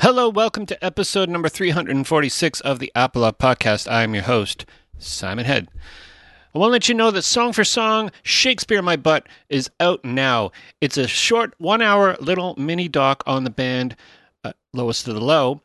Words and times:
Hello, 0.00 0.28
welcome 0.28 0.64
to 0.66 0.84
episode 0.84 1.28
number 1.28 1.48
346 1.48 2.60
of 2.60 2.78
the 2.78 2.92
Apolog 2.94 3.38
Podcast. 3.38 3.90
I 3.90 4.04
am 4.04 4.14
your 4.14 4.22
host, 4.22 4.64
Simon 4.96 5.44
Head. 5.44 5.66
I 6.54 6.58
want 6.58 6.68
to 6.68 6.72
let 6.72 6.88
you 6.88 6.94
know 6.94 7.10
that 7.10 7.22
Song 7.22 7.52
for 7.52 7.64
Song, 7.64 8.12
Shakespeare 8.22 8.80
My 8.80 8.94
Butt 8.94 9.26
is 9.48 9.68
out 9.80 10.04
now. 10.04 10.52
It's 10.80 10.96
a 10.96 11.08
short, 11.08 11.52
one 11.58 11.82
hour 11.82 12.16
little 12.20 12.54
mini 12.56 12.86
doc 12.86 13.24
on 13.26 13.42
the 13.42 13.50
band 13.50 13.96
uh, 14.44 14.52
Lowest 14.72 15.04
to 15.06 15.12
the 15.12 15.20
Low 15.20 15.62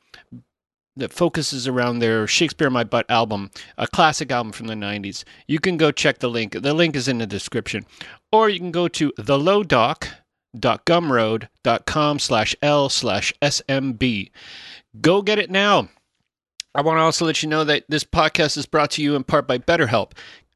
that 0.96 1.14
focuses 1.14 1.68
around 1.68 2.00
their 2.00 2.26
Shakespeare 2.26 2.72
My 2.72 2.84
Butt 2.84 3.06
album, 3.10 3.52
a 3.78 3.86
classic 3.86 4.32
album 4.32 4.52
from 4.52 4.66
the 4.66 4.74
90s. 4.74 5.24
You 5.46 5.60
can 5.60 5.78
go 5.78 5.92
check 5.92 6.18
the 6.18 6.30
link. 6.30 6.60
The 6.60 6.74
link 6.74 6.96
is 6.96 7.08
in 7.08 7.20
the 7.20 7.28
description. 7.28 7.86
Or 8.32 8.50
you 8.50 8.58
can 8.58 8.72
go 8.72 8.88
to 8.88 9.14
thelowdoc.gumroad.com 10.56 12.20
slash 12.20 12.56
L 12.62 12.90
slash 12.90 13.34
SMB. 13.42 14.32
Go 15.02 15.22
get 15.22 15.40
it 15.40 15.50
now. 15.50 15.90
I 16.76 16.82
want 16.82 16.98
to 16.98 17.02
also 17.02 17.26
let 17.26 17.44
you 17.44 17.50
know 17.50 17.64
that 17.64 17.86
this 17.88 18.04
podcast 18.04 18.58
is 18.58 18.66
brought 18.66 18.92
to 18.92 19.02
you 19.04 19.16
in 19.16 19.24
part 19.24 19.48
by 19.48 19.60
BetterHelp. 19.60 20.14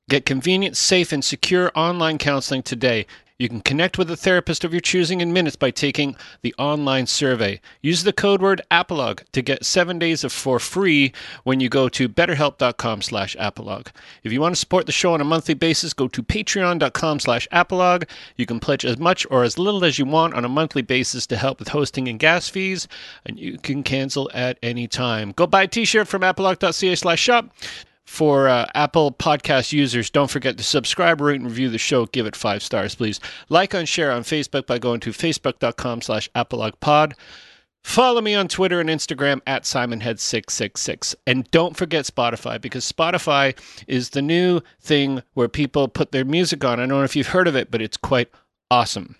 Get 0.10 0.26
convenient, 0.26 0.78
safe, 0.78 1.12
and 1.12 1.24
secure 1.24 1.72
online 1.76 2.18
counseling 2.18 2.64
today. 2.64 3.06
You 3.40 3.50
can 3.50 3.62
connect 3.62 4.00
with 4.00 4.10
a 4.10 4.18
therapist 4.18 4.64
of 4.64 4.74
your 4.74 4.82
choosing 4.82 5.22
in 5.22 5.32
minutes 5.32 5.56
by 5.56 5.70
taking 5.70 6.16
the 6.42 6.56
online 6.58 7.06
survey. 7.06 7.62
Use 7.84 8.02
the 8.02 8.12
code 8.12 8.42
word 8.42 8.64
apolog 8.72 9.22
to 9.32 9.44
get 9.44 9.64
seven 9.64 10.00
days 10.00 10.24
of 10.24 10.32
for 10.32 10.60
free 10.60 11.14
when 11.44 11.60
you 11.60 11.70
go 11.70 11.88
to 11.88 12.10
betterhelp.com 12.10 13.04
slash 13.04 13.36
apolog. 13.36 13.90
If 14.24 14.34
you 14.34 14.42
want 14.42 14.56
to 14.56 14.60
support 14.60 14.88
the 14.88 14.92
show 14.92 15.14
on 15.14 15.22
a 15.22 15.24
monthly 15.24 15.54
basis, 15.54 15.94
go 15.94 16.08
to 16.08 16.24
patreon.com 16.24 17.20
slash 17.20 17.48
apolog. 17.52 18.10
You 18.38 18.48
can 18.48 18.60
pledge 18.60 18.84
as 18.84 18.98
much 18.98 19.28
or 19.30 19.44
as 19.44 19.60
little 19.60 19.86
as 19.86 20.00
you 20.00 20.06
want 20.06 20.34
on 20.34 20.44
a 20.44 20.50
monthly 20.50 20.82
basis 20.82 21.28
to 21.28 21.38
help 21.38 21.60
with 21.60 21.68
hosting 21.68 22.08
and 22.08 22.18
gas 22.18 22.50
fees, 22.50 22.88
and 23.24 23.38
you 23.38 23.60
can 23.60 23.84
cancel 23.84 24.32
at 24.34 24.58
any 24.64 24.88
time. 24.88 25.32
Go 25.34 25.46
buy 25.46 25.64
a 25.64 25.68
t-shirt 25.68 26.08
from 26.08 26.24
apolog.ca 26.24 26.96
slash 26.96 27.20
shop 27.20 27.54
for 28.08 28.48
uh, 28.48 28.66
Apple 28.74 29.12
Podcast 29.12 29.74
users, 29.74 30.10
don't 30.10 30.32
forget 30.32 30.58
to 30.58 30.64
subscribe, 30.64 31.20
rate, 31.20 31.42
and 31.42 31.50
review 31.50 31.70
the 31.70 31.78
show. 31.78 32.06
Give 32.08 32.26
it 32.26 32.38
five 32.38 32.64
stars, 32.64 32.96
please. 32.96 33.20
Like 33.50 33.74
and 33.74 33.88
share 33.88 34.12
on 34.12 34.24
Facebook 34.24 34.66
by 34.66 34.80
going 34.80 35.02
to 35.02 35.12
facebook.com 35.12 36.02
slash 36.02 36.30
apologpod. 36.34 37.14
Follow 37.84 38.22
me 38.22 38.34
on 38.34 38.48
Twitter 38.48 38.80
and 38.80 38.90
Instagram 38.90 39.42
at 39.46 39.64
SimonHead666. 39.64 41.16
And 41.28 41.52
don't 41.52 41.76
forget 41.78 42.06
Spotify 42.06 42.60
because 42.60 42.90
Spotify 42.90 43.58
is 43.88 44.12
the 44.12 44.22
new 44.22 44.62
thing 44.82 45.22
where 45.34 45.50
people 45.50 45.88
put 45.88 46.12
their 46.12 46.26
music 46.26 46.64
on. 46.64 46.80
I 46.80 46.84
don't 46.84 46.90
know 46.90 47.04
if 47.04 47.16
you've 47.16 47.28
heard 47.28 47.48
of 47.48 47.56
it, 47.56 47.70
but 47.70 47.82
it's 47.82 47.98
quite 47.98 48.30
awesome. 48.72 49.18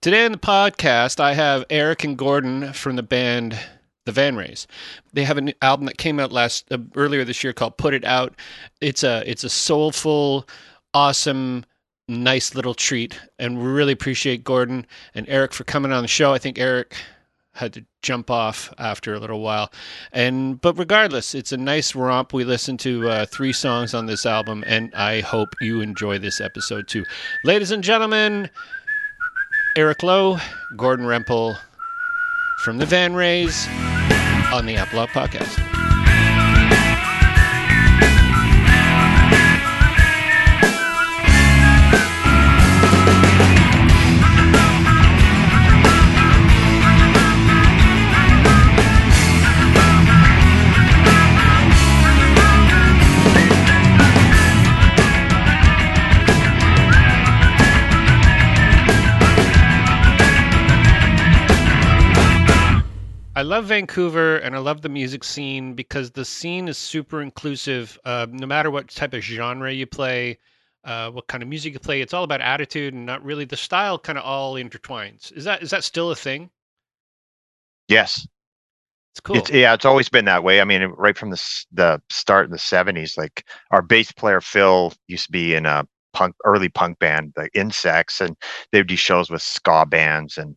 Today 0.00 0.24
on 0.24 0.32
the 0.32 0.38
podcast, 0.38 1.18
I 1.20 1.34
have 1.34 1.64
Eric 1.70 2.04
and 2.04 2.18
Gordon 2.18 2.72
from 2.72 2.96
the 2.96 3.02
band 3.02 3.58
the 4.04 4.12
Van 4.12 4.36
Rays. 4.36 4.66
They 5.12 5.24
have 5.24 5.38
an 5.38 5.52
album 5.62 5.86
that 5.86 5.98
came 5.98 6.18
out 6.18 6.32
last 6.32 6.70
uh, 6.72 6.78
earlier 6.96 7.24
this 7.24 7.42
year 7.44 7.52
called 7.52 7.76
"Put 7.76 7.94
It 7.94 8.04
Out." 8.04 8.34
It's 8.80 9.02
a 9.02 9.22
it's 9.28 9.44
a 9.44 9.48
soulful, 9.48 10.48
awesome, 10.94 11.64
nice 12.08 12.54
little 12.54 12.74
treat, 12.74 13.20
and 13.38 13.58
we 13.58 13.68
really 13.68 13.92
appreciate 13.92 14.44
Gordon 14.44 14.86
and 15.14 15.28
Eric 15.28 15.52
for 15.52 15.64
coming 15.64 15.92
on 15.92 16.02
the 16.02 16.08
show. 16.08 16.32
I 16.32 16.38
think 16.38 16.58
Eric 16.58 16.96
had 17.54 17.72
to 17.74 17.84
jump 18.00 18.30
off 18.30 18.72
after 18.78 19.12
a 19.12 19.20
little 19.20 19.40
while, 19.40 19.70
and 20.12 20.60
but 20.60 20.78
regardless, 20.78 21.34
it's 21.34 21.52
a 21.52 21.56
nice 21.56 21.94
romp. 21.94 22.32
We 22.32 22.44
listened 22.44 22.80
to 22.80 23.08
uh, 23.08 23.26
three 23.26 23.52
songs 23.52 23.94
on 23.94 24.06
this 24.06 24.26
album, 24.26 24.64
and 24.66 24.92
I 24.94 25.20
hope 25.20 25.50
you 25.60 25.80
enjoy 25.80 26.18
this 26.18 26.40
episode 26.40 26.88
too, 26.88 27.04
ladies 27.44 27.70
and 27.70 27.84
gentlemen. 27.84 28.50
Eric 29.74 30.02
Lowe, 30.02 30.38
Gordon 30.76 31.06
Rempel 31.06 31.58
from 32.62 32.78
the 32.78 32.86
Van 32.86 33.12
Rays 33.12 33.66
on 34.52 34.66
the 34.66 34.76
Apolog 34.76 35.08
Podcast. 35.08 35.91
I 63.42 63.44
love 63.44 63.64
Vancouver 63.64 64.36
and 64.36 64.54
I 64.54 64.60
love 64.60 64.82
the 64.82 64.88
music 64.88 65.24
scene 65.24 65.74
because 65.74 66.12
the 66.12 66.24
scene 66.24 66.68
is 66.68 66.78
super 66.78 67.20
inclusive. 67.20 67.98
Uh, 68.04 68.28
no 68.30 68.46
matter 68.46 68.70
what 68.70 68.88
type 68.88 69.14
of 69.14 69.20
genre 69.20 69.72
you 69.72 69.84
play, 69.84 70.38
uh, 70.84 71.10
what 71.10 71.26
kind 71.26 71.42
of 71.42 71.48
music 71.48 71.72
you 71.72 71.80
play, 71.80 72.00
it's 72.00 72.14
all 72.14 72.22
about 72.22 72.40
attitude 72.40 72.94
and 72.94 73.04
not 73.04 73.24
really 73.24 73.44
the 73.44 73.56
style. 73.56 73.98
Kind 73.98 74.16
of 74.16 74.24
all 74.24 74.54
intertwines. 74.54 75.32
Is 75.36 75.42
that 75.42 75.60
is 75.60 75.70
that 75.70 75.82
still 75.82 76.12
a 76.12 76.14
thing? 76.14 76.50
Yes, 77.88 78.28
it's 79.12 79.20
cool. 79.20 79.38
It's, 79.38 79.50
yeah, 79.50 79.74
it's 79.74 79.86
always 79.86 80.08
been 80.08 80.26
that 80.26 80.44
way. 80.44 80.60
I 80.60 80.64
mean, 80.64 80.80
right 80.96 81.18
from 81.18 81.30
the 81.30 81.64
the 81.72 82.00
start 82.10 82.44
in 82.44 82.52
the 82.52 82.58
'70s, 82.58 83.18
like 83.18 83.44
our 83.72 83.82
bass 83.82 84.12
player 84.12 84.40
Phil 84.40 84.92
used 85.08 85.26
to 85.26 85.32
be 85.32 85.56
in 85.56 85.66
a 85.66 85.84
punk 86.12 86.36
early 86.44 86.68
punk 86.68 87.00
band, 87.00 87.32
the 87.34 87.48
Insects, 87.54 88.20
and 88.20 88.36
they'd 88.70 88.86
do 88.86 88.94
shows 88.94 89.30
with 89.30 89.42
ska 89.42 89.84
bands 89.84 90.38
and 90.38 90.56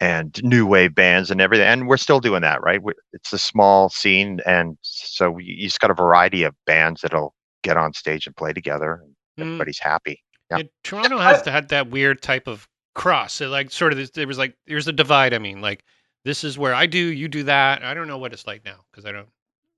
and 0.00 0.42
new 0.42 0.66
wave 0.66 0.94
bands 0.94 1.30
and 1.30 1.40
everything. 1.40 1.66
And 1.66 1.88
we're 1.88 1.96
still 1.96 2.20
doing 2.20 2.42
that, 2.42 2.62
right? 2.62 2.80
It's 3.12 3.32
a 3.32 3.38
small 3.38 3.88
scene, 3.88 4.40
and 4.46 4.76
so 4.82 5.38
you 5.38 5.66
just 5.66 5.80
got 5.80 5.90
a 5.90 5.94
variety 5.94 6.42
of 6.42 6.54
bands 6.66 7.00
that'll 7.00 7.34
get 7.62 7.76
on 7.76 7.92
stage 7.92 8.26
and 8.26 8.36
play 8.36 8.52
together. 8.52 9.02
And 9.02 9.14
mm. 9.38 9.42
Everybody's 9.48 9.78
happy. 9.78 10.22
Yeah. 10.50 10.58
yeah 10.58 10.64
Toronto 10.84 11.18
has 11.18 11.44
had 11.46 11.68
that 11.70 11.90
weird 11.90 12.22
type 12.22 12.46
of 12.46 12.68
cross. 12.94 13.34
So 13.34 13.48
like 13.48 13.70
sort 13.70 13.92
of 13.92 14.12
there 14.12 14.26
was 14.26 14.38
like 14.38 14.54
there's 14.66 14.88
a 14.88 14.92
divide. 14.92 15.34
I 15.34 15.38
mean, 15.38 15.60
like 15.60 15.84
this 16.24 16.44
is 16.44 16.58
where 16.58 16.74
I 16.74 16.86
do, 16.86 16.98
you 16.98 17.28
do 17.28 17.44
that. 17.44 17.82
I 17.82 17.94
don't 17.94 18.08
know 18.08 18.18
what 18.18 18.32
it's 18.32 18.46
like 18.46 18.64
now 18.64 18.84
because 18.90 19.04
I 19.06 19.12
don't. 19.12 19.28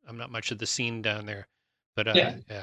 I'm 0.09 0.17
not 0.17 0.31
much 0.31 0.50
of 0.50 0.59
the 0.59 0.67
scene 0.67 1.03
down 1.03 1.27
there, 1.27 1.47
but 1.95 2.09
uh, 2.09 2.12
yeah. 2.15 2.37
yeah. 2.49 2.62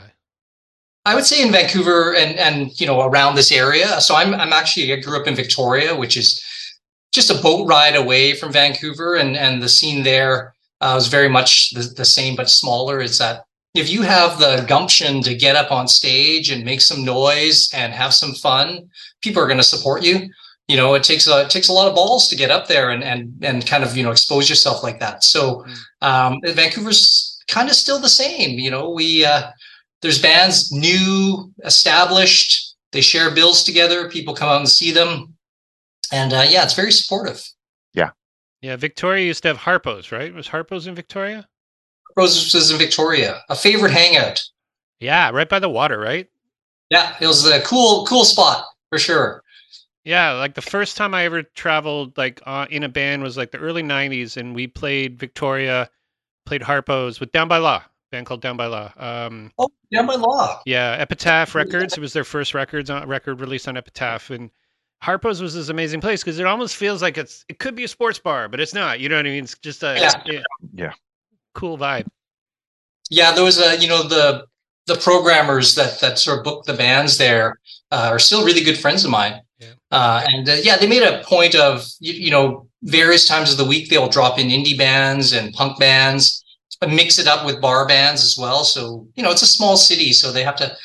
I 1.05 1.13
would 1.13 1.25
say 1.25 1.43
in 1.43 1.51
Vancouver 1.51 2.16
and 2.16 2.35
and 2.37 2.79
you 2.79 2.87
know 2.87 3.01
around 3.01 3.35
this 3.35 3.51
area. 3.51 4.01
So 4.01 4.16
I'm 4.16 4.33
I'm 4.33 4.51
actually 4.51 4.91
I 4.91 4.95
grew 4.97 5.19
up 5.19 5.27
in 5.27 5.35
Victoria, 5.35 5.95
which 5.95 6.17
is 6.17 6.43
just 7.15 7.31
a 7.31 7.41
boat 7.41 7.67
ride 7.67 7.95
away 7.95 8.35
from 8.35 8.51
Vancouver, 8.51 9.15
and 9.15 9.35
and 9.35 9.63
the 9.63 9.69
scene 9.69 10.03
there 10.03 10.53
uh, 10.81 10.91
was 10.93 11.07
very 11.07 11.29
much 11.29 11.71
the, 11.71 11.81
the 11.95 12.05
same 12.05 12.35
but 12.35 12.49
smaller. 12.49 12.99
Is 13.01 13.17
that 13.17 13.45
if 13.73 13.89
you 13.89 14.01
have 14.03 14.39
the 14.39 14.65
gumption 14.67 15.21
to 15.23 15.33
get 15.33 15.55
up 15.55 15.71
on 15.71 15.87
stage 15.87 16.51
and 16.51 16.63
make 16.63 16.81
some 16.81 17.03
noise 17.03 17.69
and 17.73 17.93
have 17.93 18.13
some 18.13 18.33
fun, 18.33 18.89
people 19.21 19.41
are 19.41 19.47
going 19.47 19.57
to 19.57 19.63
support 19.63 20.03
you. 20.03 20.29
You 20.67 20.77
know, 20.77 20.93
it 20.93 21.03
takes 21.03 21.27
a 21.27 21.41
it 21.41 21.49
takes 21.49 21.69
a 21.69 21.73
lot 21.73 21.87
of 21.87 21.95
balls 21.95 22.27
to 22.27 22.35
get 22.35 22.51
up 22.51 22.67
there 22.67 22.89
and 22.89 23.03
and 23.03 23.33
and 23.41 23.65
kind 23.65 23.83
of 23.83 23.95
you 23.95 24.03
know 24.03 24.11
expose 24.11 24.49
yourself 24.49 24.83
like 24.83 24.99
that. 24.99 25.23
So 25.23 25.63
mm. 26.01 26.07
um, 26.07 26.41
Vancouver's 26.43 27.41
kind 27.47 27.69
of 27.69 27.75
still 27.75 27.99
the 27.99 28.09
same. 28.09 28.59
You 28.59 28.71
know, 28.71 28.89
we 28.89 29.25
uh, 29.25 29.51
there's 30.01 30.21
bands 30.21 30.71
new, 30.71 31.51
established. 31.63 32.75
They 32.91 33.01
share 33.01 33.29
bills 33.29 33.63
together. 33.63 34.09
People 34.09 34.33
come 34.33 34.49
out 34.49 34.59
and 34.59 34.69
see 34.69 34.91
them 34.91 35.34
and 36.11 36.33
uh, 36.33 36.45
yeah, 36.47 36.63
it's 36.63 36.73
very 36.73 36.91
supportive. 36.91 37.43
Yeah. 37.93 38.11
Yeah. 38.61 38.75
Victoria 38.75 39.25
used 39.25 39.43
to 39.43 39.49
have 39.49 39.57
Harpo's, 39.57 40.11
right? 40.11 40.33
Was 40.33 40.47
Harpo's 40.47 40.88
in 40.88 40.95
Victoria? 40.95 41.47
Harpo's 42.17 42.53
was 42.53 42.71
in 42.71 42.77
Victoria. 42.77 43.41
A 43.49 43.55
favorite 43.55 43.91
hangout. 43.91 44.41
Yeah, 44.99 45.29
right 45.31 45.49
by 45.49 45.59
the 45.59 45.69
water, 45.69 45.99
right? 45.99 46.27
Yeah, 46.89 47.16
it 47.19 47.27
was 47.27 47.45
a 47.45 47.61
cool, 47.61 48.05
cool 48.05 48.25
spot 48.25 48.66
for 48.89 48.99
sure. 48.99 49.43
Yeah, 50.03 50.33
like 50.33 50.53
the 50.53 50.61
first 50.61 50.97
time 50.97 51.16
I 51.16 51.25
ever 51.25 51.41
traveled 51.41 52.16
like 52.17 52.39
uh, 52.45 52.67
in 52.69 52.83
a 52.83 52.89
band 52.89 53.23
was 53.23 53.37
like 53.37 53.51
the 53.51 53.57
early 53.57 53.81
'90s, 53.81 54.37
and 54.37 54.53
we 54.53 54.67
played 54.67 55.19
Victoria, 55.19 55.90
played 56.46 56.61
Harpo's 56.61 57.19
with 57.19 57.31
Down 57.31 57.47
by 57.47 57.57
Law, 57.57 57.84
band 58.11 58.28
called 58.28 58.41
Down 58.41 58.55
by 58.55 58.67
Law. 58.67 58.91
Um, 58.97 59.52
oh, 59.57 59.69
Down 59.91 60.05
by 60.05 60.13
Law. 60.13 60.61
Yeah, 60.66 60.96
Epitaph 60.99 61.55
Records. 61.55 61.97
It 61.97 62.02
was 62.02 62.13
their 62.13 62.23
first 62.23 62.53
records 62.53 62.91
on 62.91 63.07
record 63.07 63.41
released 63.41 63.67
on 63.67 63.78
Epitaph, 63.78 64.29
and 64.29 64.52
Harpo's 65.03 65.41
was 65.41 65.53
this 65.53 65.69
amazing 65.69 66.01
place 66.01 66.23
because 66.23 66.39
it 66.39 66.45
almost 66.45 66.75
feels 66.75 67.01
like 67.01 67.17
it's 67.17 67.45
it 67.47 67.59
could 67.59 67.75
be 67.75 67.83
a 67.83 67.87
sports 67.87 68.19
bar, 68.19 68.47
but 68.47 68.59
it's 68.59 68.73
not. 68.73 68.99
You 68.99 69.09
know 69.09 69.17
what 69.17 69.25
I 69.25 69.29
mean? 69.29 69.43
It's 69.43 69.57
just 69.57 69.83
a 69.83 69.95
yeah, 69.99 70.21
yeah. 70.25 70.41
yeah. 70.73 70.93
cool 71.53 71.77
vibe. 71.77 72.07
Yeah, 73.09 73.31
there 73.33 73.43
was 73.43 73.59
a 73.59 73.77
you 73.77 73.87
know 73.87 74.03
the 74.03 74.45
the 74.87 74.95
programmers 74.95 75.75
that 75.75 75.99
that 75.99 76.19
sort 76.19 76.39
of 76.39 76.43
booked 76.43 76.67
the 76.67 76.73
bands 76.73 77.17
there 77.17 77.59
uh, 77.91 78.09
are 78.11 78.19
still 78.19 78.45
really 78.45 78.63
good 78.63 78.77
friends 78.77 79.03
of 79.03 79.11
mine. 79.11 79.41
Yeah. 79.59 79.73
Uh, 79.91 80.25
and 80.27 80.49
uh, 80.49 80.57
yeah, 80.61 80.77
they 80.77 80.87
made 80.87 81.03
a 81.03 81.23
point 81.23 81.55
of 81.55 81.85
you, 81.99 82.13
you, 82.13 82.31
know 82.31 82.67
various 82.83 83.27
times 83.27 83.51
of 83.51 83.57
the 83.57 83.65
week 83.65 83.89
they'll 83.89 84.09
drop 84.09 84.37
in 84.37 84.47
indie 84.47 84.77
bands 84.77 85.33
and 85.33 85.53
punk 85.53 85.79
bands, 85.79 86.43
mix 86.87 87.19
it 87.19 87.27
up 87.27 87.45
with 87.45 87.61
bar 87.61 87.87
bands 87.87 88.23
as 88.23 88.37
well. 88.37 88.63
So 88.63 89.07
you 89.15 89.23
know 89.23 89.31
it's 89.31 89.43
a 89.43 89.47
small 89.47 89.77
city, 89.77 90.13
so 90.13 90.31
they 90.31 90.43
have 90.43 90.55
to 90.57 90.75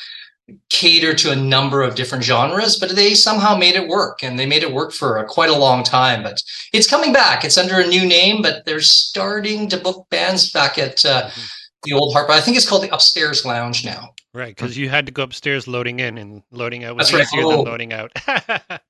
cater 0.69 1.13
to 1.13 1.31
a 1.31 1.35
number 1.35 1.81
of 1.81 1.95
different 1.95 2.23
genres, 2.23 2.77
but 2.77 2.95
they 2.95 3.13
somehow 3.13 3.55
made 3.55 3.75
it 3.75 3.87
work, 3.87 4.23
and 4.23 4.37
they 4.37 4.45
made 4.45 4.63
it 4.63 4.73
work 4.73 4.91
for 4.91 5.17
a, 5.17 5.25
quite 5.25 5.49
a 5.49 5.57
long 5.57 5.83
time. 5.83 6.23
But 6.23 6.41
it's 6.73 6.89
coming 6.89 7.13
back. 7.13 7.43
It's 7.43 7.57
under 7.57 7.79
a 7.79 7.87
new 7.87 8.05
name, 8.05 8.41
but 8.41 8.65
they're 8.65 8.81
starting 8.81 9.69
to 9.69 9.77
book 9.77 10.07
bands 10.09 10.51
back 10.51 10.77
at 10.77 11.05
uh, 11.05 11.27
mm-hmm. 11.27 11.41
the 11.83 11.93
old 11.93 12.13
Harp. 12.13 12.29
I 12.29 12.41
think 12.41 12.57
it's 12.57 12.67
called 12.67 12.83
the 12.83 12.93
Upstairs 12.93 13.45
Lounge 13.45 13.85
now. 13.85 14.13
Right, 14.33 14.55
because 14.55 14.77
you 14.77 14.87
had 14.87 15.05
to 15.07 15.11
go 15.11 15.23
upstairs 15.23 15.67
loading 15.67 15.99
in 15.99 16.17
and 16.17 16.41
loading 16.51 16.85
out 16.85 16.95
was 16.95 17.11
That's 17.11 17.33
easier 17.33 17.45
right. 17.45 17.53
oh. 17.53 17.57
than 17.57 17.65
loading 17.65 17.93
out. 17.93 18.11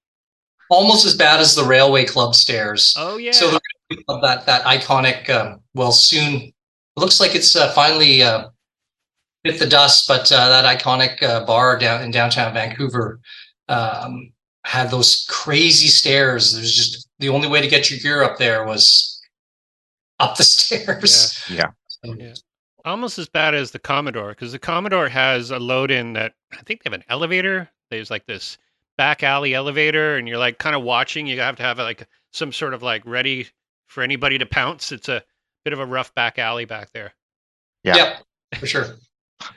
Almost 0.70 1.06
as 1.06 1.16
bad 1.16 1.40
as 1.40 1.56
the 1.56 1.64
Railway 1.64 2.06
Club 2.06 2.36
stairs. 2.36 2.94
Oh 2.96 3.18
yeah. 3.18 3.32
So 3.32 3.58
that 4.22 4.46
that 4.46 4.64
iconic. 4.64 5.30
Um, 5.30 5.62
well, 5.74 5.92
soon 5.92 6.54
looks 6.96 7.20
like 7.20 7.36
it's 7.36 7.56
uh, 7.56 7.72
finally 7.74 8.24
uh, 8.24 8.50
bit 9.44 9.60
the 9.60 9.68
dust, 9.68 10.08
but 10.08 10.32
uh, 10.32 10.50
that 10.50 10.80
iconic 10.80 11.22
uh, 11.24 11.46
bar 11.46 11.78
down 11.78 12.04
in 12.04 12.12
downtown 12.12 12.54
Vancouver 12.54 13.20
um, 13.68 14.32
had 14.66 14.92
those 14.92 15.26
crazy 15.30 15.88
stairs. 15.88 16.54
There's 16.54 16.76
just 16.76 17.08
the 17.20 17.30
only 17.30 17.48
way 17.48 17.62
to 17.62 17.68
get 17.68 17.90
your 17.90 18.00
gear 18.00 18.24
up 18.24 18.38
there 18.38 18.66
was 18.66 19.22
up 20.20 20.38
the 20.38 20.44
stairs. 20.44 21.44
Yeah. 21.50 21.72
yeah. 22.04 22.14
yeah. 22.18 22.34
Almost 22.84 23.20
as 23.20 23.30
bad 23.30 23.54
as 23.54 23.72
the 23.72 23.80
Commodore, 23.80 24.30
because 24.30 24.52
the 24.52 24.60
Commodore 24.60 25.10
has 25.10 25.52
a 25.52 25.60
load 25.60 25.92
in 25.92 26.14
that 26.14 26.34
I 26.52 26.64
think 26.64 26.84
they 26.84 26.90
have 26.90 27.00
an 27.00 27.06
elevator. 27.10 27.70
There's 27.92 28.10
like 28.10 28.26
this 28.26 28.58
back 28.98 29.22
alley 29.22 29.54
elevator, 29.54 30.18
and 30.18 30.28
you're 30.28 30.40
like 30.40 30.58
kind 30.58 30.76
of 30.76 30.82
watching. 30.82 31.28
You 31.28 31.40
have 31.40 31.58
to 31.58 31.64
have 31.64 31.78
like 31.78 32.08
some 32.32 32.52
sort 32.52 32.74
of 32.74 32.82
like 32.82 33.04
ready 33.06 33.50
for 33.86 34.02
anybody 34.02 34.40
to 34.40 34.48
pounce. 34.48 34.92
It's 34.92 35.10
a 35.10 35.24
bit 35.64 35.74
of 35.74 35.80
a 35.80 35.86
rough 35.86 36.14
back 36.16 36.40
alley 36.40 36.66
back 36.66 36.92
there. 36.92 37.14
Yeah, 37.84 37.96
yep, 37.96 38.24
for 38.60 38.66
sure. 38.66 38.96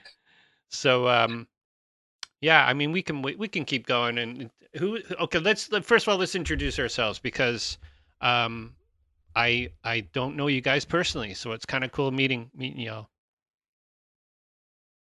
So 0.70 1.06
um, 1.08 1.46
yeah, 2.40 2.66
I 2.66 2.74
mean 2.74 2.90
we 2.90 3.00
can 3.00 3.22
we, 3.22 3.36
we 3.36 3.46
can 3.46 3.64
keep 3.64 3.86
going 3.86 4.18
and 4.18 4.50
who 4.76 4.98
okay 5.20 5.38
let's 5.38 5.66
first 5.82 6.06
of 6.06 6.12
all 6.12 6.18
let's 6.18 6.34
introduce 6.34 6.80
ourselves 6.80 7.20
because 7.20 7.78
um, 8.20 8.74
I 9.36 9.70
I 9.84 10.00
don't 10.00 10.36
know 10.36 10.48
you 10.48 10.60
guys 10.60 10.84
personally, 10.84 11.34
so 11.34 11.52
it's 11.52 11.64
kind 11.64 11.84
of 11.84 11.92
cool 11.92 12.10
meeting 12.10 12.50
meeting 12.54 12.80
y'all. 12.80 13.08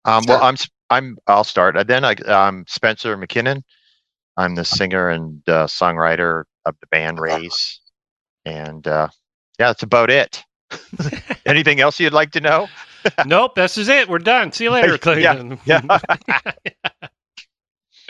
Um, 0.06 0.24
well, 0.28 0.44
I'm 0.44 0.56
I'm 0.90 1.18
I'll 1.28 1.44
start. 1.44 1.78
And 1.78 1.90
Then 1.90 2.06
I, 2.06 2.16
I'm 2.28 2.66
Spencer 2.68 3.18
McKinnon. 3.18 3.64
I'm 4.38 4.56
the 4.56 4.66
singer 4.66 5.10
and 5.10 5.42
uh, 5.48 5.66
songwriter 5.68 6.44
of 6.66 6.76
the 6.80 6.88
band 6.88 7.20
Rays, 7.22 7.82
and 8.46 8.86
uh, 8.88 9.08
yeah, 9.60 9.68
that's 9.68 9.84
about 9.84 10.10
it. 10.10 10.44
Anything 11.46 11.80
else 11.80 12.00
you'd 12.00 12.14
like 12.14 12.32
to 12.32 12.42
know? 12.42 12.68
nope, 13.26 13.56
this 13.56 13.78
is 13.78 13.90
it. 13.90 14.10
We're 14.10 14.20
done. 14.20 14.52
See 14.52 14.66
you 14.66 14.72
later, 14.72 14.98
Clayton. 15.02 15.60
Yeah. 15.66 15.82
yeah. 16.28 16.52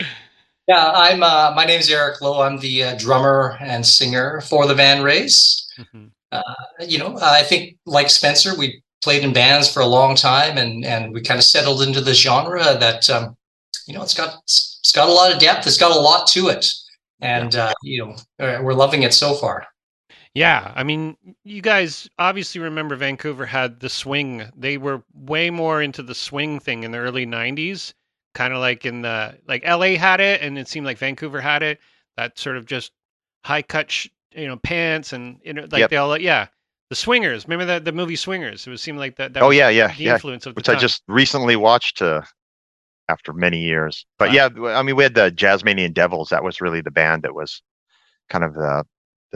yeah, 0.68 0.92
I'm. 0.94 1.22
Uh, 1.22 1.52
my 1.54 1.64
name 1.64 1.80
is 1.80 1.90
Eric 1.90 2.20
Lowe. 2.20 2.42
I'm 2.42 2.58
the 2.58 2.82
uh, 2.82 2.98
drummer 2.98 3.56
and 3.60 3.84
singer 3.86 4.40
for 4.42 4.66
the 4.66 4.74
Van 4.74 5.02
Rays. 5.02 5.68
Mm-hmm. 5.78 6.06
Uh, 6.32 6.42
you 6.80 6.98
know, 6.98 7.18
I 7.22 7.42
think 7.42 7.76
like 7.86 8.10
Spencer, 8.10 8.56
we 8.56 8.82
played 9.02 9.22
in 9.22 9.32
bands 9.32 9.72
for 9.72 9.80
a 9.80 9.86
long 9.86 10.16
time, 10.16 10.58
and 10.58 10.84
and 10.84 11.12
we 11.12 11.22
kind 11.22 11.38
of 11.38 11.44
settled 11.44 11.82
into 11.82 12.00
the 12.00 12.14
genre 12.14 12.76
that 12.78 13.08
um, 13.10 13.36
you 13.86 13.94
know 13.94 14.02
it's 14.02 14.14
got 14.14 14.36
it's 14.44 14.92
got 14.94 15.08
a 15.08 15.12
lot 15.12 15.32
of 15.32 15.38
depth. 15.38 15.66
It's 15.66 15.78
got 15.78 15.96
a 15.96 16.00
lot 16.00 16.26
to 16.28 16.48
it, 16.48 16.66
and 17.20 17.54
uh, 17.54 17.72
you 17.82 18.04
know 18.04 18.16
uh, 18.44 18.60
we're 18.62 18.74
loving 18.74 19.02
it 19.02 19.14
so 19.14 19.34
far. 19.34 19.66
Yeah, 20.36 20.70
I 20.76 20.82
mean, 20.82 21.16
you 21.44 21.62
guys 21.62 22.10
obviously 22.18 22.60
remember 22.60 22.94
Vancouver 22.94 23.46
had 23.46 23.80
the 23.80 23.88
swing. 23.88 24.44
They 24.54 24.76
were 24.76 25.02
way 25.14 25.48
more 25.48 25.80
into 25.80 26.02
the 26.02 26.14
swing 26.14 26.60
thing 26.60 26.84
in 26.84 26.90
the 26.90 26.98
early 26.98 27.24
'90s, 27.24 27.94
kind 28.34 28.52
of 28.52 28.58
like 28.58 28.84
in 28.84 29.00
the 29.00 29.38
like 29.48 29.64
LA 29.64 29.96
had 29.96 30.20
it, 30.20 30.42
and 30.42 30.58
it 30.58 30.68
seemed 30.68 30.84
like 30.84 30.98
Vancouver 30.98 31.40
had 31.40 31.62
it. 31.62 31.80
That 32.18 32.38
sort 32.38 32.58
of 32.58 32.66
just 32.66 32.92
high 33.46 33.62
cut, 33.62 33.90
sh- 33.90 34.08
you 34.34 34.46
know, 34.46 34.58
pants 34.58 35.14
and 35.14 35.40
you 35.42 35.54
know, 35.54 35.62
like 35.70 35.80
yep. 35.80 35.88
they 35.90 35.96
all 35.96 36.18
yeah. 36.18 36.48
The 36.90 36.96
Swingers, 36.96 37.46
remember 37.46 37.64
that 37.64 37.86
the 37.86 37.92
movie 37.92 38.14
Swingers? 38.14 38.66
It 38.66 38.70
would 38.70 38.78
seem 38.78 38.98
like 38.98 39.16
that. 39.16 39.32
that 39.32 39.42
oh 39.42 39.48
yeah, 39.48 39.70
yeah, 39.70 39.88
the 39.88 40.04
yeah. 40.04 40.14
Influence 40.14 40.44
of 40.44 40.54
which 40.54 40.68
I 40.68 40.74
just 40.74 41.02
recently 41.08 41.56
watched 41.56 42.02
uh, 42.02 42.20
after 43.08 43.32
many 43.32 43.60
years. 43.60 44.04
But 44.18 44.28
wow. 44.28 44.34
yeah, 44.34 44.76
I 44.76 44.82
mean, 44.82 44.96
we 44.96 45.02
had 45.02 45.14
the 45.14 45.30
Jazzmanian 45.30 45.94
Devils. 45.94 46.28
That 46.28 46.44
was 46.44 46.60
really 46.60 46.82
the 46.82 46.90
band 46.90 47.22
that 47.22 47.34
was 47.34 47.62
kind 48.28 48.44
of 48.44 48.52
the 48.52 48.84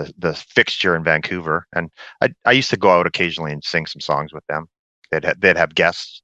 the 0.01 0.13
the 0.19 0.35
fixture 0.35 0.97
in 0.97 1.05
Vancouver, 1.05 1.67
and 1.75 1.91
I 2.21 2.31
I 2.47 2.53
used 2.53 2.71
to 2.71 2.77
go 2.77 2.91
out 2.91 3.07
occasionally 3.07 3.53
and 3.53 3.63
sing 3.63 3.87
some 3.87 4.01
songs 4.01 4.33
with 4.33 4.47
them. 4.49 4.67
They'd 5.11 5.25
ha- 5.25 5.35
they'd 5.39 5.57
have 5.57 5.75
guests. 5.75 6.23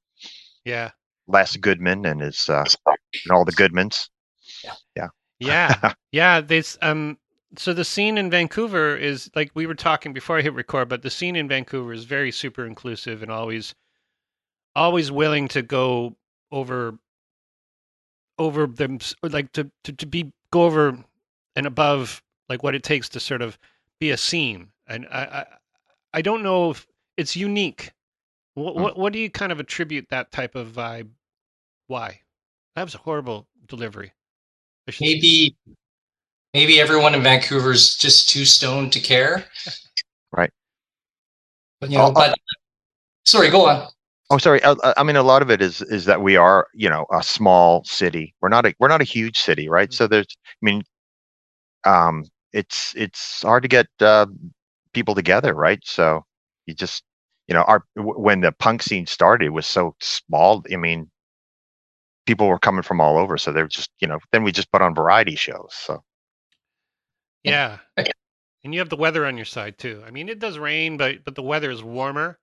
Yeah. 0.64 0.90
Les 1.28 1.56
Goodman 1.56 2.06
and 2.06 2.20
his 2.20 2.48
uh, 2.48 2.64
and 2.86 3.32
all 3.32 3.44
the 3.44 3.52
Goodmans. 3.52 4.08
Yeah. 4.64 4.74
Yeah. 4.94 5.08
Yeah. 5.38 5.92
yeah. 6.12 6.40
This 6.40 6.78
um. 6.82 7.18
So 7.58 7.72
the 7.72 7.84
scene 7.84 8.18
in 8.18 8.30
Vancouver 8.30 8.96
is 8.96 9.30
like 9.34 9.50
we 9.54 9.66
were 9.66 9.74
talking 9.74 10.12
before 10.12 10.38
I 10.38 10.42
hit 10.42 10.54
record, 10.54 10.88
but 10.88 11.02
the 11.02 11.10
scene 11.10 11.36
in 11.36 11.48
Vancouver 11.48 11.92
is 11.92 12.04
very 12.04 12.30
super 12.30 12.66
inclusive 12.66 13.22
and 13.22 13.30
always, 13.30 13.74
always 14.74 15.10
willing 15.10 15.48
to 15.48 15.62
go 15.62 16.16
over, 16.50 16.98
over 18.38 18.66
them 18.66 18.98
like 19.22 19.52
to 19.52 19.70
to, 19.84 19.92
to 19.92 20.06
be 20.06 20.32
go 20.50 20.64
over 20.64 20.98
and 21.54 21.66
above 21.66 22.22
like 22.48 22.62
what 22.62 22.74
it 22.74 22.82
takes 22.82 23.08
to 23.10 23.20
sort 23.20 23.42
of 23.42 23.58
be 24.00 24.10
a 24.10 24.16
scene. 24.16 24.68
And 24.88 25.06
I, 25.10 25.20
I, 25.20 25.46
I 26.14 26.22
don't 26.22 26.42
know 26.42 26.70
if 26.70 26.86
it's 27.16 27.36
unique. 27.36 27.92
What, 28.54 28.74
hmm. 28.74 28.82
what, 28.82 28.98
what 28.98 29.12
do 29.12 29.18
you 29.18 29.30
kind 29.30 29.52
of 29.52 29.60
attribute 29.60 30.08
that 30.10 30.32
type 30.32 30.54
of 30.54 30.68
vibe? 30.68 31.08
Why? 31.88 32.20
That 32.74 32.84
was 32.84 32.94
a 32.94 32.98
horrible 32.98 33.46
delivery. 33.66 34.12
Maybe, 35.00 35.56
maybe 36.54 36.80
everyone 36.80 37.14
in 37.14 37.22
Vancouver 37.22 37.72
is 37.72 37.96
just 37.96 38.28
too 38.28 38.44
stoned 38.44 38.92
to 38.92 39.00
care. 39.00 39.44
Right. 40.32 40.50
But 41.80 41.90
you 41.90 41.98
know, 41.98 42.06
oh, 42.06 42.12
but 42.12 42.36
sorry, 43.24 43.50
go 43.50 43.66
on. 43.66 43.88
Oh, 44.30 44.38
sorry. 44.38 44.62
I, 44.62 44.70
uh, 44.70 44.74
uh, 44.82 44.94
I, 44.96 45.02
mean, 45.02 45.16
a 45.16 45.22
lot 45.22 45.42
of 45.42 45.50
it 45.50 45.62
is 45.62 45.82
is 45.82 46.04
that 46.06 46.20
we 46.20 46.36
are, 46.36 46.66
you 46.74 46.88
know, 46.88 47.06
a 47.12 47.22
small 47.22 47.84
city. 47.84 48.34
We're 48.40 48.48
not 48.48 48.66
a 48.66 48.74
we're 48.78 48.88
not 48.88 49.00
a 49.00 49.04
huge 49.04 49.38
city, 49.38 49.68
right? 49.68 49.88
Mm-hmm. 49.88 49.94
So 49.94 50.06
there's, 50.06 50.26
I 50.28 50.64
mean, 50.64 50.82
um, 51.84 52.24
it's 52.56 52.94
it's 52.96 53.42
hard 53.42 53.62
to 53.64 53.68
get 53.68 53.86
uh, 54.00 54.26
people 54.94 55.14
together, 55.14 55.52
right? 55.54 55.80
So 55.84 56.24
you 56.64 56.74
just 56.74 57.04
you 57.46 57.54
know 57.54 57.62
our 57.62 57.84
when 57.96 58.40
the 58.40 58.52
punk 58.52 58.82
scene 58.82 59.06
started 59.06 59.46
it 59.46 59.50
was 59.50 59.66
so 59.66 59.94
small. 60.00 60.64
I 60.72 60.76
mean, 60.76 61.10
people 62.24 62.48
were 62.48 62.58
coming 62.58 62.82
from 62.82 63.00
all 63.00 63.18
over, 63.18 63.36
so 63.36 63.52
they're 63.52 63.68
just 63.68 63.90
you 64.00 64.08
know 64.08 64.18
then 64.32 64.42
we 64.42 64.52
just 64.52 64.72
put 64.72 64.80
on 64.80 64.94
variety 64.94 65.36
shows. 65.36 65.72
So 65.72 66.02
yeah. 67.44 67.78
And 68.64 68.74
you 68.74 68.80
have 68.80 68.88
the 68.88 68.96
weather 68.96 69.26
on 69.26 69.36
your 69.36 69.44
side 69.44 69.78
too. 69.78 70.02
I 70.04 70.10
mean, 70.10 70.28
it 70.28 70.38
does 70.38 70.58
rain, 70.58 70.96
but 70.96 71.24
but 71.24 71.34
the 71.34 71.42
weather 71.42 71.70
is 71.70 71.82
warmer 71.82 72.38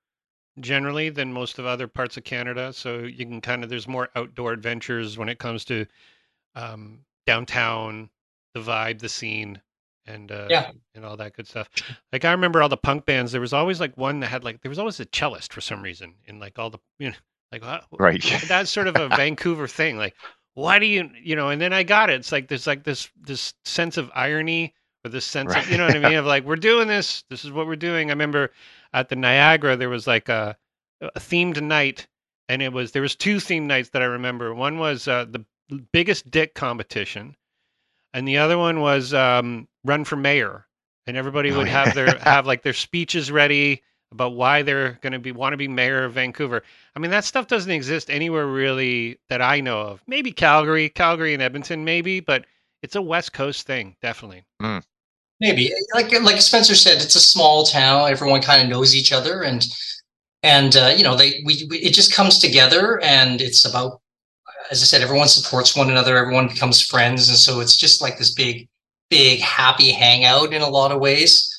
generally 0.60 1.10
than 1.10 1.34
most 1.34 1.58
of 1.58 1.66
other 1.66 1.88
parts 1.88 2.18
of 2.18 2.24
Canada. 2.24 2.72
So 2.72 3.00
you 3.00 3.26
can 3.26 3.42
kind 3.42 3.64
of 3.64 3.70
there's 3.70 3.88
more 3.88 4.10
outdoor 4.16 4.54
adventures 4.54 5.18
when 5.18 5.28
it 5.28 5.40
comes 5.40 5.66
to 5.66 5.88
um, 6.56 7.00
downtown, 7.26 8.12
the 8.54 8.62
vibe, 8.62 9.00
the 9.00 9.10
scene 9.10 9.60
and 10.06 10.32
uh, 10.32 10.48
yeah, 10.50 10.72
and 10.96 11.06
all 11.06 11.18
that 11.18 11.36
good 11.36 11.48
stuff. 11.48 11.70
Like 12.12 12.26
I 12.26 12.32
remember 12.32 12.62
all 12.62 12.70
the 12.70 12.78
punk 12.78 13.06
bands. 13.06 13.32
There 13.32 13.42
was 13.42 13.54
always 13.54 13.80
like 13.80 13.98
one 13.98 14.20
that 14.22 14.28
had 14.28 14.44
like 14.44 14.62
there 14.62 14.70
was 14.70 14.80
always 14.80 15.00
a 15.00 15.06
cellist 15.06 15.54
for 15.54 15.62
some 15.62 15.82
reason 15.82 16.16
in 16.26 16.40
like 16.40 16.60
all 16.60 16.70
the 16.70 16.80
you 17.00 17.10
know 17.10 17.16
like 17.52 17.64
right. 18.00 18.24
That's 18.48 18.72
sort 18.72 18.88
of 18.88 18.96
a 18.96 19.10
Vancouver 19.10 19.68
thing. 19.68 19.98
Like 19.98 20.16
why 20.56 20.80
do 20.80 20.86
you 20.86 21.10
you 21.22 21.36
know? 21.36 21.50
And 21.50 21.62
then 21.62 21.74
I 21.74 21.84
got 21.84 22.10
it. 22.10 22.16
It's 22.20 22.32
like 22.32 22.48
there's 22.48 22.68
like 22.68 22.84
this 22.84 23.10
this 23.20 23.54
sense 23.66 23.98
of 23.98 24.12
irony 24.14 24.74
or 25.06 25.10
this 25.10 25.26
sense 25.26 25.54
right. 25.54 25.64
of 25.64 25.72
you 25.72 25.78
know 25.78 25.86
what 25.86 25.96
I 25.96 26.00
mean 26.00 26.18
of 26.18 26.26
like 26.26 26.46
we're 26.46 26.56
doing 26.56 26.88
this. 26.88 27.24
This 27.30 27.44
is 27.44 27.52
what 27.52 27.68
we're 27.68 27.76
doing. 27.76 28.10
I 28.10 28.14
remember 28.14 28.52
at 28.94 29.10
the 29.10 29.16
Niagara 29.16 29.76
there 29.76 29.90
was 29.90 30.08
like 30.08 30.30
a 30.30 30.56
a 31.02 31.20
themed 31.20 31.62
night, 31.62 32.08
and 32.50 32.62
it 32.62 32.72
was 32.72 32.92
there 32.92 33.02
was 33.02 33.16
two 33.16 33.38
themed 33.38 33.64
nights 33.64 33.90
that 33.90 34.02
I 34.02 34.06
remember. 34.06 34.54
One 34.54 34.78
was 34.78 35.08
uh, 35.08 35.26
the 35.26 35.46
biggest 35.92 36.30
dick 36.30 36.54
competition 36.54 37.36
and 38.14 38.28
the 38.28 38.38
other 38.38 38.58
one 38.58 38.80
was 38.80 39.14
um, 39.14 39.68
run 39.84 40.06
for 40.06 40.16
mayor, 40.16 40.66
and 41.08 41.18
everybody 41.18 41.52
oh, 41.52 41.58
would 41.58 41.68
yeah. 41.68 41.86
have 41.86 41.96
their 41.96 42.18
have 42.20 42.46
like 42.46 42.64
their 42.64 42.74
speeches 42.74 43.32
ready 43.32 43.82
about 44.12 44.36
why 44.36 44.62
they're 44.62 45.00
going 45.02 45.14
to 45.14 45.20
be 45.20 45.32
want 45.32 45.54
to 45.54 45.58
be 45.58 45.68
mayor 45.68 46.04
of 46.04 46.14
Vancouver. 46.14 46.64
I 46.96 47.00
mean, 47.00 47.12
that 47.12 47.26
stuff 47.26 47.48
doesn't 47.48 47.72
exist 47.72 48.10
anywhere 48.10 48.46
really 48.46 49.20
that 49.30 49.42
I 49.42 49.60
know 49.60 49.82
of. 49.82 50.02
Maybe 50.08 50.32
Calgary, 50.32 50.90
Calgary 50.90 51.34
and 51.34 51.42
Edmonton, 51.42 51.84
maybe, 51.84 52.20
but 52.20 52.46
it's 52.82 52.96
a 52.96 53.02
West 53.02 53.34
Coast 53.34 53.66
thing, 53.66 53.96
definitely. 54.02 54.46
Mm. 54.62 54.84
Maybe, 55.40 55.74
like 55.94 56.12
like 56.22 56.42
Spencer 56.42 56.76
said, 56.76 57.02
it's 57.02 57.16
a 57.16 57.20
small 57.20 57.66
town. 57.66 58.10
Everyone 58.10 58.42
kind 58.42 58.62
of 58.62 58.70
knows 58.70 58.96
each 58.96 59.12
other, 59.12 59.42
and 59.42 59.66
and 60.44 60.76
uh, 60.76 60.94
you 60.96 61.04
know 61.04 61.18
they 61.18 61.42
we, 61.46 61.68
we 61.70 61.80
it 61.80 61.94
just 61.94 62.14
comes 62.14 62.38
together, 62.38 63.02
and 63.02 63.42
it's 63.42 63.66
about 63.66 64.00
as 64.72 64.82
I 64.82 64.86
said, 64.86 65.02
everyone 65.02 65.28
supports 65.28 65.76
one 65.76 65.90
another, 65.90 66.18
everyone 66.18 66.48
becomes 66.48 66.82
friends. 66.82 67.30
And 67.30 67.38
so 67.38 67.60
it's 67.60 67.76
just 67.76 68.02
like 68.02 68.18
this 68.18 68.34
big, 68.34 68.68
big 69.10 69.40
happy 69.40 69.92
hangout 69.92 70.54
in 70.54 70.62
a 70.62 70.70
lot 70.70 70.92
of 70.92 71.00
ways. 71.00 71.50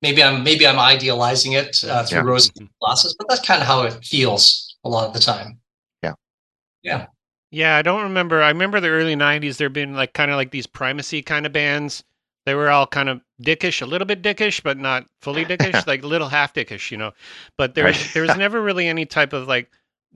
Maybe 0.00 0.22
I'm 0.22 0.44
maybe 0.44 0.66
I'm 0.66 0.78
idealizing 0.78 1.52
it 1.52 1.82
uh, 1.84 2.04
through 2.04 2.18
yeah. 2.18 2.24
rose 2.24 2.50
mm-hmm. 2.50 2.66
glasses, 2.80 3.16
but 3.18 3.28
that's 3.28 3.44
kind 3.44 3.60
of 3.60 3.66
how 3.66 3.82
it 3.82 4.04
feels 4.04 4.76
a 4.84 4.88
lot 4.88 5.08
of 5.08 5.12
the 5.12 5.18
time. 5.18 5.58
Yeah. 6.02 6.14
Yeah. 6.82 7.06
Yeah, 7.50 7.76
I 7.76 7.82
don't 7.82 8.02
remember. 8.02 8.42
I 8.42 8.48
remember 8.48 8.78
the 8.78 8.88
early 8.88 9.16
'90s. 9.16 9.56
There 9.56 9.70
been 9.70 9.94
like 9.94 10.12
kind 10.12 10.30
of 10.30 10.36
like 10.36 10.50
these 10.50 10.66
primacy 10.66 11.22
kind 11.22 11.46
of 11.46 11.52
bands. 11.52 12.04
They 12.46 12.54
were 12.54 12.70
all 12.70 12.86
kind 12.86 13.08
of 13.08 13.20
dickish, 13.42 13.82
a 13.82 13.86
little 13.86 14.06
bit 14.06 14.22
dickish, 14.22 14.62
but 14.62 14.78
not 14.78 15.06
fully 15.22 15.44
dickish, 15.46 15.86
like 15.86 16.04
little 16.04 16.28
half 16.28 16.54
dickish, 16.54 16.90
you 16.90 16.96
know. 16.96 17.12
But 17.56 17.74
there, 17.74 17.86
was, 17.86 18.12
there 18.12 18.22
was 18.22 18.36
never 18.38 18.62
really 18.62 18.86
any 18.86 19.06
type 19.06 19.32
of 19.32 19.48
like 19.48 19.70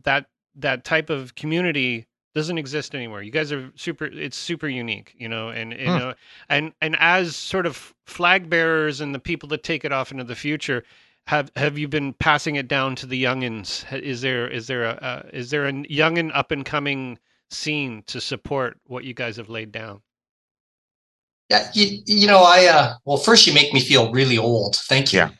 that 0.05 0.26
that 0.57 0.85
type 0.85 1.11
of 1.11 1.35
community 1.35 2.07
doesn't 2.34 2.58
exist 2.58 2.94
anymore. 2.94 3.22
You 3.22 3.30
guys 3.30 3.52
are 3.52 3.70
super. 3.76 4.06
It's 4.06 4.36
super 4.36 4.68
unique, 4.68 5.14
you 5.18 5.28
know, 5.28 5.50
and 5.50 5.72
you 5.72 5.92
Hmm. 5.92 5.94
know, 5.94 6.14
and 6.48 6.72
and 6.80 6.96
as 6.98 7.36
sort 7.36 7.66
of 7.66 7.94
flag 8.06 8.48
bearers 8.48 9.00
and 9.00 9.14
the 9.14 9.18
people 9.18 9.48
that 9.50 9.62
take 9.62 9.84
it 9.84 9.92
off 9.92 10.10
into 10.12 10.24
the 10.24 10.34
future, 10.34 10.84
have 11.26 11.50
have 11.56 11.78
you 11.78 11.88
been 11.88 12.12
passing 12.14 12.56
it 12.56 12.68
down 12.68 12.96
to 12.96 13.06
the 13.06 13.22
youngins? 13.22 13.84
Ha- 13.84 13.96
Is 13.96 14.20
there 14.22 14.48
is 14.48 14.66
there 14.66 14.84
a 14.84 14.90
uh, 14.92 15.22
is 15.32 15.50
there 15.50 15.66
a 15.66 15.72
young 15.88 16.18
and 16.18 16.32
up 16.32 16.50
and 16.50 16.64
coming 16.64 17.18
scene 17.50 18.02
to 18.06 18.20
support 18.20 18.78
what 18.86 19.04
you 19.04 19.14
guys 19.14 19.36
have 19.36 19.48
laid 19.50 19.70
down? 19.72 20.00
Yeah, 21.50 21.70
you, 21.74 21.98
you 22.06 22.26
know, 22.26 22.38
I 22.42 22.66
uh, 22.66 22.94
well, 23.04 23.18
first 23.18 23.46
you 23.46 23.52
make 23.52 23.72
me 23.74 23.80
feel 23.80 24.10
really 24.10 24.38
old. 24.38 24.76
Thank 24.76 25.12
you. 25.12 25.18
Yeah. 25.18 25.30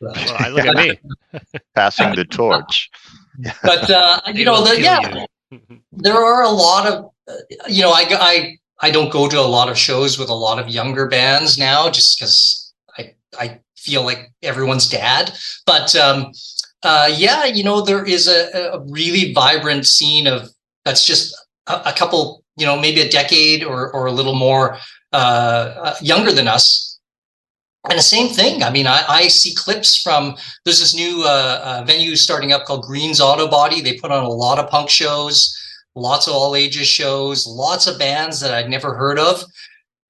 Well, 0.00 0.36
I 0.36 0.48
look 0.48 0.64
at 0.64 0.74
me. 0.76 0.98
Passing 1.76 2.14
the 2.16 2.24
torch. 2.24 2.90
But 3.62 3.88
uh, 3.88 4.20
you 4.34 4.44
know, 4.44 4.64
the, 4.64 4.80
yeah, 4.80 4.98
you. 5.00 5.26
There 5.92 6.16
are 6.16 6.42
a 6.42 6.48
lot 6.48 6.86
of 6.86 7.10
you 7.68 7.82
know 7.82 7.90
I, 7.90 8.06
I 8.10 8.58
i 8.80 8.90
don't 8.90 9.12
go 9.12 9.28
to 9.28 9.38
a 9.38 9.42
lot 9.42 9.68
of 9.68 9.78
shows 9.78 10.18
with 10.18 10.28
a 10.28 10.34
lot 10.34 10.58
of 10.58 10.68
younger 10.68 11.06
bands 11.08 11.58
now 11.58 11.90
just 11.90 12.18
because 12.18 12.72
i 12.98 13.14
i 13.38 13.60
feel 13.82 14.04
like 14.04 14.30
everyone's 14.42 14.88
dad. 14.88 15.32
But 15.66 15.94
um 15.96 16.32
uh 16.82 17.10
yeah 17.14 17.44
you 17.44 17.64
know 17.64 17.80
there 17.80 18.04
is 18.04 18.28
a, 18.28 18.72
a 18.74 18.80
really 18.88 19.32
vibrant 19.32 19.86
scene 19.86 20.26
of 20.26 20.50
that's 20.84 21.04
just 21.04 21.34
a, 21.66 21.82
a 21.86 21.92
couple 21.92 22.44
you 22.56 22.66
know 22.66 22.78
maybe 22.78 23.00
a 23.00 23.08
decade 23.08 23.64
or 23.64 23.92
or 23.92 24.06
a 24.06 24.12
little 24.12 24.34
more 24.34 24.76
uh, 25.12 25.74
uh 25.86 25.94
younger 26.00 26.32
than 26.32 26.48
us 26.48 26.91
and 27.88 27.98
the 27.98 28.02
same 28.02 28.28
thing. 28.28 28.62
I 28.62 28.70
mean, 28.70 28.86
I, 28.86 29.02
I 29.08 29.28
see 29.28 29.54
clips 29.54 30.00
from 30.00 30.36
there's 30.64 30.80
this 30.80 30.94
new 30.94 31.22
uh, 31.24 31.60
uh, 31.64 31.84
venue 31.84 32.14
starting 32.16 32.52
up 32.52 32.64
called 32.64 32.84
Green's 32.84 33.20
Auto 33.20 33.48
Body. 33.48 33.80
They 33.80 33.98
put 33.98 34.12
on 34.12 34.24
a 34.24 34.28
lot 34.28 34.58
of 34.58 34.70
punk 34.70 34.88
shows, 34.88 35.56
lots 35.94 36.26
of 36.28 36.34
all 36.34 36.54
ages 36.54 36.86
shows, 36.86 37.46
lots 37.46 37.86
of 37.86 37.98
bands 37.98 38.40
that 38.40 38.52
I'd 38.54 38.70
never 38.70 38.94
heard 38.94 39.18
of. 39.18 39.42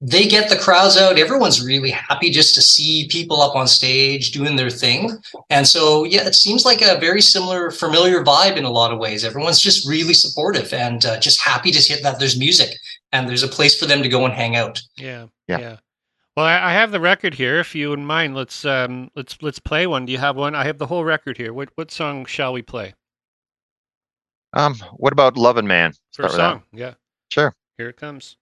They 0.05 0.27
get 0.27 0.51
the 0.51 0.57
crowds 0.57 0.97
out. 0.97 1.17
Everyone's 1.17 1.65
really 1.65 1.93
happy 1.93 2.29
just 2.29 2.57
to 2.57 2.61
see 2.61 3.07
people 3.09 3.41
up 3.41 3.55
on 3.55 3.69
stage 3.69 4.33
doing 4.33 4.57
their 4.57 4.69
thing. 4.69 5.17
And 5.49 5.65
so, 5.67 6.03
yeah, 6.03 6.27
it 6.27 6.35
seems 6.35 6.65
like 6.65 6.83
a 6.83 6.99
very 6.99 7.21
similar, 7.21 7.71
familiar 7.71 8.25
vibe 8.25 8.57
in 8.57 8.65
a 8.65 8.71
lot 8.71 8.93
of 8.93 8.99
ways. 8.99 9.25
Everyone's 9.25 9.61
just 9.61 9.89
really 9.89 10.13
supportive 10.13 10.73
and 10.73 11.07
uh, 11.07 11.21
just 11.21 11.41
happy 11.41 11.71
to 11.71 11.79
hear 11.79 11.99
that 12.03 12.19
there's 12.19 12.37
music 12.37 12.71
and 13.13 13.29
there's 13.29 13.45
a 13.45 13.49
place 13.49 13.79
for 13.79 13.87
them 13.87 14.03
to 14.03 14.09
go 14.09 14.25
and 14.25 14.35
hang 14.35 14.57
out. 14.57 14.83
Yeah, 14.97 15.27
Yeah. 15.47 15.61
yeah. 15.61 15.77
Well, 16.37 16.47
I, 16.47 16.73
have 16.73 16.93
the 16.93 17.01
record 17.01 17.35
here. 17.35 17.59
If 17.61 17.75
you 17.75 17.91
wouldn't 17.91 18.09
mind, 18.09 18.35
let's 18.35 18.65
um 18.65 19.11
let's 19.15 19.37
let's 19.43 19.59
play 19.59 19.87
one. 19.87 20.07
Do 20.07 20.13
you 20.13 20.19
have 20.19 20.37
one? 20.37 20.55
I 20.55 20.65
have 20.65 20.79
the 20.79 20.87
whole 20.87 21.05
record 21.05 21.37
here. 21.37 21.53
What 21.53 21.69
what 21.75 21.91
song 21.91 22.25
shall 22.25 22.55
we 22.55 22.63
play? 22.63 22.95
Um, 24.55 24.75
what 24.97 25.13
about 25.13 25.37
Lovin' 25.37 25.67
Man? 25.67 25.93
Start 26.11 26.29
First 26.31 26.37
song. 26.37 26.63
Yeah, 26.73 26.95
Sure. 27.31 27.55
here 27.79 27.89
it 27.89 27.97
comes. 27.97 28.37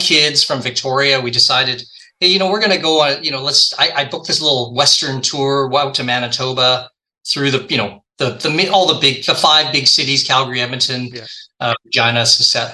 Kids 0.00 0.42
from 0.42 0.60
Victoria. 0.60 1.20
We 1.20 1.30
decided, 1.30 1.82
hey, 2.18 2.28
you 2.28 2.38
know, 2.38 2.50
we're 2.50 2.60
going 2.60 2.72
to 2.72 2.78
go 2.82 3.00
on, 3.02 3.22
you 3.22 3.30
know, 3.30 3.42
let's, 3.42 3.72
I, 3.78 3.90
I 3.96 4.04
booked 4.04 4.26
this 4.26 4.40
little 4.40 4.74
Western 4.74 5.20
tour 5.20 5.70
out 5.76 5.94
to 5.96 6.04
Manitoba 6.04 6.90
through 7.26 7.50
the, 7.52 7.66
you 7.68 7.76
know, 7.76 8.02
the, 8.18 8.30
the, 8.30 8.68
all 8.70 8.86
the 8.92 9.00
big, 9.00 9.24
the 9.24 9.34
five 9.34 9.72
big 9.72 9.86
cities, 9.86 10.22
Calgary, 10.22 10.60
Edmonton, 10.60 11.06
Yeah. 11.06 11.24
uh, 11.60 11.74
Regina, 11.84 12.24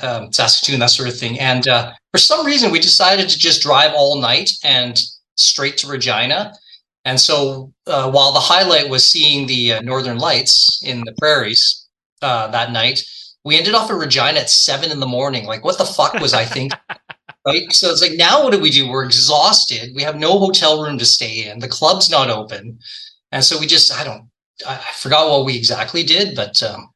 um, 0.02 0.33
Saskatoon, 0.33 0.80
that 0.80 0.90
sort 0.90 1.09
of 1.09 1.16
thing. 1.18 1.38
And 1.38 1.68
uh, 1.68 1.92
for 2.12 2.18
some 2.18 2.45
reason, 2.45 2.73
we 2.73 2.80
decided 2.80 3.28
to 3.28 3.38
just 3.38 3.62
drive 3.62 3.92
all 3.95 4.21
night 4.21 4.50
and 4.64 5.00
straight 5.37 5.76
to 5.78 5.87
Regina. 5.88 6.52
And 7.04 7.21
so 7.21 7.73
uh, 7.87 8.11
while 8.11 8.33
the 8.33 8.40
highlight 8.40 8.88
was 8.88 9.09
seeing 9.09 9.47
the 9.47 9.75
uh, 9.75 9.80
northern 9.83 10.18
lights 10.18 10.80
in 10.83 11.04
the 11.04 11.12
prairies 11.18 11.87
uh, 12.23 12.49
that 12.49 12.73
night, 12.73 13.04
we 13.45 13.56
ended 13.56 13.75
off 13.76 13.88
at 13.90 13.97
Regina 13.97 14.40
at 14.40 14.50
seven 14.50 14.90
in 14.90 14.99
the 14.99 15.06
morning. 15.06 15.45
Like, 15.47 15.64
what 15.64 15.78
the 15.78 15.85
fuck 15.85 16.14
was 16.14 16.35
I 16.35 16.45
thinking? 16.45 16.76
right. 17.47 17.73
So 17.73 17.91
it's 17.91 18.03
like, 18.03 18.12
now 18.12 18.43
what 18.43 18.53
do 18.53 18.61
we 18.61 18.71
do? 18.71 18.88
We're 18.88 19.05
exhausted. 19.05 19.95
We 19.95 20.03
have 20.03 20.17
no 20.17 20.38
hotel 20.38 20.83
room 20.83 20.99
to 20.99 21.05
stay 21.05 21.49
in. 21.49 21.61
The 21.61 21.69
club's 21.69 22.11
not 22.11 22.31
open. 22.31 22.79
And 23.33 23.45
so 23.45 23.59
we 23.59 23.67
just, 23.67 23.93
I 23.93 24.05
don't, 24.05 24.29
I 24.67 24.75
I 24.75 24.93
forgot 24.95 25.29
what 25.29 25.45
we 25.45 25.57
exactly 25.57 26.03
did, 26.03 26.35
but 26.35 26.62
um, 26.62 26.91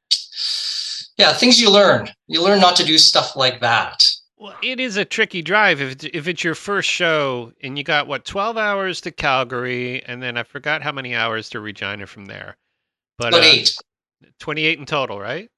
yeah, 1.16 1.32
things 1.32 1.60
you 1.60 1.70
learn. 1.70 2.10
You 2.26 2.42
learn 2.42 2.60
not 2.60 2.76
to 2.76 2.84
do 2.84 2.98
stuff 2.98 3.36
like 3.36 3.60
that. 3.60 4.06
Well, 4.38 4.54
it 4.62 4.80
is 4.80 4.96
a 4.96 5.04
tricky 5.04 5.42
drive 5.42 5.82
if 5.82 5.92
it's, 5.92 6.04
if 6.14 6.26
it's 6.26 6.42
your 6.42 6.54
first 6.54 6.88
show 6.88 7.52
and 7.62 7.76
you 7.76 7.84
got 7.84 8.06
what 8.06 8.24
12 8.24 8.56
hours 8.56 9.02
to 9.02 9.10
Calgary 9.10 10.02
and 10.04 10.22
then 10.22 10.38
I 10.38 10.44
forgot 10.44 10.82
how 10.82 10.92
many 10.92 11.14
hours 11.14 11.50
to 11.50 11.60
Regina 11.60 12.06
from 12.06 12.24
there. 12.24 12.56
But 13.18 13.32
But 13.32 13.44
uh, 13.44 14.30
28 14.38 14.78
in 14.78 14.86
total, 14.86 15.20
right? 15.20 15.50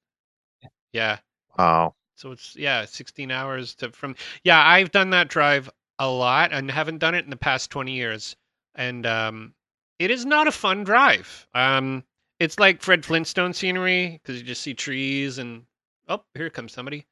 Yeah. 0.91 1.19
Oh, 1.57 1.93
So 2.15 2.31
it's 2.31 2.55
yeah, 2.55 2.85
16 2.85 3.31
hours 3.31 3.75
to 3.75 3.91
from 3.91 4.15
Yeah, 4.43 4.63
I've 4.65 4.91
done 4.91 5.11
that 5.11 5.27
drive 5.27 5.69
a 5.99 6.09
lot 6.09 6.51
and 6.53 6.69
haven't 6.69 6.99
done 6.99 7.15
it 7.15 7.23
in 7.23 7.29
the 7.29 7.35
past 7.35 7.69
20 7.71 7.93
years. 7.93 8.35
And 8.75 9.05
um 9.05 9.53
it 9.99 10.11
is 10.11 10.25
not 10.25 10.47
a 10.47 10.51
fun 10.51 10.83
drive. 10.83 11.47
Um 11.53 12.03
it's 12.39 12.59
like 12.59 12.81
Fred 12.81 13.05
Flintstone 13.05 13.53
scenery 13.53 14.19
because 14.21 14.39
you 14.39 14.45
just 14.45 14.61
see 14.61 14.73
trees 14.73 15.37
and 15.37 15.63
oh, 16.07 16.23
here 16.33 16.49
comes 16.49 16.73
somebody. 16.73 17.05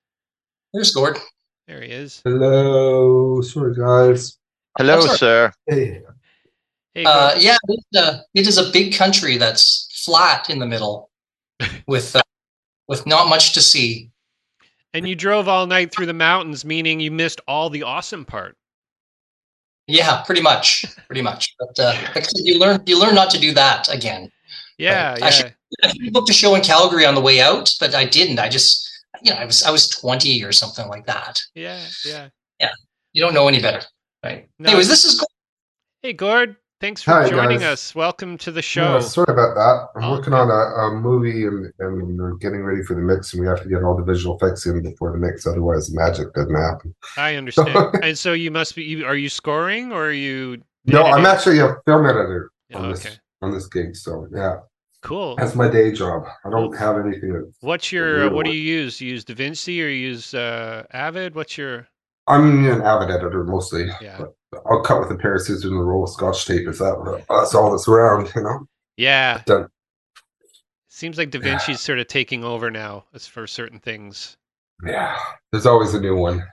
Here's 0.74 0.92
Gord. 0.92 1.18
There 1.68 1.82
he 1.82 1.92
is. 1.92 2.22
Hello, 2.24 3.42
sorry 3.42 3.76
guys. 3.76 4.38
hello, 4.78 5.02
sorry. 5.02 5.18
sir. 5.18 5.54
Hey, 5.68 6.02
Hey, 6.94 7.06
Uh, 7.06 7.36
yeah, 7.38 7.58
it, 7.70 7.86
uh, 7.98 8.20
it 8.34 8.48
is 8.48 8.58
a 8.58 8.70
big 8.72 8.94
country 8.94 9.38
that's 9.38 9.88
flat 10.04 10.50
in 10.50 10.60
the 10.60 10.66
middle, 10.66 11.10
with 11.88 12.16
uh, 12.16 12.22
with 12.88 13.06
not 13.06 13.30
much 13.30 13.54
to 13.54 13.62
see. 13.62 14.12
And 14.94 15.08
you 15.08 15.16
drove 15.16 15.48
all 15.48 15.68
night 15.68 15.92
through 15.92 16.08
the 16.08 16.14
mountains, 16.14 16.66
meaning 16.66 17.00
you 17.00 17.12
missed 17.12 17.40
all 17.48 17.70
the 17.70 17.84
awesome 17.84 18.26
part. 18.26 18.58
Yeah, 19.88 20.22
pretty 20.24 20.42
much, 20.42 20.86
pretty 21.08 21.22
much. 21.22 21.54
But 21.60 21.80
uh, 21.80 21.94
I 22.16 22.24
you 22.36 22.60
learn 22.60 22.82
you 22.86 23.00
learn 23.00 23.16
not 23.16 23.30
to 23.32 23.40
do 23.40 23.54
that 23.54 23.94
again. 23.94 24.30
Yeah, 24.78 25.12
Right. 25.12 25.20
yeah. 25.20 25.26
Actually- 25.26 25.54
I 25.84 25.94
booked 26.12 26.30
a 26.30 26.34
show 26.34 26.54
in 26.56 26.62
Calgary 26.62 27.06
on 27.06 27.16
the 27.16 27.22
way 27.22 27.40
out, 27.40 27.72
but 27.80 27.96
I 27.96 28.04
didn't. 28.04 28.40
I 28.40 28.50
just, 28.50 28.90
you 29.22 29.32
know, 29.32 29.38
I 29.38 29.46
was 29.46 29.64
I 29.64 29.72
was 29.72 29.88
twenty 29.88 30.44
or 30.44 30.52
something 30.52 30.88
like 30.90 31.06
that. 31.06 31.42
yeah, 31.56 31.80
yeah. 32.06 32.28
You 33.14 33.22
don't 33.22 33.34
know 33.34 33.48
any 33.48 33.62
better, 33.62 33.82
right? 34.24 34.48
No. 34.60 34.70
Anyways, 34.70 34.88
this 34.90 35.04
is 35.06 35.26
Hey, 36.02 36.14
Gord, 36.14 36.56
thanks 36.82 37.02
for 37.02 37.12
Hi, 37.12 37.30
joining 37.30 37.60
guys. 37.60 37.68
us. 37.90 37.96
Welcome 37.96 38.38
to 38.40 38.52
the 38.52 38.60
yeah, 38.60 38.62
show. 38.62 39.00
sorry 39.00 39.28
about 39.32 39.56
that. 39.56 39.88
I'm 39.96 40.04
Oh, 40.04 40.12
working 40.12 40.34
on 40.34 40.50
a, 40.50 40.88
a 40.88 40.92
movie 41.00 41.46
and, 41.46 41.72
and 41.80 42.18
we're 42.20 42.34
getting 42.36 42.64
ready 42.64 42.84
for 42.84 42.96
the 42.96 43.02
mix, 43.02 43.34
and 43.34 43.42
we 43.42 43.48
have 43.48 43.62
to 43.62 43.70
get 43.70 43.84
all 43.84 43.96
the 43.96 44.04
visual 44.04 44.36
effects 44.36 44.66
in 44.66 44.82
before 44.82 45.12
the 45.14 45.18
mix. 45.18 45.48
Otherwise, 45.48 45.88
the 45.90 45.96
magic 45.96 46.34
doesn't 46.34 46.54
happen. 46.56 46.94
I 47.18 47.36
understand. 47.38 47.96
and 48.04 48.18
so 48.18 48.34
you 48.34 48.52
must 48.52 48.76
be. 48.76 49.04
Are 49.04 49.16
you 49.16 49.30
scoring 49.30 49.92
or 49.94 50.08
are 50.08 50.12
you? 50.12 50.62
No, 50.86 51.04
I'm 51.04 51.26
actually 51.26 51.60
a 51.60 51.76
film 51.86 52.06
editor 52.06 52.50
Yeah, 52.70 52.78
on 52.80 52.90
this 52.90 53.06
okay, 53.06 53.16
on 53.44 53.52
this 53.52 53.68
gig. 53.68 53.96
So 53.96 54.28
yeah, 54.34 54.58
cool. 55.04 55.36
that's 55.36 55.54
my 55.56 55.70
day 55.70 55.92
job. 55.92 56.24
I 56.44 56.50
don't 56.50 56.76
have 56.78 56.98
anything. 56.98 57.54
What's 57.62 57.92
your? 57.92 58.30
What 58.32 58.46
do 58.46 58.52
you 58.52 58.62
use? 58.62 59.00
You 59.00 59.12
use 59.12 59.24
DaVinci 59.24 59.82
or 59.84 59.88
you 59.88 60.08
use 60.10 60.34
uh, 60.34 60.84
Avid? 60.92 61.36
What's 61.36 61.58
your? 61.58 61.88
I'm 62.28 62.66
an 62.68 62.82
avid 62.82 63.10
editor 63.12 63.44
mostly. 63.44 63.90
Yeah. 64.02 64.16
But 64.20 64.34
I'll 64.70 64.82
cut 64.82 65.00
with 65.00 65.12
a 65.12 65.16
pair 65.16 65.36
of 65.36 65.42
scissors 65.42 65.64
and 65.66 65.74
a 65.80 65.84
roll 65.84 66.04
of 66.04 66.10
scotch 66.10 66.46
tape. 66.46 66.68
Is 66.68 66.80
that 66.80 67.24
that's 67.30 67.56
all 67.56 67.72
that's 67.72 67.88
around? 67.88 68.32
You 68.36 68.44
know. 68.44 68.68
Yeah. 68.98 69.42
Done. 69.46 69.68
Seems 70.90 71.18
like 71.18 71.32
DaVinci's 71.32 71.82
sort 71.82 72.00
of 72.00 72.08
taking 72.08 72.44
over 72.44 72.70
now 72.70 73.06
as 73.14 73.26
for 73.26 73.48
certain 73.48 73.80
things. 73.80 74.38
Yeah. 74.86 75.18
There's 75.52 75.66
always 75.66 75.94
a 75.94 76.02
new 76.02 76.16
one. 76.16 76.44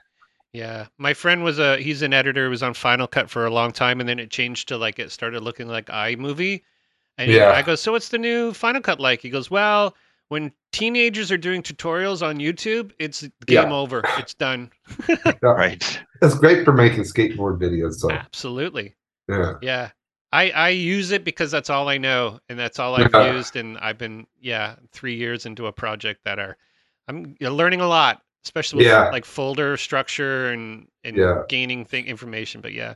Yeah, 0.51 0.87
my 0.97 1.13
friend 1.13 1.43
was 1.43 1.59
a 1.59 1.77
he's 1.77 2.01
an 2.01 2.11
editor. 2.13 2.49
Was 2.49 2.63
on 2.63 2.73
Final 2.73 3.05
Cut 3.05 3.29
for 3.29 3.45
a 3.45 3.51
long 3.51 3.71
time, 3.71 3.99
and 3.99 4.09
then 4.09 4.17
it 4.17 4.31
changed 4.31 4.67
to 4.69 4.77
like 4.77 4.97
it 4.97 5.11
started 5.11 5.43
looking 5.43 5.67
like 5.67 5.85
iMovie. 5.87 6.63
And 7.19 7.29
Yeah. 7.31 7.51
I 7.51 7.61
go, 7.61 7.75
so 7.75 7.91
what's 7.91 8.09
the 8.09 8.17
new 8.17 8.53
Final 8.53 8.81
Cut 8.81 8.99
like? 8.99 9.21
He 9.21 9.29
goes, 9.29 9.51
well, 9.51 9.93
when 10.29 10.51
teenagers 10.71 11.31
are 11.31 11.37
doing 11.37 11.61
tutorials 11.63 12.25
on 12.25 12.37
YouTube, 12.37 12.91
it's 12.99 13.21
game 13.21 13.69
Yeah. 13.69 13.73
over. 13.73 14.01
It's 14.17 14.33
done. 14.33 14.71
Yeah. 15.09 15.33
Right. 15.41 15.99
It's 16.21 16.35
great 16.35 16.65
for 16.65 16.73
making 16.73 17.01
skateboard 17.03 17.59
videos. 17.59 17.95
So 17.95 18.11
Absolutely. 18.11 18.95
yeah. 19.27 19.53
Yeah. 19.61 19.89
I, 20.31 20.51
I 20.51 20.69
use 20.69 21.09
it 21.11 21.23
because 21.23 21.49
that's 21.49 21.69
all 21.71 21.89
I 21.89 21.97
know 21.97 22.39
and 22.49 22.59
that's 22.59 22.77
all 22.77 22.95
I've 22.95 23.09
Yeah. 23.13 23.33
used 23.33 23.55
and 23.55 23.77
I've 23.79 23.97
been 23.97 24.27
yeah 24.39 24.75
three 24.91 25.15
years 25.15 25.45
into 25.45 25.65
a 25.67 25.71
project 25.71 26.21
that 26.25 26.37
are 26.39 26.55
I'm 27.07 27.35
you 27.39 27.47
know, 27.47 27.55
learning 27.55 27.81
a 27.81 27.87
lot 27.87 28.21
especially 28.45 28.77
with 28.79 28.87
Yeah. 28.87 29.09
like 29.09 29.25
folder 29.25 29.75
structure 29.77 30.51
and 30.51 30.87
and 31.03 31.15
Yeah. 31.17 31.41
gaining 31.49 31.83
thing 31.85 32.05
information 32.05 32.61
but 32.61 32.73
yeah 32.73 32.93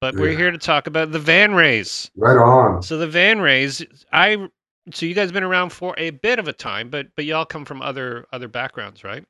but 0.00 0.14
we're 0.14 0.34
here 0.36 0.50
to 0.50 0.56
talk 0.58 0.86
about 0.86 1.12
the 1.12 1.18
van 1.18 1.54
rays 1.54 2.10
Right 2.16 2.38
on. 2.38 2.82
so 2.82 2.96
the 2.96 3.06
van 3.06 3.40
rays 3.42 3.84
I 4.12 4.48
so 4.92 5.06
you 5.06 5.14
guys 5.14 5.26
have 5.26 5.34
been 5.34 5.42
around 5.44 5.70
for 5.70 5.94
a 5.98 6.10
bit 6.10 6.38
of 6.38 6.48
a 6.48 6.52
time 6.52 6.90
but 6.90 7.08
but 7.16 7.24
y'all 7.24 7.44
come 7.44 7.64
from 7.64 7.82
other 7.82 8.26
other 8.32 8.48
backgrounds 8.48 9.04
right 9.04 9.24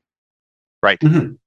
Mhm. 1.03 1.39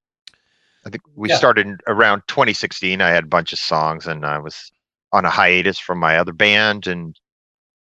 I 0.85 0.89
think 0.89 1.03
we 1.15 1.29
Yeah. 1.29 1.37
started 1.37 1.81
around 1.87 2.23
2016. 2.27 3.01
I 3.01 3.09
had 3.09 3.23
a 3.23 3.27
bunch 3.27 3.53
of 3.53 3.59
songs, 3.59 4.05
and 4.05 4.25
I 4.25 4.37
was 4.37 4.71
on 5.11 5.25
a 5.25 5.29
hiatus 5.29 5.79
from 5.79 5.97
my 5.99 6.17
other 6.17 6.33
band, 6.33 6.87
and 6.87 7.17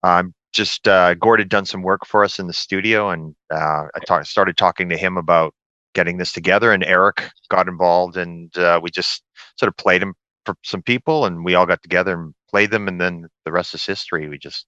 I'm 0.04 0.34
just 0.54 0.88
uh, 0.88 1.16
Gord 1.16 1.40
had 1.40 1.50
done 1.50 1.66
some 1.66 1.82
work 1.82 2.06
for 2.06 2.24
us 2.24 2.40
in 2.40 2.48
the 2.48 2.54
studio, 2.54 3.10
and 3.10 3.36
uh, 3.52 3.88
I 3.96 4.00
ta- 4.06 4.24
started 4.24 4.56
talking 4.58 4.90
to 4.90 4.98
him 4.98 5.18
about 5.18 5.54
getting 5.94 6.18
this 6.18 6.32
together, 6.32 6.72
and 6.72 6.84
Eric 6.84 7.30
got 7.50 7.68
involved, 7.68 8.18
and 8.18 8.56
uh, 8.58 8.80
we 8.82 8.90
just 8.92 9.24
sort 9.58 9.68
of 9.68 9.76
played 9.78 10.02
them 10.02 10.14
for 10.46 10.56
some 10.64 10.82
people, 10.84 11.26
and 11.26 11.44
we 11.44 11.56
all 11.56 11.66
got 11.66 11.82
together 11.82 12.14
and 12.14 12.34
played 12.50 12.72
them, 12.72 12.88
and 12.88 13.02
then 13.02 13.28
the 13.46 13.52
rest 13.52 13.74
is 13.74 13.86
history. 13.86 14.28
We 14.30 14.38
just 14.38 14.66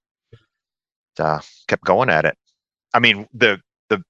uh, 1.20 1.40
kept 1.68 1.84
going 1.84 2.10
at 2.10 2.26
it. 2.26 2.38
I 2.94 3.00
mean, 3.00 3.28
the 3.34 3.60
the 3.90 4.04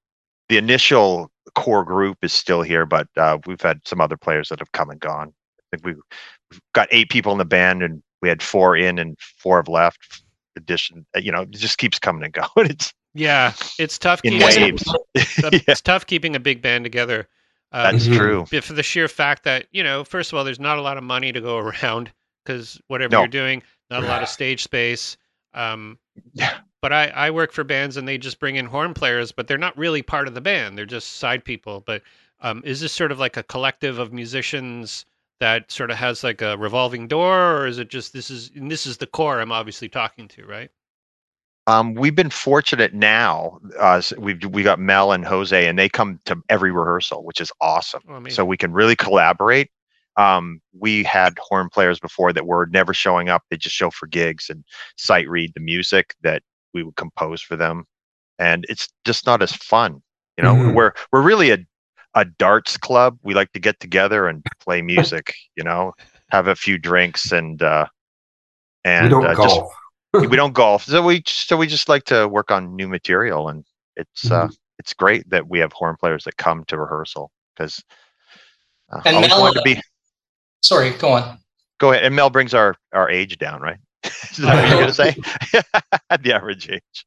the 0.48 0.58
initial 0.58 1.30
core 1.54 1.84
group 1.84 2.18
is 2.22 2.32
still 2.32 2.62
here, 2.62 2.86
but 2.86 3.08
uh, 3.16 3.38
we've 3.46 3.60
had 3.60 3.80
some 3.84 4.00
other 4.00 4.16
players 4.16 4.48
that 4.48 4.58
have 4.58 4.72
come 4.72 4.90
and 4.90 5.00
gone. 5.00 5.32
I 5.58 5.76
think 5.76 5.86
we've, 5.86 6.02
we've 6.50 6.60
got 6.72 6.88
eight 6.90 7.10
people 7.10 7.32
in 7.32 7.38
the 7.38 7.44
band, 7.44 7.82
and 7.82 8.02
we 8.22 8.28
had 8.28 8.42
four 8.42 8.76
in, 8.76 8.98
and 8.98 9.16
four 9.38 9.56
have 9.58 9.68
left. 9.68 10.22
Addition, 10.56 11.04
uh, 11.16 11.20
you 11.20 11.32
know, 11.32 11.42
it 11.42 11.50
just 11.50 11.78
keeps 11.78 11.98
coming 11.98 12.22
and 12.24 12.32
going. 12.54 12.70
It's 12.70 12.92
yeah 13.16 13.52
it's 13.78 13.96
tough 13.98 14.20
in 14.24 14.32
keeping, 14.34 14.46
waves. 14.46 14.84
yeah, 15.14 15.50
it's 15.68 15.80
tough 15.80 16.06
keeping 16.06 16.34
a 16.34 16.40
big 16.40 16.60
band 16.62 16.84
together 16.84 17.28
um, 17.74 17.82
that's 17.92 18.06
Mhm. 18.08 18.16
true. 18.16 18.60
For 18.60 18.72
the 18.72 18.82
sheer 18.84 19.08
fact 19.08 19.42
that 19.44 19.66
you 19.72 19.82
know 19.82 20.04
first 20.04 20.32
of 20.32 20.38
all 20.38 20.44
there's 20.44 20.60
not 20.60 20.78
a 20.78 20.82
lot 20.82 20.96
of 20.96 21.02
money 21.04 21.32
to 21.32 21.40
go 21.40 21.58
around 21.82 22.12
because 22.44 22.80
whatever 22.86 23.12
No. 23.12 23.20
you're 23.22 23.28
doing 23.28 23.62
not 23.90 24.04
a 24.04 24.06
lot 24.06 24.22
of 24.22 24.28
stage 24.28 24.62
space 24.62 25.16
um 25.54 25.98
Yeah. 26.32 26.58
But 26.84 26.92
I, 26.92 27.06
I 27.06 27.30
work 27.30 27.52
for 27.52 27.64
bands 27.64 27.96
and 27.96 28.06
they 28.06 28.18
just 28.18 28.38
bring 28.38 28.56
in 28.56 28.66
horn 28.66 28.92
players 28.92 29.32
but 29.32 29.48
they're 29.48 29.56
not 29.56 29.74
really 29.78 30.02
part 30.02 30.28
of 30.28 30.34
the 30.34 30.42
band 30.42 30.76
they're 30.76 30.84
just 30.84 31.12
side 31.12 31.42
people 31.42 31.82
but 31.86 32.02
um, 32.42 32.60
is 32.62 32.78
this 32.78 32.92
sort 32.92 33.10
of 33.10 33.18
like 33.18 33.38
a 33.38 33.42
collective 33.42 33.98
of 33.98 34.12
musicians 34.12 35.06
that 35.40 35.72
sort 35.72 35.90
of 35.90 35.96
has 35.96 36.22
like 36.22 36.42
a 36.42 36.58
revolving 36.58 37.08
door 37.08 37.56
or 37.56 37.66
is 37.66 37.78
it 37.78 37.88
just 37.88 38.12
this 38.12 38.30
is 38.30 38.50
and 38.54 38.70
this 38.70 38.84
is 38.84 38.98
the 38.98 39.06
core 39.06 39.40
i'm 39.40 39.50
obviously 39.50 39.88
talking 39.88 40.28
to 40.28 40.44
right 40.44 40.70
Um, 41.66 41.94
we've 41.94 42.14
been 42.14 42.28
fortunate 42.28 42.92
now. 42.92 43.58
Uh, 43.78 44.02
we've 44.18 44.44
we 44.44 44.62
got 44.62 44.78
Mel 44.78 45.12
and 45.12 45.24
Jose, 45.24 45.66
and 45.66 45.78
they 45.78 45.88
come 45.88 46.20
to 46.26 46.36
every 46.50 46.70
rehearsal, 46.70 47.24
which 47.24 47.40
is 47.40 47.50
awesome. 47.62 48.02
Oh, 48.06 48.28
so 48.28 48.44
we 48.44 48.58
can 48.58 48.74
really 48.74 48.96
collaborate. 48.96 49.70
Um, 50.18 50.60
we 50.78 51.02
had 51.04 51.38
horn 51.38 51.70
players 51.70 51.98
before 51.98 52.34
that 52.34 52.44
were 52.46 52.66
never 52.66 52.92
showing 52.92 53.30
up; 53.30 53.44
they 53.48 53.56
just 53.56 53.74
show 53.74 53.90
for 53.90 54.06
gigs 54.06 54.50
and 54.50 54.62
sight 54.98 55.26
read 55.26 55.52
the 55.54 55.60
music 55.60 56.14
that 56.22 56.42
we 56.74 56.82
would 56.82 56.96
compose 56.96 57.40
for 57.40 57.56
them, 57.56 57.84
and 58.38 58.66
it's 58.68 58.88
just 59.04 59.24
not 59.26 59.42
as 59.42 59.52
fun. 59.52 60.02
You 60.36 60.44
know, 60.44 60.54
Mhm. 60.54 60.74
we're 60.74 60.92
we're 61.12 61.22
really 61.22 61.50
a 61.52 61.58
a 62.14 62.24
darts 62.24 62.76
club. 62.76 63.18
We 63.22 63.34
like 63.34 63.52
to 63.52 63.60
get 63.60 63.80
together 63.80 64.28
and 64.28 64.44
play 64.60 64.82
music. 64.92 65.34
you 65.56 65.64
know, 65.64 65.92
have 66.30 66.48
a 66.48 66.54
few 66.56 66.78
drinks 66.78 67.32
and 67.32 67.62
uh, 67.62 67.86
and 68.84 69.04
we 69.06 69.10
don't 69.10 69.24
uh, 69.24 69.34
just 69.34 69.60
golf. 69.60 69.72
we 70.30 70.36
don't 70.36 70.52
golf 70.52 70.84
so 70.84 71.02
we 71.04 71.22
so 71.26 71.56
we 71.56 71.66
just 71.66 71.88
like 71.88 72.04
to 72.04 72.28
work 72.28 72.50
on 72.50 72.76
new 72.76 72.86
material 72.88 73.48
and 73.48 73.64
it's 73.96 74.30
uh 74.30 74.44
Mm-hmm. 74.46 74.52
it's 74.78 74.92
great 74.94 75.28
that 75.30 75.48
we 75.48 75.58
have 75.60 75.72
horn 75.72 75.96
players 75.98 76.24
that 76.24 76.36
come 76.36 76.64
to 76.66 76.78
rehearsal 76.78 77.30
because 77.56 77.82
Uh, 78.92 79.00
And 79.06 79.20
Mel- 79.20 79.52
to 79.52 79.62
be. 79.62 79.80
Sorry, 80.62 80.90
go 80.90 81.12
on. 81.12 81.38
Go 81.78 81.90
ahead. 81.92 82.04
And 82.04 82.14
Mel 82.14 82.30
brings 82.30 82.54
our 82.54 82.76
our 82.92 83.08
age 83.10 83.38
down, 83.38 83.60
right? 83.60 83.78
Is 84.04 84.36
that 84.38 84.54
what 84.62 84.68
you're 84.70 84.80
gonna 84.80 84.92
say? 84.92 85.14
the 86.22 86.32
average 86.34 86.68
age. 86.70 87.06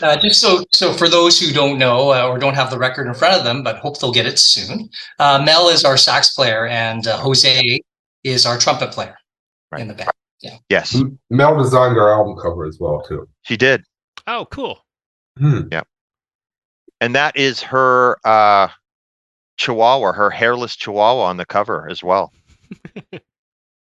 Uh, 0.00 0.16
just 0.16 0.40
so 0.40 0.64
so 0.72 0.92
for 0.92 1.08
those 1.08 1.38
who 1.38 1.52
don't 1.52 1.78
know 1.78 2.10
uh, 2.12 2.26
or 2.28 2.38
don't 2.38 2.54
have 2.54 2.70
the 2.70 2.78
record 2.78 3.06
in 3.06 3.14
front 3.14 3.34
of 3.36 3.44
them, 3.44 3.62
but 3.62 3.76
hope 3.78 3.98
they'll 4.00 4.12
get 4.12 4.26
it 4.26 4.38
soon. 4.38 4.88
Uh, 5.18 5.42
Mel 5.44 5.68
is 5.68 5.84
our 5.84 5.96
sax 5.96 6.32
player, 6.34 6.66
and 6.66 7.06
uh, 7.06 7.18
Jose 7.18 7.80
is 8.24 8.46
our 8.46 8.58
trumpet 8.58 8.90
player 8.92 9.16
Right. 9.72 9.80
in 9.82 9.88
the 9.88 9.94
band. 9.94 10.10
Yes, 10.70 10.96
Mel 11.30 11.58
designed 11.60 11.98
our 11.98 12.12
album 12.12 12.36
cover 12.40 12.64
as 12.66 12.78
well 12.78 13.02
too. 13.02 13.28
she 13.42 13.56
did, 13.56 13.82
Oh, 14.26 14.46
cool. 14.50 14.78
Hmm. 15.38 15.62
and 17.00 17.14
that 17.14 17.36
is 17.36 17.60
her 17.62 18.16
uh, 18.24 18.68
Chihuahua, 19.58 20.12
her 20.12 20.30
hairless 20.30 20.76
Chihuahua 20.76 21.22
on 21.24 21.36
the 21.36 21.46
cover 21.46 21.88
as 21.90 22.02
well. 22.02 22.32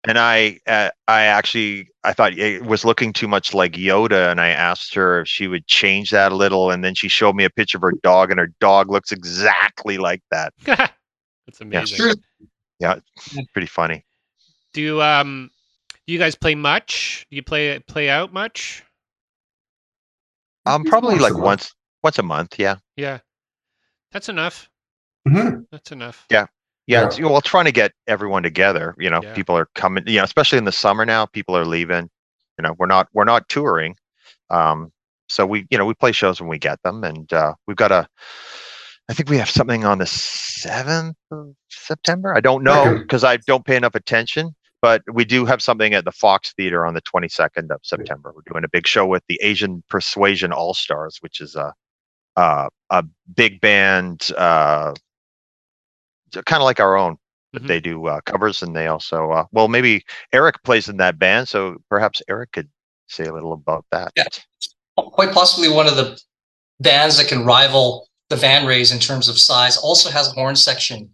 and 0.07 0.17
I, 0.19 0.59
uh, 0.67 0.89
I 1.07 1.23
actually, 1.23 1.89
I 2.03 2.13
thought 2.13 2.37
it 2.37 2.65
was 2.65 2.83
looking 2.85 3.13
too 3.13 3.27
much 3.27 3.53
like 3.53 3.73
Yoda, 3.73 4.29
and 4.31 4.41
I 4.41 4.49
asked 4.49 4.93
her 4.95 5.21
if 5.21 5.27
she 5.27 5.47
would 5.47 5.65
change 5.67 6.11
that 6.11 6.31
a 6.31 6.35
little, 6.35 6.71
and 6.71 6.83
then 6.83 6.95
she 6.95 7.07
showed 7.07 7.35
me 7.35 7.45
a 7.45 7.49
picture 7.49 7.77
of 7.77 7.81
her 7.81 7.93
dog, 8.03 8.31
and 8.31 8.39
her 8.39 8.51
dog 8.59 8.89
looks 8.89 9.11
exactly 9.11 9.97
like 9.97 10.21
that. 10.31 10.53
That's 10.65 11.61
amazing. 11.61 12.15
Yeah. 12.79 12.95
yeah, 13.31 13.41
Pretty 13.53 13.67
funny. 13.67 14.05
Do 14.73 14.81
you, 14.81 15.01
um 15.01 15.51
do 16.05 16.11
you 16.13 16.19
guys 16.19 16.35
play 16.35 16.55
much? 16.55 17.25
Do 17.29 17.35
you 17.35 17.43
play 17.43 17.79
play 17.79 18.09
out 18.09 18.33
much? 18.33 18.83
Um, 20.65 20.83
probably 20.83 21.13
Once 21.13 21.21
like 21.21 21.37
once, 21.37 21.73
once 22.03 22.19
a 22.19 22.23
month. 22.23 22.59
Yeah. 22.59 22.75
Yeah. 22.95 23.19
That's 24.11 24.29
enough. 24.29 24.69
Mhm. 25.27 25.65
That's 25.71 25.91
enough. 25.91 26.25
Yeah, 26.29 26.47
Yeah. 26.87 27.05
it's, 27.05 27.19
well, 27.19 27.41
trying 27.41 27.65
to 27.65 27.71
get 27.71 27.91
everyone 28.07 28.43
together. 28.43 28.95
You 28.99 29.09
know, 29.09 29.21
Yeah. 29.23 29.33
people 29.33 29.57
are 29.57 29.67
coming. 29.75 30.03
You 30.07 30.17
know, 30.17 30.23
especially 30.23 30.57
in 30.57 30.65
the 30.65 30.71
summer 30.71 31.05
now, 31.05 31.25
people 31.25 31.55
are 31.57 31.65
leaving. 31.65 32.09
You 32.57 32.63
know, 32.63 32.75
we're 32.77 32.87
not 32.87 33.07
we're 33.13 33.23
not 33.23 33.47
touring, 33.49 33.95
um, 34.49 34.91
so 35.27 35.45
we 35.45 35.65
you 35.69 35.77
know 35.77 35.85
we 35.85 35.93
play 35.93 36.11
shows 36.11 36.39
when 36.39 36.49
we 36.49 36.59
get 36.59 36.81
them, 36.83 37.03
and 37.03 37.31
uh, 37.33 37.53
we've 37.67 37.77
got 37.77 37.91
a. 37.91 38.07
I 39.09 39.13
think 39.13 39.29
we 39.29 39.37
have 39.37 39.49
something 39.49 39.83
on 39.85 39.97
the 39.97 40.05
seventh 40.05 41.17
of 41.31 41.53
September. 41.69 42.35
I 42.35 42.39
don't 42.39 42.63
know 42.63 42.97
because 42.99 43.23
I 43.23 43.37
don't 43.37 43.65
pay 43.65 43.75
enough 43.75 43.95
attention. 43.95 44.55
But 44.81 45.01
we 45.13 45.23
do 45.23 45.45
have 45.45 45.61
something 45.61 45.93
at 45.93 46.03
the 46.03 46.11
Fox 46.11 46.51
Theater 46.57 46.85
on 46.85 46.93
the 46.93 47.01
22nd 47.03 47.71
of 47.71 47.79
September. 47.83 48.33
We're 48.35 48.41
doing 48.51 48.65
a 48.65 48.67
big 48.69 48.85
show 48.85 49.05
with 49.05 49.23
the 49.29 49.39
Asian 49.41 49.81
Persuasion 49.89 50.51
All 50.51 50.73
Stars, 50.73 51.19
which 51.21 51.39
is 51.39 51.55
a 51.55 51.73
uh, 52.35 52.67
a 52.89 53.03
big 53.33 53.61
band, 53.61 54.27
uh, 54.37 54.93
kind 56.45 56.61
of 56.61 56.65
like 56.65 56.79
our 56.79 56.95
own. 56.95 57.17
but 57.51 57.63
Mhm. 57.63 57.67
They 57.67 57.79
do 57.79 58.07
uh, 58.07 58.19
covers, 58.25 58.63
and 58.63 58.75
they 58.75 58.87
also 58.87 59.31
uh, 59.31 59.45
well, 59.51 59.67
maybe 59.67 60.03
Eric 60.31 60.63
plays 60.63 60.89
in 60.89 60.97
that 60.97 61.19
band, 61.19 61.47
so 61.47 61.77
perhaps 61.89 62.21
Eric 62.27 62.51
could 62.51 62.69
say 63.07 63.25
a 63.25 63.33
little 63.33 63.53
about 63.53 63.85
that. 63.91 64.11
Yeah. 64.15 64.25
Quite 64.97 65.33
possibly 65.33 65.69
one 65.69 65.87
of 65.87 65.95
the 65.95 66.19
bands 66.79 67.17
that 67.17 67.27
can 67.27 67.45
rival 67.45 68.07
the 68.29 68.35
Van 68.35 68.65
Rays 68.65 68.91
in 68.91 68.99
terms 68.99 69.27
of 69.27 69.37
size. 69.37 69.77
Also 69.77 70.09
has 70.09 70.27
a 70.29 70.31
horn 70.31 70.55
section. 70.55 71.09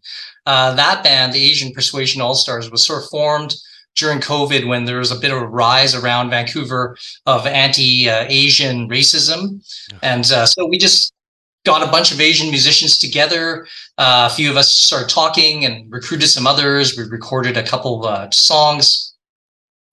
Uh, 0.46 0.74
that 0.76 1.04
band, 1.04 1.34
the 1.34 1.44
Asian 1.44 1.74
Persuasion 1.74 2.22
All 2.22 2.36
Stars, 2.36 2.72
was 2.72 2.86
sort 2.86 3.04
of 3.04 3.10
formed 3.10 3.54
during 3.96 4.20
COVID 4.20 4.68
when 4.68 4.86
there 4.86 5.00
was 5.00 5.12
a 5.12 5.20
bit 5.20 5.32
of 5.32 5.42
a 5.42 5.48
rise 5.48 5.94
around 5.94 6.30
Vancouver 6.30 6.98
of 7.26 7.46
anti-Asian 7.46 8.88
racism, 8.90 9.62
and 10.02 10.32
uh, 10.32 10.46
so 10.46 10.66
we 10.66 10.78
just 10.78 11.14
got 11.66 11.88
a 11.88 11.92
bunch 11.92 12.12
of 12.12 12.22
Asian 12.22 12.50
musicians 12.50 12.98
together. 12.98 13.68
Uh, 13.98 14.30
a 14.32 14.36
few 14.36 14.50
of 14.50 14.58
us 14.58 14.76
started 14.76 15.10
talking 15.10 15.66
and 15.66 15.92
recruited 15.92 16.30
some 16.30 16.48
others. 16.48 16.98
We 16.98 17.04
recorded 17.04 17.58
a 17.58 17.64
couple 17.64 18.06
uh, 18.06 18.30
songs 18.32 19.14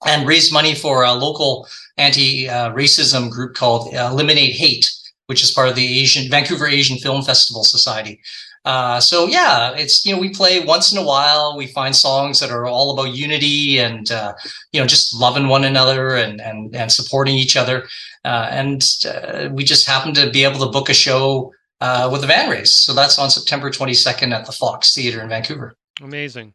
and 0.06 0.26
raised 0.26 0.52
money 0.52 0.74
for 0.74 1.02
a 1.02 1.12
local 1.12 1.66
anti-racism 1.96 3.30
group 3.30 3.54
called 3.54 3.92
Eliminate 3.92 4.54
Hate, 4.54 4.90
which 5.26 5.42
is 5.42 5.50
part 5.50 5.68
of 5.68 5.74
the 5.74 6.00
Asian 6.00 6.30
Vancouver 6.30 6.66
Asian 6.66 6.98
Film 6.98 7.22
Festival 7.22 7.64
Society. 7.64 8.20
Uh, 8.66 8.98
so 9.00 9.26
yeah, 9.26 9.72
it's 9.76 10.04
you 10.04 10.12
know 10.12 10.20
we 10.20 10.28
play 10.28 10.64
once 10.64 10.90
in 10.90 10.98
a 10.98 11.02
while. 11.04 11.56
We 11.56 11.68
find 11.68 11.94
songs 11.94 12.40
that 12.40 12.50
are 12.50 12.66
all 12.66 12.90
about 12.90 13.14
unity 13.14 13.78
and 13.78 14.10
uh, 14.10 14.34
you 14.72 14.80
know 14.80 14.86
just 14.86 15.14
loving 15.14 15.46
one 15.46 15.64
another 15.64 16.16
and 16.16 16.40
and 16.40 16.74
and 16.74 16.90
supporting 16.90 17.36
each 17.36 17.56
other. 17.56 17.86
Uh, 18.24 18.48
and 18.50 18.84
uh, 19.08 19.48
we 19.52 19.62
just 19.62 19.86
happen 19.86 20.12
to 20.14 20.28
be 20.30 20.42
able 20.42 20.58
to 20.58 20.66
book 20.66 20.88
a 20.88 20.94
show 20.94 21.52
uh, 21.80 22.08
with 22.10 22.22
the 22.22 22.26
Van 22.26 22.50
Rays. 22.50 22.74
So 22.74 22.92
that's 22.92 23.20
on 23.20 23.30
September 23.30 23.70
22nd 23.70 24.32
at 24.32 24.46
the 24.46 24.52
Fox 24.52 24.94
Theater 24.94 25.22
in 25.22 25.28
Vancouver. 25.28 25.76
Amazing. 26.02 26.52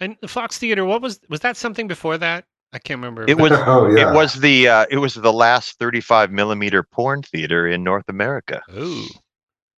And 0.00 0.16
the 0.22 0.28
Fox 0.28 0.56
Theater, 0.56 0.86
what 0.86 1.02
was 1.02 1.20
was 1.28 1.40
that 1.40 1.58
something 1.58 1.86
before 1.86 2.16
that? 2.16 2.46
I 2.72 2.78
can't 2.78 2.96
remember. 2.96 3.26
It 3.28 3.36
was 3.36 3.52
Oh 3.66 3.94
yeah. 3.94 4.10
it 4.10 4.14
was 4.14 4.34
the 4.34 4.68
uh, 4.68 4.86
it 4.90 4.96
was 4.96 5.14
the 5.14 5.32
last 5.32 5.78
35 5.78 6.30
millimeter 6.30 6.82
porn 6.82 7.22
theater 7.22 7.68
in 7.68 7.84
North 7.84 8.08
America. 8.08 8.62
Ooh. 8.74 9.04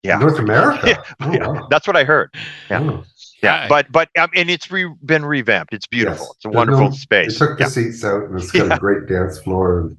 Yeah. 0.05 0.19
North 0.19 0.39
America. 0.39 0.87
Yeah, 0.87 1.03
Oh, 1.21 1.33
yeah, 1.33 1.47
wow. 1.49 1.67
that's 1.71 1.87
what 1.87 1.97
I 1.97 2.05
heard. 2.05 2.33
Yeah. 2.71 2.81
Oh. 2.83 3.05
Yeah, 3.43 3.69
but 3.69 3.91
but 3.93 4.09
um, 4.19 4.31
and 4.35 4.49
it's 4.49 4.71
re- 4.71 4.95
been 5.05 5.25
revamped. 5.25 5.75
It's 5.75 5.87
beautiful. 5.87 6.27
Yes. 6.27 6.35
It's 6.37 6.45
a 6.47 6.49
wonderful 6.51 6.85
no- 6.85 6.91
They 6.91 6.97
space. 6.97 7.39
took 7.39 7.59
the 7.59 7.65
Yeah. 7.65 7.69
seats 7.71 8.05
out 8.05 8.23
and 8.25 8.39
it's 8.39 8.51
got 8.53 8.69
Yeah. 8.69 8.77
a 8.77 8.79
great 8.79 9.07
dance 9.09 9.39
floor. 9.39 9.81
And, 9.81 9.97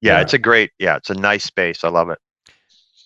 yeah, 0.00 0.14
yeah. 0.16 0.20
it's 0.22 0.32
a 0.34 0.38
great. 0.38 0.70
Yeah, 0.78 0.96
it's 0.96 1.10
a 1.10 1.14
nice 1.14 1.44
space. 1.44 1.84
I 1.84 1.88
love 1.90 2.08
it. 2.10 2.18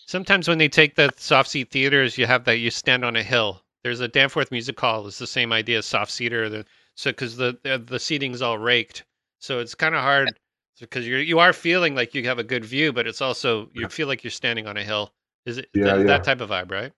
Sometimes 0.06 0.48
when 0.48 0.58
they 0.58 0.68
take 0.68 0.94
the 0.94 1.10
soft 1.16 1.50
seat 1.50 1.70
theaters, 1.70 2.16
you 2.16 2.26
have 2.26 2.44
that 2.44 2.58
you 2.58 2.70
stand 2.70 3.04
on 3.04 3.16
a 3.16 3.22
hill. 3.22 3.62
There's 3.82 4.00
a 4.00 4.08
Danforth 4.08 4.50
Music 4.50 4.78
Hall. 4.78 5.06
It's 5.06 5.18
the 5.18 5.26
same 5.26 5.52
idea, 5.52 5.82
soft 5.82 6.10
seater. 6.10 6.48
The, 6.48 6.64
so 6.94 7.10
because 7.10 7.36
the, 7.36 7.58
the 7.64 7.78
the 7.78 7.98
seating's 7.98 8.40
all 8.42 8.58
raked, 8.58 9.04
so 9.40 9.58
it's 9.58 9.74
kind 9.74 9.94
of 9.94 10.00
hard 10.02 10.32
because 10.80 11.06
you're 11.06 11.20
you 11.20 11.38
are 11.38 11.52
feeling 11.52 11.94
like 11.94 12.14
you 12.14 12.24
have 12.24 12.38
a 12.38 12.44
good 12.44 12.64
view, 12.64 12.92
but 12.92 13.06
it's 13.06 13.20
also 13.20 13.68
you 13.74 13.88
feel 13.88 14.06
like 14.08 14.22
you're 14.24 14.30
standing 14.30 14.66
on 14.66 14.76
a 14.76 14.82
hill. 14.84 15.12
Is 15.46 15.58
it 15.58 15.68
Yeah, 15.74 15.84
that, 15.84 15.98
yeah. 16.00 16.04
that 16.06 16.24
type 16.24 16.40
of 16.40 16.50
vibe, 16.50 16.70
right? 16.70 16.92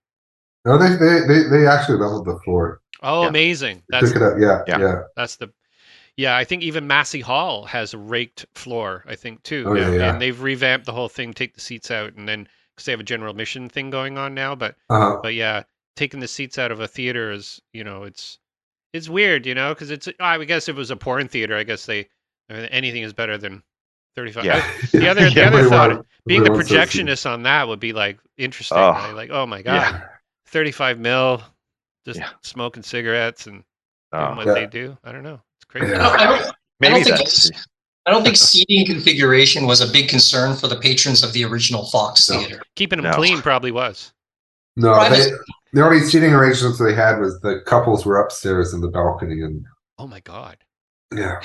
no, 0.65 0.77
they, 0.79 0.97
they 0.97 1.21
they 1.27 1.49
they 1.49 1.67
actually 1.67 1.99
leveled 1.99 2.27
the 2.27 2.39
floor. 2.45 2.81
Oh, 3.03 3.23
Yeah. 3.23 3.29
amazing! 3.29 3.83
They 3.89 4.01
That's 4.01 4.13
took 4.13 4.23
it 4.23 4.23
up. 4.23 4.35
Yeah, 4.39 4.63
Yeah. 4.67 4.79
yeah. 4.81 5.03
that's 5.17 5.37
the 5.37 5.53
yeah. 6.17 6.37
I 6.37 6.45
think 6.45 6.63
even 6.63 6.87
Massey 6.87 7.21
Hall 7.21 7.65
has 7.67 7.95
a 7.95 7.99
raked 7.99 8.47
floor. 8.55 9.05
I 9.07 9.15
think 9.15 9.43
too. 9.45 9.65
Oh, 9.69 9.75
yeah, 9.75 9.93
yeah. 9.93 10.13
And 10.13 10.21
they've 10.21 10.41
revamped 10.41 10.87
the 10.87 10.93
whole 10.93 11.09
thing. 11.09 11.33
Take 11.33 11.55
the 11.55 11.61
seats 11.61 11.91
out, 11.91 12.15
and 12.15 12.29
then 12.29 12.49
because 12.75 12.87
they 12.87 12.93
have 12.93 13.01
a 13.01 13.05
general 13.05 13.35
mission 13.35 13.69
thing 13.69 13.91
going 13.91 14.19
on 14.19 14.35
now, 14.35 14.55
but 14.55 14.77
Uh-huh. 14.91 15.21
but 15.23 15.35
yeah, 15.35 15.63
taking 15.97 16.21
the 16.21 16.29
seats 16.29 16.59
out 16.59 16.73
of 16.73 16.81
a 16.81 16.89
theater 16.89 17.31
is, 17.31 17.61
you 17.73 17.85
know, 17.85 18.05
it's 18.05 18.39
it's 18.93 19.09
weird, 19.09 19.47
you 19.47 19.55
know, 19.55 19.75
because 19.75 19.91
it's. 19.91 20.09
I 20.19 20.43
guess 20.45 20.69
if 20.69 20.77
it 20.77 20.79
was 20.79 20.91
a 20.91 20.97
porn 20.97 21.29
theater, 21.29 21.57
I 21.57 21.63
guess 21.63 21.87
they 21.87 22.09
anything 22.51 23.03
is 23.03 23.13
better 23.13 23.37
than 23.39 23.63
thirty 24.17 24.33
five. 24.33 24.45
Yeah. 24.45 24.65
The 24.93 25.09
other- 25.09 25.31
the 25.31 25.47
other 25.47 25.69
thought, 25.69 25.91
wanted- 25.91 26.05
being 26.27 26.41
a 26.43 26.45
everybody 26.45 26.59
wants 26.59 26.71
those 26.71 27.05
projectionist 27.05 27.31
on 27.31 27.43
that 27.45 27.69
would 27.69 27.81
be 27.81 27.93
like 27.93 28.19
interesting. 28.37 28.79
Oh. 28.79 28.91
right? 28.91 29.13
Like, 29.15 29.31
oh 29.31 29.47
my 29.47 29.63
god, 29.63 29.75
Yeah. 29.95 30.03
thirty 30.47 30.73
five 30.73 30.99
mil, 30.99 31.43
just 32.07 32.19
Yeah. 32.21 32.29
smoking 32.43 32.83
cigarettes 32.83 33.47
and 33.47 33.63
Oh, 34.13 34.35
what 34.35 34.47
Yeah. 34.47 34.55
they 34.55 34.67
do. 34.67 34.97
I 35.05 35.13
don't 35.13 35.23
know. 35.23 35.41
It's 35.59 35.65
crazy. 35.69 35.93
Yeah. 35.93 36.09
I 36.09 36.25
don't, 36.25 36.43
I 36.43 36.51
maybe 36.81 36.95
don't 36.95 37.05
think 37.05 37.17
that's 37.19 37.49
it's- 37.51 37.67
I 38.07 38.11
don't 38.11 38.23
think 38.25 38.37
seating 38.39 38.87
configuration 38.87 39.67
was 39.67 39.83
a 39.83 39.93
big 39.93 40.09
concern 40.09 40.57
for 40.57 40.67
the 40.67 40.77
patrons 40.77 41.23
of 41.23 41.33
the 41.35 41.45
original 41.45 41.85
Fox 41.91 42.29
No. 42.31 42.39
Theater. 42.41 42.63
Keeping 42.75 43.03
them 43.03 43.11
No. 43.11 43.17
clean 43.17 43.43
probably 43.43 43.71
was. 43.71 44.13
No, 44.77 44.95
Private- 44.95 45.17
they, 45.17 45.31
the 45.75 45.85
only 45.85 46.01
seating 46.01 46.33
arrangements 46.33 46.79
they 46.79 46.95
had 46.95 47.19
was 47.21 47.39
the 47.41 47.61
couples 47.67 48.07
were 48.07 48.19
upstairs 48.21 48.73
in 48.73 48.81
the 48.81 48.89
balcony, 48.89 49.43
and 49.43 49.65
Oh 49.99 50.07
my 50.07 50.21
god. 50.21 50.57
yeah, 51.15 51.41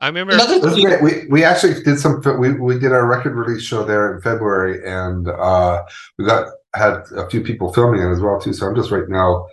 I 0.00 0.08
remember. 0.08 0.34
Another 0.34 0.60
was 0.60 0.78
great. 0.80 1.02
We 1.02 1.26
we 1.30 1.44
actually 1.44 1.82
did 1.82 1.98
some. 1.98 2.20
We 2.38 2.52
we 2.52 2.78
did 2.78 2.92
our 2.92 3.06
record 3.06 3.34
release 3.34 3.62
show 3.62 3.84
there 3.84 4.14
in 4.14 4.20
February, 4.20 4.86
and 4.86 5.28
uh, 5.28 5.82
we 6.18 6.26
got 6.26 6.48
had 6.74 7.02
a 7.16 7.28
few 7.30 7.40
people 7.42 7.72
filming 7.72 8.02
it 8.02 8.10
as 8.10 8.20
well 8.20 8.40
too. 8.40 8.52
So 8.52 8.66
I'm 8.66 8.74
just 8.74 8.90
right 8.90 9.08
now, 9.08 9.46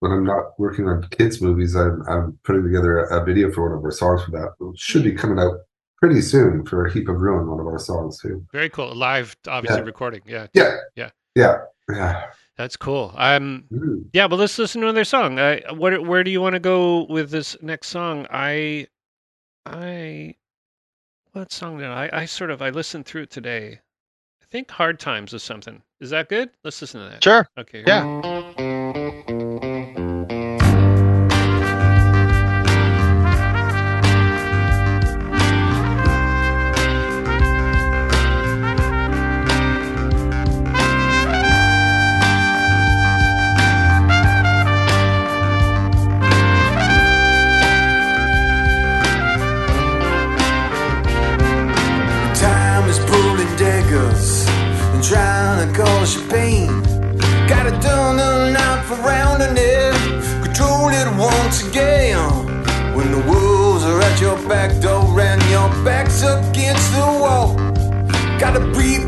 when 0.00 0.12
I'm 0.12 0.24
not 0.24 0.58
working 0.58 0.88
on 0.88 1.06
kids 1.10 1.42
movies, 1.42 1.74
I'm 1.76 2.02
I'm 2.08 2.38
putting 2.44 2.62
together 2.62 3.00
a, 3.00 3.20
a 3.20 3.24
video 3.24 3.52
for 3.52 3.68
one 3.68 3.76
of 3.78 3.84
our 3.84 3.90
songs 3.90 4.22
for 4.24 4.30
that. 4.30 4.52
It 4.60 4.78
should 4.78 5.02
be 5.04 5.12
coming 5.12 5.38
out 5.38 5.58
pretty 6.00 6.20
soon 6.22 6.64
for 6.64 6.86
a 6.86 6.92
heap 6.92 7.08
of 7.08 7.16
ruin, 7.16 7.50
one 7.50 7.60
of 7.60 7.66
our 7.66 7.78
songs 7.78 8.18
too. 8.20 8.46
Very 8.52 8.70
cool. 8.70 8.94
Live, 8.94 9.36
obviously 9.48 9.80
Yeah. 9.80 9.84
recording. 9.84 10.22
Yeah, 10.24 10.46
Yeah, 10.54 10.76
Yeah. 10.94 11.10
yeah, 11.34 11.56
yeah. 11.90 12.26
that's 12.56 12.76
cool. 12.76 13.12
Um, 13.16 13.64
Ooh. 13.74 14.06
yeah, 14.12 14.28
but 14.28 14.38
let's 14.38 14.56
listen 14.58 14.80
to 14.82 14.86
another 14.86 15.02
song. 15.04 15.40
Uh, 15.40 15.58
what, 15.74 16.06
where 16.06 16.22
do 16.22 16.30
you 16.30 16.40
want 16.40 16.54
to 16.54 16.60
go 16.60 17.04
with 17.10 17.30
this 17.30 17.56
next 17.62 17.88
song? 17.88 18.28
I, 18.30 18.86
I, 19.68 20.34
what 21.32 21.52
song 21.52 21.78
did 21.78 21.88
I? 21.88 22.10
I 22.12 22.24
sort 22.24 22.50
of 22.50 22.62
I 22.62 22.70
listened 22.70 23.06
through 23.06 23.22
it 23.22 23.30
today. 23.30 23.80
I 24.42 24.44
think 24.50 24.70
"Hard 24.70 24.98
Times" 24.98 25.34
or 25.34 25.38
something. 25.38 25.82
Is 26.00 26.10
that 26.10 26.28
good? 26.28 26.50
Let's 26.64 26.80
listen 26.80 27.02
to 27.02 27.08
that. 27.10 27.24
sure. 27.24 27.48
Okay. 27.58 27.84
Yeah. 27.86 29.34
Pain. 56.28 56.82
Got 57.46 57.66
it 57.66 57.80
done 57.82 58.18
and 58.18 58.54
not 58.54 58.84
for 58.84 58.94
rounding 58.96 59.56
it. 59.56 59.94
Control 60.42 60.88
it 60.88 61.08
once 61.16 61.66
again. 61.68 62.18
When 62.94 63.12
the 63.12 63.22
wolves 63.30 63.84
are 63.84 64.00
at 64.00 64.20
your 64.20 64.36
back 64.48 64.80
door 64.80 65.20
and 65.20 65.42
your 65.50 65.68
back's 65.84 66.22
against 66.22 66.92
the 66.92 67.06
wall. 67.20 67.56
Gotta 68.38 68.60
breathe, 68.72 69.07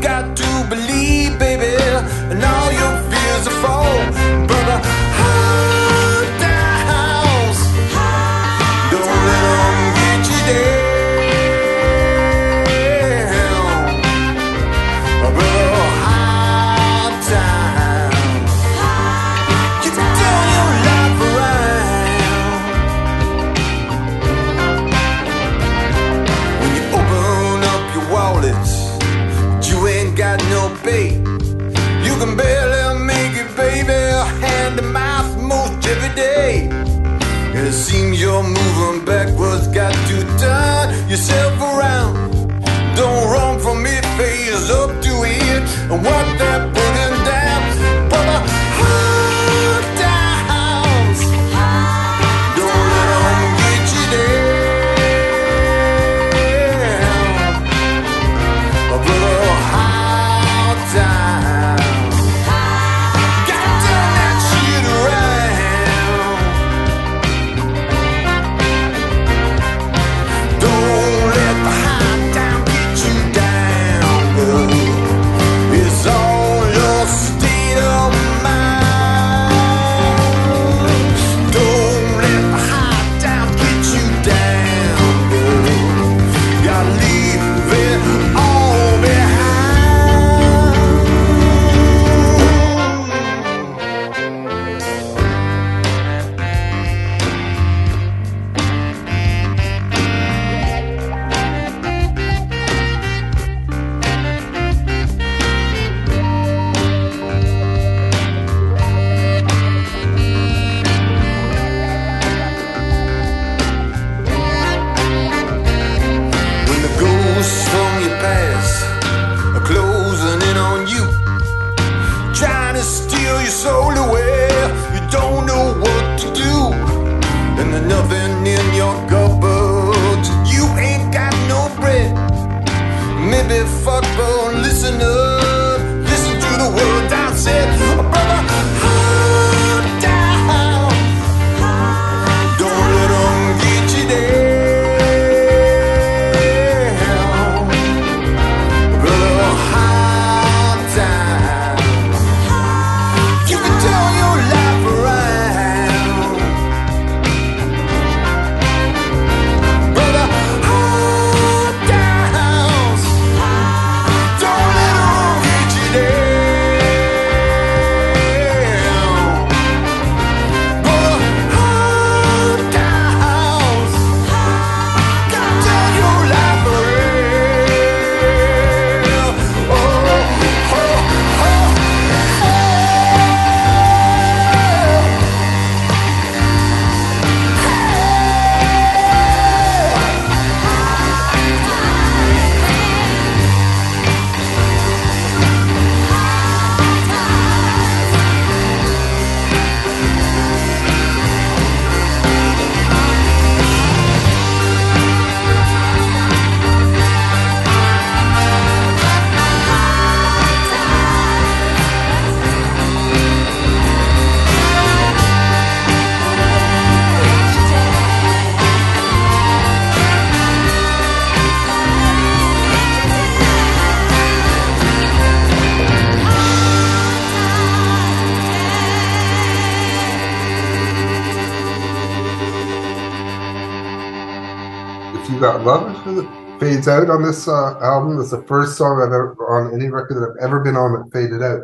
on 237.21 237.27
this 237.27 237.47
uh, 237.47 237.79
album. 237.79 238.19
It's 238.19 238.31
the 238.31 238.41
first 238.43 238.77
song 238.77 238.97
I've 239.01 239.07
ever 239.07 239.35
on 239.49 239.73
any 239.73 239.89
record 239.89 240.15
that 240.15 240.29
I've 240.31 240.43
ever 240.43 240.59
been 240.59 240.75
on 240.75 240.93
that 240.93 241.09
faded 241.13 241.41
out, 241.43 241.61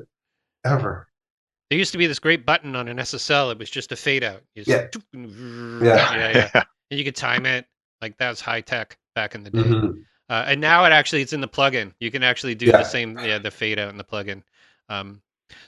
ever. 0.65 1.07
There 1.69 1.77
used 1.79 1.91
to 1.91 1.97
be 1.97 2.07
this 2.07 2.19
great 2.19 2.45
button 2.45 2.75
on 2.75 2.87
an 2.87 2.97
SSL. 2.97 3.51
It 3.51 3.59
was 3.59 3.69
just 3.69 3.91
a 3.91 3.95
fade 3.95 4.23
out. 4.23 4.41
You 4.55 4.63
just- 4.63 4.97
Yeah. 5.13 5.81
yeah, 5.81 6.15
yeah, 6.15 6.49
yeah. 6.55 6.63
And 6.91 6.97
you 6.97 7.03
could 7.03 7.15
time 7.15 7.45
it. 7.45 7.65
Like 8.01 8.17
that 8.17 8.29
was 8.29 8.39
high 8.39 8.61
tech 8.61 8.97
back 9.15 9.35
in 9.35 9.43
the 9.43 9.49
day. 9.49 9.59
Mhm. 9.63 10.03
Uh, 10.29 10.43
and 10.47 10.61
now 10.61 10.85
it 10.85 10.91
actually 10.91 11.21
it's 11.21 11.33
in 11.33 11.41
the 11.41 11.47
plugin. 11.47 11.93
You 11.99 12.11
can 12.11 12.21
actually 12.23 12.53
do 12.55 12.67
Yeah. 12.67 12.77
the 12.77 12.83
same, 12.83 13.17
yeah, 13.19 13.39
the 13.39 13.51
fade 13.51 13.79
out 13.79 13.89
in 13.89 13.97
the 13.97 14.03
plugin. 14.03 14.43
Um, 14.89 15.21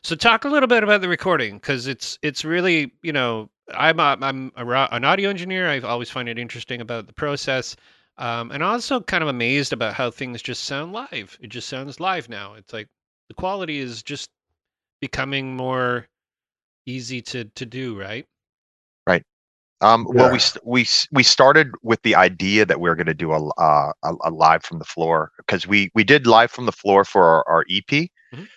so 0.03 0.15
talk 0.15 0.45
a 0.45 0.49
little 0.49 0.67
bit 0.67 0.83
about 0.83 1.01
the 1.01 1.07
recording 1.09 1.55
because 1.55 1.87
it's 1.87 2.19
it's 2.21 2.43
really 2.45 2.91
you 3.01 3.13
know 3.13 3.49
I'm 3.73 3.99
a, 3.99 4.17
I'm 4.21 4.51
a, 4.55 4.87
an 4.91 5.03
audio 5.05 5.29
engineer. 5.29 5.67
I 5.69 5.79
always 5.79 6.09
find 6.09 6.27
it 6.29 6.37
interesting 6.37 6.81
about 6.81 7.07
the 7.07 7.13
process, 7.13 7.75
um, 8.19 8.51
and 8.51 8.61
also 8.61 8.99
kind 8.99 9.23
of 9.23 9.29
amazed 9.29 9.73
about 9.73 9.93
how 9.93 10.11
things 10.11 10.41
just 10.41 10.65
sound 10.65 10.91
live. 10.91 11.37
It 11.41 11.47
just 11.47 11.69
sounds 11.69 11.99
live 11.99 12.29
now. 12.29 12.53
It's 12.53 12.73
like 12.73 12.87
the 13.29 13.33
quality 13.33 13.79
is 13.79 14.03
just 14.03 14.29
becoming 15.01 15.55
more 15.55 16.05
easy 16.85 17.21
to 17.23 17.45
to 17.45 17.65
do. 17.65 17.99
Right. 17.99 18.25
Right. 19.07 19.23
Um, 19.81 20.05
well, 20.09 20.31
we 20.31 20.39
we 20.63 20.85
we 21.11 21.23
started 21.23 21.71
with 21.81 22.01
the 22.03 22.13
idea 22.15 22.65
that 22.65 22.81
we 22.81 22.89
were 22.89 22.95
going 22.95 23.07
to 23.07 23.13
do 23.13 23.31
a, 23.31 23.35
l- 23.35 23.53
uh, 23.57 23.93
a 24.03 24.13
a 24.25 24.29
live 24.29 24.63
from 24.63 24.79
the 24.79 24.85
floor 24.85 25.31
because 25.37 25.65
we 25.65 25.89
we 25.95 26.03
did 26.03 26.27
live 26.27 26.51
from 26.51 26.65
the 26.65 26.73
floor 26.73 27.05
for 27.05 27.23
our, 27.23 27.47
our 27.47 27.65
EP. 27.69 28.09
Mhm. 28.33 28.47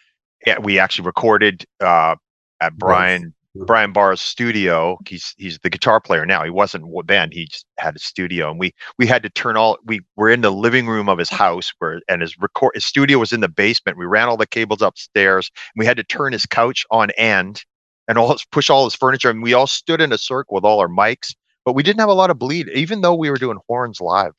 Yeah, 0.44 0.59
we 0.59 0.81
actually 0.81 1.07
recorded 1.07 1.64
uh, 1.81 2.16
at 2.61 2.77
Brian 2.77 3.22
Yes. 3.22 3.31
Brian 3.54 3.92
Barr's 3.92 4.20
studio. 4.20 4.98
He's 5.06 5.34
he's 5.36 5.58
the 5.58 5.68
guitar 5.70 6.00
player 6.00 6.24
now. 6.24 6.42
He 6.42 6.50
wasn't 6.50 6.84
then. 7.06 7.30
He 7.32 7.46
just 7.46 7.66
had 7.78 7.94
a 7.96 7.98
studio, 7.98 8.50
and 8.50 8.58
we 8.58 8.72
we 8.98 9.06
had 9.06 9.22
to 9.22 9.30
turn 9.30 9.56
all. 9.56 9.78
We 9.84 10.00
were 10.16 10.30
in 10.30 10.40
the 10.40 10.50
living 10.50 10.86
room 10.86 11.08
of 11.08 11.18
his 11.18 11.28
house 11.28 11.72
where 11.78 12.00
and 12.08 12.22
his 12.22 12.36
record 12.38 12.72
his 12.74 12.86
studio 12.86 13.18
was 13.18 13.32
in 13.32 13.40
the 13.40 13.48
basement. 13.48 13.98
We 13.98 14.06
ran 14.06 14.28
all 14.28 14.36
the 14.38 14.46
cables 14.46 14.80
upstairs. 14.80 15.50
We 15.76 15.84
had 15.84 15.98
to 15.98 16.04
turn 16.04 16.32
his 16.32 16.46
couch 16.46 16.86
on 16.90 17.10
end 17.12 17.62
and 18.08 18.16
all 18.18 18.36
push 18.50 18.70
all 18.70 18.84
his 18.84 18.94
furniture. 18.94 19.30
And 19.30 19.42
we 19.42 19.52
all 19.52 19.66
stood 19.66 20.00
in 20.00 20.12
a 20.12 20.18
circle 20.18 20.54
with 20.54 20.64
all 20.64 20.80
our 20.80 20.88
mics, 20.88 21.34
but 21.64 21.74
we 21.74 21.82
didn't 21.82 22.00
have 22.00 22.08
a 22.08 22.14
lot 22.14 22.30
of 22.30 22.38
bleed, 22.38 22.68
even 22.70 23.02
though 23.02 23.14
we 23.14 23.30
were 23.30 23.36
doing 23.36 23.58
horns 23.68 24.00
live. 24.00 24.32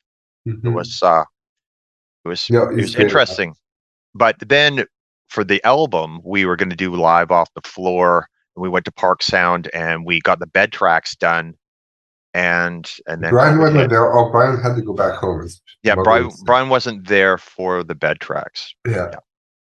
It 0.44 0.60
Mhm. 0.62 0.74
was 0.74 1.00
uh, 1.02 1.24
it 2.24 2.28
was 2.28 2.50
Yeah, 2.50 2.68
it 2.68 2.76
was 2.76 2.96
interesting. 2.96 3.54
But 4.14 4.36
then 4.40 4.86
for 5.28 5.44
the 5.44 5.62
album, 5.64 6.20
we 6.24 6.44
were 6.44 6.56
going 6.56 6.70
to 6.70 6.76
do 6.76 6.94
live 6.94 7.30
off 7.30 7.48
the 7.54 7.62
floor. 7.62 8.28
We 8.56 8.68
went 8.68 8.84
to 8.86 8.92
Park 8.92 9.22
Sound 9.22 9.68
and 9.74 10.04
we 10.04 10.20
got 10.20 10.38
the 10.38 10.46
bed 10.46 10.72
tracks 10.72 11.16
done. 11.16 11.54
And 12.32 12.90
and 13.06 13.22
then 13.22 13.30
Brian 13.30 13.58
wasn't 13.58 13.80
hit. 13.80 13.90
there. 13.90 14.12
Oh, 14.12 14.30
Brian 14.30 14.60
had 14.60 14.74
to 14.74 14.82
go 14.82 14.92
back 14.92 15.14
home. 15.14 15.48
Yeah, 15.84 15.94
Brian 15.94 16.26
was- 16.26 16.42
Brian 16.44 16.68
wasn't 16.68 17.06
there 17.06 17.38
for 17.38 17.84
the 17.84 17.94
bed 17.94 18.20
tracks. 18.20 18.74
Yeah. 18.86 19.10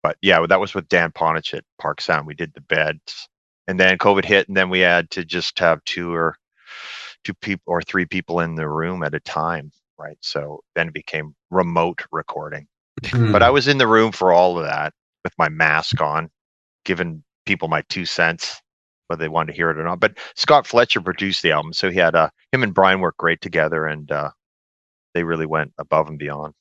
But 0.03 0.17
yeah, 0.23 0.47
that 0.47 0.61
was 0.61 0.75
with 0.75 0.89
Dan 0.89 1.11
Ponich 1.11 1.53
at 1.53 1.65
Park 1.81 2.01
Sound. 2.01 2.27
We 2.27 2.35
did 2.35 2.55
the 2.55 2.61
beds, 2.63 3.29
and 3.67 3.79
then 3.79 3.99
COVID 3.99 4.25
hit, 4.25 4.49
and 4.49 4.57
then 4.57 4.71
we 4.71 4.81
had 4.81 5.11
to 5.11 5.25
just 5.25 5.59
have 5.59 5.85
two 5.85 6.15
or 6.15 6.37
two 7.25 7.35
people 7.35 7.65
or 7.67 7.83
three 7.83 8.07
people 8.07 8.41
in 8.41 8.55
the 8.55 8.69
room 8.69 9.03
at 9.03 9.15
a 9.15 9.21
time, 9.21 9.71
right? 9.99 10.17
So 10.23 10.61
then 10.75 10.89
it 10.89 10.95
became 10.95 11.35
remote 11.51 12.03
recording. 12.13 12.67
Hmm. 13.05 13.33
But 13.33 13.43
I 13.43 13.51
was 13.51 13.69
in 13.69 13.79
the 13.79 13.87
room 13.87 14.13
for 14.13 14.33
all 14.33 14.59
of 14.59 14.65
that 14.65 14.95
with 15.25 15.35
my 15.39 15.49
mask 15.51 16.01
on, 16.01 16.31
giving 16.85 17.23
people 17.45 17.69
my 17.69 17.83
two 17.91 18.07
cents, 18.07 18.63
whether 19.11 19.25
they 19.25 19.29
wanted 19.29 19.51
to 19.53 19.57
hear 19.57 19.71
it 19.71 19.77
or 19.77 19.83
not. 19.83 19.99
But 19.99 20.17
Scott 20.37 20.69
Fletcher 20.69 21.01
produced 21.01 21.43
the 21.43 21.51
album, 21.51 21.73
so 21.73 21.91
he 21.91 21.99
had 21.99 22.15
uh, 22.15 22.31
him 22.53 22.63
and 22.63 22.73
Brian 22.73 23.01
worked 23.01 23.19
great 23.19 23.41
together, 23.41 23.87
and 23.87 24.11
uh, 24.13 24.31
they 25.15 25.25
really 25.25 25.47
went 25.47 25.73
above 25.79 26.09
and 26.09 26.17
beyond. 26.17 26.55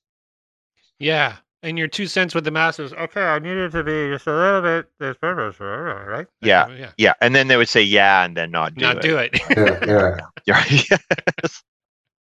Yeah. 0.97 1.35
And 1.61 1.77
your 1.77 1.87
two 1.89 2.07
cents 2.07 2.33
with 2.33 2.45
the 2.45 2.51
mask 2.51 2.79
was 2.79 2.93
okay. 2.93 3.21
I 3.21 3.37
needed 3.37 3.73
to 3.73 3.83
be 3.83 4.09
just 4.11 4.25
a 4.25 4.33
little 4.33 4.61
bit 4.61 4.87
this 4.97 5.17
purpose, 5.17 5.59
right? 5.59 6.25
Yeah. 6.41 6.69
Yeah. 6.69 6.91
Yeah, 6.97 7.13
and 7.21 7.35
then 7.35 7.49
they 7.49 7.57
would 7.57 7.69
say 7.69 7.83
yeah, 7.83 8.23
and 8.23 8.35
then 8.35 8.49
not 8.49 8.73
do 8.75 8.81
Not 8.81 8.97
it. 8.97 9.01
do 9.01 9.17
it. 9.17 9.39
yeah, 9.87 10.17
yeah. 10.47 10.63
Yeah, 10.97 11.07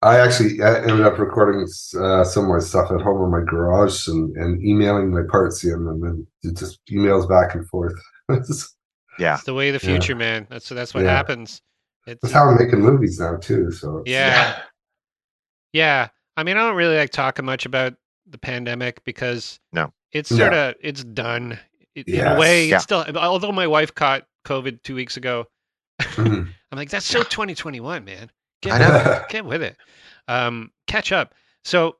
I 0.02 0.18
actually 0.18 0.62
I 0.62 0.80
ended 0.80 1.02
up 1.02 1.18
recording 1.18 1.62
uh, 1.62 2.24
some 2.24 2.44
of 2.44 2.50
my 2.50 2.58
stuff 2.58 2.90
at 2.90 3.00
home 3.00 3.24
in 3.24 3.30
my 3.30 3.44
garage 3.48 4.08
and, 4.08 4.36
and 4.36 4.62
emailing 4.64 5.10
my 5.10 5.22
parts 5.30 5.62
in, 5.64 5.72
and 5.72 6.02
then 6.02 6.26
it 6.42 6.56
just 6.56 6.80
emails 6.90 7.28
back 7.28 7.54
and 7.54 7.66
forth. 7.68 7.94
That's 9.18 9.20
yeah. 9.20 9.34
It's 9.34 9.44
the 9.44 9.54
way 9.54 9.68
of 9.70 9.80
the 9.80 9.86
Yeah. 9.86 9.92
future, 9.94 10.14
man. 10.16 10.46
That's 10.50 10.68
that's 10.68 10.94
what 10.94 11.04
Yeah. 11.04 11.10
happens. 11.16 11.62
It's 12.06 12.30
how 12.32 12.46
we're 12.46 12.58
making 12.64 12.80
movies 12.80 13.18
now 13.18 13.36
too. 13.36 13.70
So 13.72 13.98
it's- 13.98 14.12
yeah. 14.12 14.62
Yeah. 15.72 16.08
I 16.36 16.42
mean, 16.42 16.56
I 16.56 16.60
don't 16.60 16.76
really 16.76 16.96
like 16.96 17.10
talking 17.10 17.44
much 17.44 17.66
about 17.66 17.94
the 18.28 18.38
pandemic 18.38 19.02
because 19.04 19.58
No. 19.72 19.92
it's 20.12 20.28
sort 20.28 20.52
of 20.54 20.74
it's 20.80 21.02
done. 21.04 21.58
It, 21.94 22.08
In 22.08 22.14
a 22.14 22.16
Yes. 22.18 22.38
way, 22.38 22.66
Yeah. 22.68 22.74
it's 22.76 22.84
still. 22.84 23.04
Although 23.16 23.52
my 23.52 23.66
wife 23.66 23.94
caught 23.94 24.26
COVID 24.44 24.82
two 24.82 24.94
weeks 24.94 25.16
ago, 25.16 25.46
Mhm. 26.00 26.48
I'm 26.72 26.76
like, 26.78 26.90
that's 26.90 27.06
so 27.06 27.22
2021, 27.22 28.04
man. 28.04 28.30
Get 28.62 28.72
I 28.72 28.78
with 28.78 29.04
know. 29.06 29.24
Get 29.30 29.44
with 29.44 29.62
it. 29.62 29.76
Um, 30.28 30.72
catch 30.86 31.10
up. 31.12 31.34
So, 31.64 31.96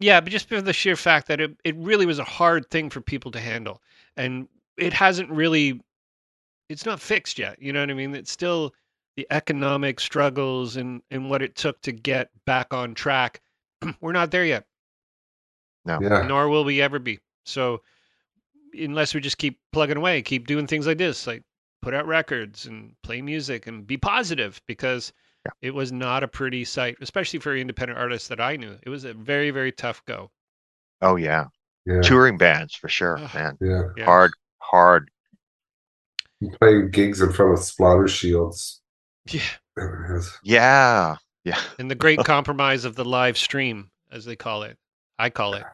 yeah, 0.00 0.20
but 0.20 0.30
just 0.32 0.48
for 0.48 0.60
the 0.62 0.72
sheer 0.72 0.96
fact 0.96 1.28
that 1.28 1.40
it, 1.40 1.56
it 1.64 1.74
really 1.76 2.06
was 2.06 2.18
a 2.18 2.24
hard 2.24 2.70
thing 2.70 2.90
for 2.90 3.00
people 3.00 3.30
to 3.32 3.40
handle, 3.40 3.82
and 4.16 4.48
it 4.76 4.92
hasn't 4.92 5.30
really. 5.30 5.80
It's 6.68 6.84
not 6.86 7.00
fixed 7.00 7.38
yet. 7.38 7.60
You 7.62 7.72
know 7.72 7.80
what 7.80 7.90
I 7.90 7.94
mean? 7.94 8.14
It's 8.14 8.30
still 8.32 8.74
the 9.16 9.26
economic 9.30 10.00
struggles 10.00 10.76
and 10.76 11.00
and 11.10 11.30
what 11.30 11.42
it 11.42 11.54
took 11.56 11.80
to 11.82 11.92
get 11.92 12.30
back 12.44 12.74
on 12.74 12.94
track. 12.94 13.40
We're 14.00 14.12
not 14.12 14.30
there 14.30 14.44
yet 14.44 14.64
No. 15.84 15.98
yeah. 16.00 16.22
nor 16.26 16.48
will 16.48 16.64
we 16.64 16.80
ever 16.82 16.98
be. 16.98 17.20
So 17.44 17.82
unless 18.78 19.14
we 19.14 19.20
just 19.20 19.38
keep 19.38 19.58
plugging 19.72 19.96
away, 19.96 20.22
keep 20.22 20.46
doing 20.46 20.66
things 20.66 20.86
like 20.86 20.98
this, 20.98 21.26
like 21.26 21.42
put 21.82 21.94
out 21.94 22.06
records 22.06 22.66
and 22.66 22.94
play 23.02 23.22
music 23.22 23.66
and 23.66 23.86
be 23.86 23.96
positive 23.96 24.60
because 24.66 25.12
Yeah. 25.46 25.52
it 25.62 25.74
was 25.74 25.92
not 25.92 26.22
a 26.24 26.28
pretty 26.28 26.64
sight, 26.64 26.96
especially 27.00 27.38
for 27.38 27.54
independent 27.56 27.98
artists 27.98 28.28
that 28.28 28.40
I 28.40 28.56
knew. 28.56 28.76
It 28.82 28.88
was 28.90 29.04
a 29.04 29.14
very, 29.14 29.50
very 29.50 29.72
tough 29.72 30.04
go. 30.06 30.30
Oh 31.00 31.16
yeah. 31.16 31.46
Yeah, 31.86 32.00
Touring 32.02 32.36
bands 32.36 32.74
for 32.74 32.88
sure, 32.88 33.16
Ugh. 33.18 33.30
man. 33.34 33.56
yeah. 33.60 33.82
Yeah. 33.96 34.04
Hard, 34.06 34.32
hard. 34.58 35.08
Playing 36.60 36.90
gigs 36.90 37.20
in 37.20 37.32
front 37.32 37.52
of 37.54 37.64
splatter 37.64 38.08
shields. 38.08 38.80
Yeah. 39.28 39.40
Yeah. 40.44 41.16
Yeah. 41.44 41.60
And 41.78 41.90
the 41.90 41.94
great 41.94 42.18
compromise 42.24 42.84
of 42.84 42.94
the 42.96 43.04
live 43.04 43.38
stream, 43.38 43.90
as 44.12 44.24
they 44.24 44.36
call 44.36 44.62
it. 44.62 44.76
I 45.18 45.30
call 45.30 45.54
it 45.54 45.64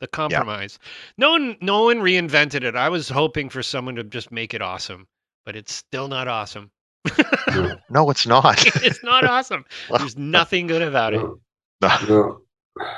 the 0.00 0.08
compromise. 0.08 0.80
No 1.16 1.30
one 1.30 1.56
no 1.60 1.84
one 1.84 1.98
reinvented 1.98 2.64
it. 2.64 2.74
I 2.74 2.88
was 2.88 3.08
hoping 3.08 3.48
for 3.48 3.62
someone 3.62 3.94
to 3.94 4.02
just 4.04 4.32
make 4.32 4.54
it 4.54 4.60
awesome, 4.62 5.06
but 5.46 5.54
it's 5.54 5.72
still 5.72 6.08
not 6.08 6.26
awesome. 6.26 6.72
No, 7.48 7.76
No, 7.90 8.10
it's 8.10 8.26
not. 8.26 8.64
it's 8.82 9.04
not 9.04 9.24
awesome. 9.28 9.64
There's 9.96 10.16
nothing 10.16 10.66
good 10.66 10.82
about 10.82 11.14
it. 11.14 11.20
no, 11.80 11.98
No. 12.08 12.40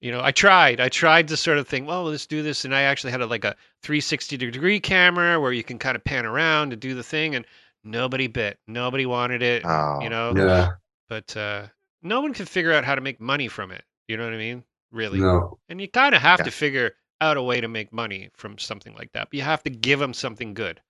you 0.00 0.10
know 0.10 0.20
i 0.22 0.30
tried 0.30 0.80
i 0.80 0.88
tried 0.88 1.28
to 1.28 1.36
sort 1.36 1.58
of 1.58 1.66
think 1.68 1.86
well 1.86 2.04
let's 2.04 2.26
do 2.26 2.42
this 2.42 2.64
and 2.64 2.74
i 2.74 2.82
actually 2.82 3.10
had 3.10 3.20
a, 3.20 3.26
like 3.26 3.44
a 3.44 3.56
360 3.82 4.36
degree 4.36 4.80
camera 4.80 5.40
where 5.40 5.52
you 5.52 5.64
can 5.64 5.78
kind 5.78 5.96
of 5.96 6.04
pan 6.04 6.26
around 6.26 6.72
and 6.72 6.80
do 6.80 6.94
the 6.94 7.02
thing 7.02 7.34
and 7.34 7.44
nobody 7.84 8.26
bit 8.26 8.58
nobody 8.66 9.06
wanted 9.06 9.42
it 9.42 9.64
Oh, 9.64 10.00
you 10.00 10.08
know 10.08 10.34
Yeah, 10.36 10.70
but 11.08 11.36
uh 11.36 11.66
no 12.02 12.20
one 12.20 12.32
can 12.34 12.46
figure 12.46 12.72
out 12.72 12.84
how 12.84 12.94
to 12.94 13.00
make 13.00 13.20
money 13.20 13.48
from 13.48 13.70
it 13.70 13.84
you 14.08 14.16
know 14.16 14.24
what 14.24 14.34
i 14.34 14.38
mean 14.38 14.64
really 14.92 15.18
no. 15.20 15.58
and 15.68 15.80
you 15.80 15.88
kind 15.88 16.14
of 16.14 16.22
have 16.22 16.40
Yeah. 16.40 16.44
to 16.44 16.50
figure 16.50 16.92
out 17.20 17.36
a 17.36 17.42
way 17.42 17.60
to 17.60 17.68
make 17.68 17.92
money 17.92 18.30
from 18.36 18.58
something 18.58 18.94
like 18.94 19.12
that 19.12 19.28
but 19.30 19.34
you 19.36 19.42
have 19.42 19.62
to 19.64 19.70
give 19.70 19.98
them 19.98 20.14
something 20.14 20.54
good 20.54 20.80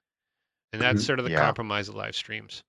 and 0.72 0.82
that's 0.82 1.02
Mhm. 1.02 1.06
sort 1.06 1.18
of 1.18 1.24
the 1.24 1.30
Yeah. 1.30 1.38
compromise 1.38 1.88
of 1.88 1.94
live 1.94 2.14
streams 2.16 2.62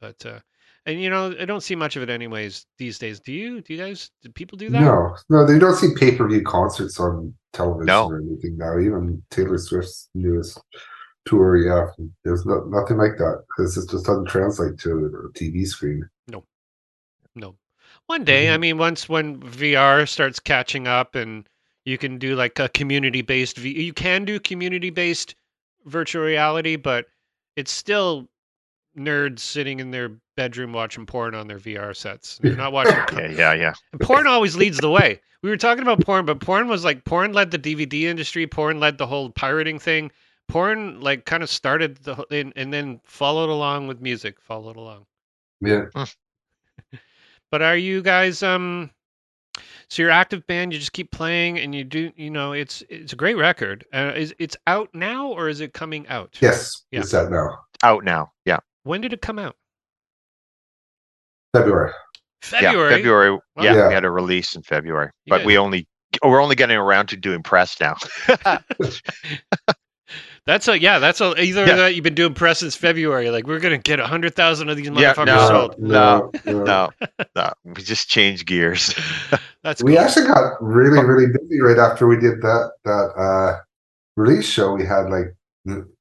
but 0.00 0.24
uh 0.26 0.40
and 0.86 1.00
you 1.00 1.08
know 1.10 1.34
i 1.40 1.44
don't 1.44 1.62
see 1.62 1.74
much 1.74 1.96
of 1.96 2.02
it 2.02 2.10
anyways 2.10 2.66
these 2.78 2.98
days 2.98 3.20
do 3.20 3.32
you 3.32 3.60
do 3.62 3.72
you 3.74 3.78
guys 3.80 4.10
do 4.22 4.30
people 4.32 4.56
do 4.58 4.68
that 4.70 4.80
No, 4.80 5.16
no, 5.30 5.46
they 5.46 5.58
don't 5.58 5.74
see 5.76 5.94
pay 5.94 6.14
per 6.16 6.28
view 6.28 6.42
concerts 6.42 6.98
on 7.00 7.34
television 7.52 7.86
No. 7.86 8.08
or 8.08 8.18
anything 8.20 8.56
now. 8.58 8.78
Even 8.78 9.22
Taylor 9.30 9.58
Swift's 9.58 10.08
newest 10.14 10.60
tour, 11.24 11.56
yeah, 11.56 11.86
there's 12.24 12.44
no, 12.44 12.64
nothing 12.64 12.96
like 12.98 13.16
that 13.18 13.44
because 13.48 13.76
it 13.76 13.88
just 13.88 14.04
doesn't 14.06 14.26
translate 14.28 14.76
to 14.80 14.90
a 15.30 15.38
TV 15.38 15.64
screen. 15.66 16.06
No. 16.28 16.44
No. 17.36 17.54
One 18.06 18.24
day, 18.24 18.52
I 18.52 18.56
Mhm. 18.56 18.60
mean, 18.60 18.78
once 18.78 19.08
when 19.08 19.40
VR 19.40 20.04
starts 20.06 20.40
catching 20.40 20.86
up 20.88 21.14
and 21.14 21.48
you 21.84 21.96
can 21.96 22.18
do 22.18 22.34
like 22.34 22.58
a 22.58 22.68
community 22.70 23.22
based, 23.22 23.56
v- 23.56 23.80
you 23.84 23.92
can 23.92 24.24
do 24.24 24.38
community 24.40 24.90
based 24.90 25.34
virtual 25.86 26.24
reality, 26.24 26.74
but 26.76 27.06
it's 27.56 27.70
still 27.72 28.28
nerds 28.96 29.40
sitting 29.40 29.80
in 29.80 29.90
their 29.90 30.10
bedroom 30.36 30.72
watching 30.72 31.06
porn 31.06 31.34
on 31.34 31.46
their 31.48 31.58
VR 31.58 31.94
sets. 31.96 32.38
They're 32.38 32.56
not 32.56 32.72
watching. 32.72 32.94
Yeah, 33.12 33.30
yeah, 33.30 33.52
yeah. 33.54 33.74
And 33.92 34.00
porn 34.00 34.26
always 34.26 34.56
leads 34.56 34.78
the 34.78 34.90
way. 34.90 35.20
We 35.42 35.50
were 35.50 35.56
talking 35.56 35.82
about 35.82 36.00
porn, 36.04 36.24
but 36.24 36.40
porn 36.40 36.68
was 36.68 36.84
like 36.84 37.04
porn 37.04 37.32
led 37.32 37.50
the 37.50 37.58
DVD 37.58 38.02
industry. 38.04 38.46
Porn 38.46 38.80
led 38.80 38.98
the 38.98 39.06
whole 39.06 39.30
pirating 39.30 39.78
thing. 39.78 40.10
Porn 40.48 41.00
like 41.00 41.24
kind 41.26 41.42
of 41.42 41.50
started 41.50 41.96
the 41.98 42.24
and, 42.30 42.52
and 42.56 42.72
then 42.72 43.00
followed 43.04 43.50
along 43.50 43.86
with 43.86 44.00
music. 44.00 44.40
Followed 44.40 44.76
along. 44.76 45.06
Yeah, 45.60 45.86
But 47.50 47.62
are 47.62 47.76
you 47.76 48.02
guys 48.02 48.42
um 48.42 48.90
so 49.88 50.02
your 50.02 50.10
active 50.10 50.46
band 50.46 50.72
you 50.72 50.78
just 50.78 50.92
keep 50.92 51.10
playing 51.12 51.58
and 51.58 51.74
you 51.74 51.84
do 51.84 52.10
you 52.16 52.30
know 52.30 52.52
it's 52.52 52.82
it's 52.88 53.12
a 53.12 53.16
great 53.16 53.36
record. 53.36 53.84
Uh, 53.92 54.12
is 54.16 54.34
it's 54.38 54.56
out 54.66 54.88
now 54.94 55.28
or 55.28 55.48
is 55.48 55.60
it 55.60 55.72
coming 55.72 56.06
out? 56.08 56.36
yes, 56.40 56.84
Yeah. 56.90 57.00
it's 57.00 57.12
that 57.12 57.30
now. 57.30 57.58
Out 57.82 58.02
now. 58.04 58.32
Yeah. 58.44 58.58
When 58.84 59.00
did 59.00 59.12
it 59.12 59.20
come 59.20 59.38
out? 59.38 59.56
February. 61.54 61.92
February. 62.42 62.90
Yeah. 62.90 62.96
February. 62.96 63.38
Yeah, 63.60 63.74
Yeah. 63.74 63.88
We 63.88 63.94
had 63.94 64.04
a 64.04 64.10
release 64.10 64.54
in 64.54 64.62
February, 64.62 65.10
but 65.26 65.38
guys- 65.38 65.46
we 65.46 65.58
only 65.58 65.86
we're 66.22 66.40
only 66.40 66.54
getting 66.54 66.76
around 66.76 67.08
to 67.08 67.16
doing 67.16 67.42
press 67.42 67.76
now. 67.80 67.96
That's 70.46 70.68
a 70.68 70.78
yeah, 70.78 70.98
that's 70.98 71.22
a 71.22 71.32
either 71.42 71.64
Yeah. 71.66 71.76
that 71.76 71.94
you've 71.94 72.04
been 72.04 72.14
doing 72.14 72.34
press 72.34 72.58
since 72.58 72.76
February. 72.76 73.30
Like 73.30 73.46
we're 73.46 73.60
gonna 73.60 73.78
get 73.78 73.98
a 73.98 74.06
hundred 74.06 74.34
thousand 74.36 74.68
of 74.68 74.76
these 74.76 74.90
Yeah, 74.90 75.14
motherfuckers 75.14 75.26
no. 75.26 75.48
sold. 75.48 75.78
No, 75.78 76.30
no. 76.44 76.64
no, 77.00 77.26
no. 77.34 77.52
We 77.64 77.82
just 77.82 78.10
changed 78.10 78.44
gears. 78.46 78.94
That's 79.62 79.82
We 79.82 79.92
cool. 79.94 80.00
actually 80.02 80.26
got 80.26 80.62
really, 80.62 81.02
really 81.02 81.28
busy 81.32 81.62
right 81.62 81.78
after 81.78 82.06
we 82.06 82.16
did 82.20 82.42
that 82.42 82.72
that 82.84 82.90
uh 83.16 83.60
release 84.18 84.46
show. 84.46 84.74
We 84.74 84.84
had 84.84 85.08
like 85.08 85.34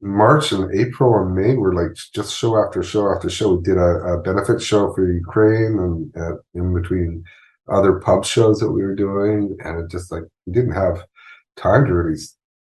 March 0.01 0.51
and 0.51 0.73
April 0.77 1.15
and 1.21 1.35
May 1.35 1.55
were 1.55 1.73
like 1.73 1.95
just 2.13 2.35
show 2.35 2.57
after 2.61 2.83
show 2.83 3.11
after 3.13 3.29
show. 3.29 3.55
We 3.55 3.63
did 3.63 3.77
a, 3.77 4.13
a 4.13 4.21
benefit 4.21 4.61
show 4.61 4.93
for 4.93 5.09
Ukraine 5.09 5.79
and 5.79 6.13
uh, 6.17 6.35
in 6.53 6.73
between 6.73 7.23
other 7.69 7.93
pub 7.99 8.25
shows 8.25 8.59
that 8.59 8.71
we 8.71 8.81
were 8.83 8.95
doing, 8.95 9.55
and 9.63 9.79
it 9.79 9.89
just 9.89 10.11
like 10.11 10.23
we 10.45 10.53
didn't 10.53 10.73
have 10.73 11.05
time 11.55 11.85
to 11.85 11.93
really 11.93 12.19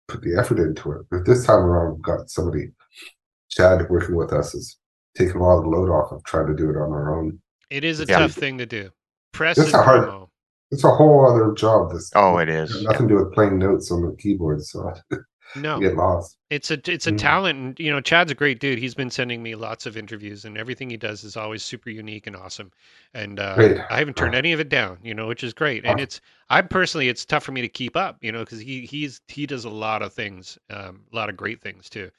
put 0.08 0.22
the 0.22 0.36
effort 0.39 0.58
into 0.60 0.91
it. 0.93 1.02
But 1.12 1.26
this 1.26 1.45
time 1.45 1.60
around, 1.60 1.93
we've 1.95 2.02
got 2.02 2.30
somebody, 2.32 2.72
Chad, 3.50 3.88
working 3.89 4.16
with 4.16 4.34
us, 4.34 4.56
is 4.56 4.78
taking 5.16 5.36
a 5.36 5.43
lot 5.43 5.58
of 5.60 5.64
the 5.66 5.70
load 5.70 5.89
off 5.89 6.12
of 6.12 6.24
trying 6.24 6.48
to 6.48 6.56
do 6.56 6.70
it 6.70 6.78
on 6.78 6.91
our 6.91 7.16
own. 7.20 7.39
It 7.70 7.84
is 7.84 8.00
a 8.00 8.06
Yeah. 8.06 8.20
tough 8.20 8.32
thing 8.32 8.58
to 8.58 8.66
do. 8.66 8.89
Press 9.34 9.58
It's 9.60 9.68
and 9.74 9.82
a 9.82 9.84
hard- 9.84 10.08
promo. 10.10 10.30
It's 10.72 10.84
a 10.84 10.89
whole 10.91 11.26
other 11.30 11.54
job. 11.54 11.91
This 11.93 12.12
Oh, 12.16 12.38
It's 12.39 12.72
is. 12.74 12.84
got 12.84 12.91
nothing 12.93 13.08
to 13.10 13.14
do 13.18 13.24
with 13.24 13.34
playing 13.34 13.58
notes 13.60 13.89
on 13.91 14.02
the 14.02 14.16
keyboard, 14.18 14.64
so 14.66 14.91
No, 15.56 15.80
get 15.80 15.95
lost. 15.95 16.38
it's 16.50 16.70
a 16.72 16.80
it's 16.91 17.08
a 17.08 17.12
Mm. 17.12 17.18
talent, 17.18 17.60
and 17.60 17.80
you 17.80 17.89
know 17.91 18.00
Chad's 18.02 18.32
a 18.32 18.36
great 18.36 18.60
dude. 18.60 18.78
He's 18.80 18.93
been 18.93 19.10
sending 19.10 19.41
me 19.41 19.56
lots 19.56 19.86
of 19.86 19.98
interviews, 19.98 20.45
and 20.45 20.58
everything 20.58 20.89
he 20.89 20.98
does 20.98 21.24
is 21.24 21.36
always 21.38 21.64
super 21.64 21.89
unique 21.89 22.28
and 22.28 22.36
awesome. 22.36 22.72
And 23.14 23.39
uh, 23.39 23.56
I 23.89 23.98
haven't 23.98 24.18
turned 24.18 24.36
any 24.36 24.54
of 24.54 24.60
it 24.60 24.70
down, 24.70 25.00
you 25.02 25.14
know, 25.16 25.28
which 25.28 25.43
is 25.43 25.54
great. 25.54 25.84
And 25.86 26.00
it's 26.00 26.22
I 26.50 26.62
personally, 26.62 27.10
it's 27.10 27.26
tough 27.26 27.43
for 27.43 27.54
me 27.54 27.62
to 27.62 27.68
keep 27.70 27.95
up, 27.95 28.18
you 28.22 28.32
know, 28.32 28.39
because 28.39 28.60
he 28.60 28.82
he's 28.86 29.22
he 29.28 29.45
does 29.48 29.66
a 29.66 29.70
lot 29.70 30.02
of 30.02 30.14
things, 30.14 30.58
um, 30.70 31.02
a 31.12 31.16
lot 31.16 31.30
of 31.30 31.38
great 31.38 31.62
things 31.62 31.89
too. 31.89 32.12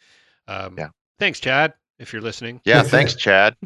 Um, 0.48 0.74
Yeah. 0.78 0.88
Thanks, 1.18 1.38
Chad, 1.40 1.74
if 1.98 2.12
you're 2.12 2.22
listening. 2.22 2.60
Yeah, 2.64 2.82
thanks, 2.82 3.14
Chad. 3.16 3.56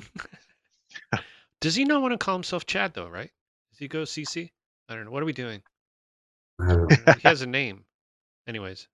Does 1.61 1.75
he 1.77 1.85
not 1.85 2.03
want 2.03 2.13
to 2.13 2.19
call 2.19 2.35
himself 2.35 2.67
Chad 2.67 2.93
though? 2.95 3.09
Right? 3.09 3.31
Does 3.71 3.79
he 3.79 3.89
go 3.89 4.03
CC? 4.03 4.51
I 4.89 4.95
don't 4.97 5.05
know. 5.05 5.11
What 5.13 5.23
are 5.23 5.27
we 5.27 5.33
doing? 5.33 5.63
I 6.61 6.67
don't 6.75 6.89
know. 7.07 7.13
he 7.15 7.29
has 7.29 7.43
a 7.43 7.47
name. 7.47 7.85
Anyways, 8.49 8.89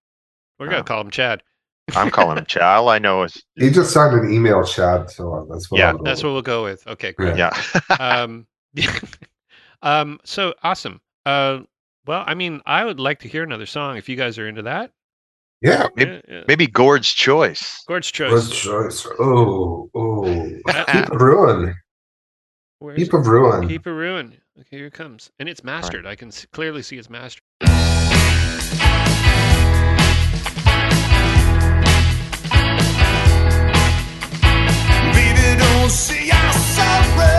we're 0.58 0.66
gonna 0.66 0.78
Oh. 0.80 0.82
call 0.84 1.00
him 1.00 1.10
Chad. 1.10 1.42
I'm 1.96 2.10
calling 2.10 2.36
him 2.38 2.44
Chad. 2.46 2.62
All 2.62 2.88
I 2.90 2.98
know 2.98 3.22
is 3.22 3.42
He 3.56 3.70
just 3.70 3.92
signed 3.92 4.18
an 4.18 4.30
email, 4.32 4.62
Chad. 4.64 5.10
So 5.10 5.46
that's 5.50 5.70
what. 5.70 5.78
Yeah, 5.78 5.92
That's 6.04 6.22
with. 6.22 6.28
what 6.28 6.32
we'll 6.34 6.42
go 6.42 6.64
with. 6.64 6.86
Okay, 6.86 7.12
great. 7.12 7.36
yeah. 7.38 7.50
um, 8.00 8.46
um, 9.82 10.18
so 10.24 10.54
awesome. 10.62 11.00
Uh, 11.24 11.60
well, 12.06 12.24
I 12.26 12.34
mean, 12.34 12.60
I 12.66 12.84
would 12.84 13.00
like 13.00 13.20
to 13.20 13.28
hear 13.28 13.42
another 13.42 13.66
song 13.66 13.96
if 13.96 14.08
you 14.08 14.16
guys 14.16 14.38
are 14.38 14.48
into 14.48 14.62
that. 14.62 14.92
Yeah. 15.60 15.88
Maybe- 15.96 16.10
Yeah, 16.10 16.20
yeah. 16.28 16.44
Maybe 16.48 16.66
Gord's 16.66 17.08
choice. 17.12 17.82
Gord's 17.86 18.10
Good 18.12 18.30
choice. 18.30 18.50
choice. 18.50 19.06
Oh, 19.18 19.90
oh. 19.94 20.24
Uh, 20.68 20.92
Heap 20.92 21.10
of 21.10 21.20
ruin. 21.20 21.74
Where's 22.80 22.98
Heap 23.02 23.12
of 23.12 23.26
ruin. 23.26 23.66
Keep 23.68 23.86
a 23.86 23.92
ruin. 23.92 24.36
Okay, 24.60 24.76
here 24.78 24.86
it 24.86 24.92
comes, 24.92 25.30
and 25.38 25.48
it's 25.48 25.62
mastered. 25.64 26.06
I 26.06 26.16
can 26.16 26.30
clearly 26.52 26.82
see 26.82 26.96
it's 26.98 27.10
mastered. 27.10 27.42
Baby, 35.88 36.28
don't 36.28 36.52
say 36.52 37.37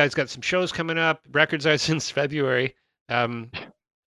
guys 0.00 0.14
got 0.14 0.30
some 0.30 0.40
shows 0.40 0.72
coming 0.72 0.96
up. 0.96 1.20
Records 1.32 1.66
out 1.66 1.80
since 1.88 2.10
February. 2.10 2.74
Um, 3.10 3.50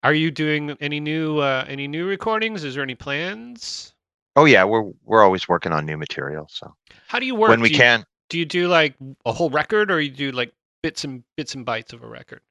are 0.03 0.13
you 0.13 0.29
doing 0.31 0.77
any 0.79 0.99
new 0.99 1.39
uh, 1.39 1.65
any 1.67 1.87
new 1.87 2.05
recordings? 2.05 2.63
Is 2.63 2.75
there 2.75 2.83
any 2.83 2.95
plans? 2.95 3.93
Oh 4.35 4.45
yeah, 4.45 4.63
we're 4.63 4.91
we're 5.03 5.23
always 5.23 5.47
working 5.47 5.71
on 5.73 5.85
new 5.85 5.97
material. 5.97 6.47
So 6.49 6.73
How 7.07 7.19
do 7.19 7.25
you 7.25 7.35
work? 7.35 7.49
when 7.49 7.61
we 7.61 7.69
do 7.69 7.73
you, 7.73 7.79
can, 7.79 8.05
do 8.29 8.37
you 8.37 8.45
do 8.45 8.67
like 8.67 8.95
a 9.25 9.33
whole 9.33 9.49
record, 9.49 9.89
or 9.89 9.99
you 9.99 10.11
do 10.11 10.31
like 10.31 10.53
bits 10.83 11.03
and 11.03 11.23
bits 11.35 11.55
and 11.55 11.65
bytes 11.65 11.91
of 11.93 12.03
a 12.03 12.07
record? 12.07 12.41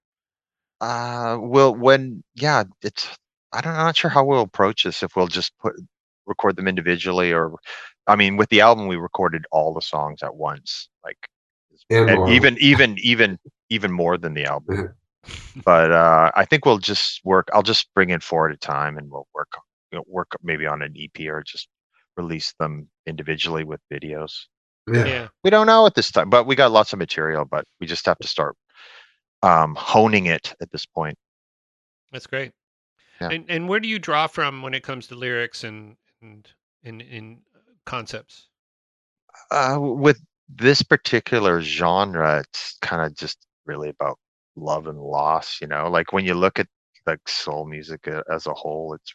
uh, 0.81 1.39
we'll 1.41 1.75
when 1.75 2.23
yeah, 2.35 2.65
it's 2.83 3.09
I 3.53 3.61
don't 3.61 3.73
I'm 3.73 3.87
not 3.87 3.97
sure 3.97 4.11
how 4.11 4.25
we'll 4.25 4.43
approach 4.43 4.83
this. 4.85 5.03
If 5.03 5.15
we'll 5.17 5.29
just 5.29 5.57
put 5.59 5.75
record 6.27 6.57
them 6.57 6.69
individually, 6.69 7.33
or 7.33 7.55
I 8.07 8.17
mean, 8.17 8.37
with 8.37 8.49
the 8.51 8.61
album 8.63 8.89
we 8.89 8.97
recorded 8.97 9.45
all 9.53 9.73
the 9.73 9.81
songs 9.81 10.23
at 10.23 10.35
once, 10.35 10.89
like 11.05 11.29
And 11.91 12.11
and 12.11 12.29
even 12.29 12.57
even 12.59 12.97
even 12.99 13.39
even 13.71 13.93
more 13.93 14.19
than 14.19 14.35
the 14.35 14.45
album. 14.45 14.95
But 15.63 15.93
uh, 15.93 16.31
I 16.37 16.47
think 16.47 16.65
we'll 16.65 16.79
just 16.79 17.21
work. 17.23 17.49
I'll 17.53 17.63
just 17.63 17.93
bring 17.93 18.09
in 18.09 18.21
four 18.21 18.49
at 18.49 18.55
a 18.55 18.59
time, 18.59 18.97
and 18.97 19.11
we'll 19.11 19.29
work 19.35 19.49
you 19.93 19.99
know, 19.99 20.05
work 20.07 20.29
maybe 20.43 20.67
on 20.67 20.81
an 20.81 20.95
EP 20.99 21.27
or 21.29 21.43
just 21.43 21.69
release 22.17 22.55
them 22.59 22.89
individually 23.07 23.65
with 23.65 23.81
videos. 23.93 24.33
yeah. 24.91 25.29
We 25.45 25.51
don't 25.51 25.67
know 25.67 25.85
at 25.87 25.95
this 25.95 26.11
time, 26.11 26.31
but 26.31 26.47
we 26.47 26.57
got 26.57 26.73
lots 26.73 26.93
of 26.93 26.99
material. 26.99 27.45
But 27.45 27.65
we 27.81 27.87
just 27.87 28.07
have 28.07 28.19
to 28.19 28.29
start 28.29 28.57
um, 29.43 29.75
honing 29.75 30.27
it 30.27 30.55
at 30.63 30.71
this 30.71 30.87
point. 30.87 31.17
That's 32.13 32.27
great. 32.27 32.53
Yeah. 33.21 33.29
And 33.31 33.45
and 33.49 33.69
where 33.69 33.81
do 33.81 33.89
you 33.89 33.99
draw 33.99 34.27
from 34.27 34.63
when 34.63 34.75
it 34.75 34.83
comes 34.83 35.09
to 35.09 35.15
lyrics 35.15 35.65
and 35.65 35.97
and 36.23 36.49
in 36.83 37.01
in 37.01 37.41
concepts? 37.85 38.49
Uh, 39.51 39.79
with 39.81 40.21
this 40.49 40.83
particular 40.83 41.61
genre, 41.61 42.41
it's 42.41 42.77
kind 42.83 43.03
of 43.07 43.17
just 43.17 43.47
really 43.67 43.91
about 43.91 44.19
love 44.57 44.87
and 44.87 44.99
loss. 45.01 45.61
You 45.61 45.67
know, 45.69 45.89
like 45.91 46.13
when 46.13 46.25
you 46.25 46.35
look 46.35 46.59
at 46.59 46.67
like 47.07 47.27
soul 47.29 47.67
music 47.67 48.09
as 48.33 48.47
a 48.47 48.55
whole, 48.55 48.95
it's 48.95 49.15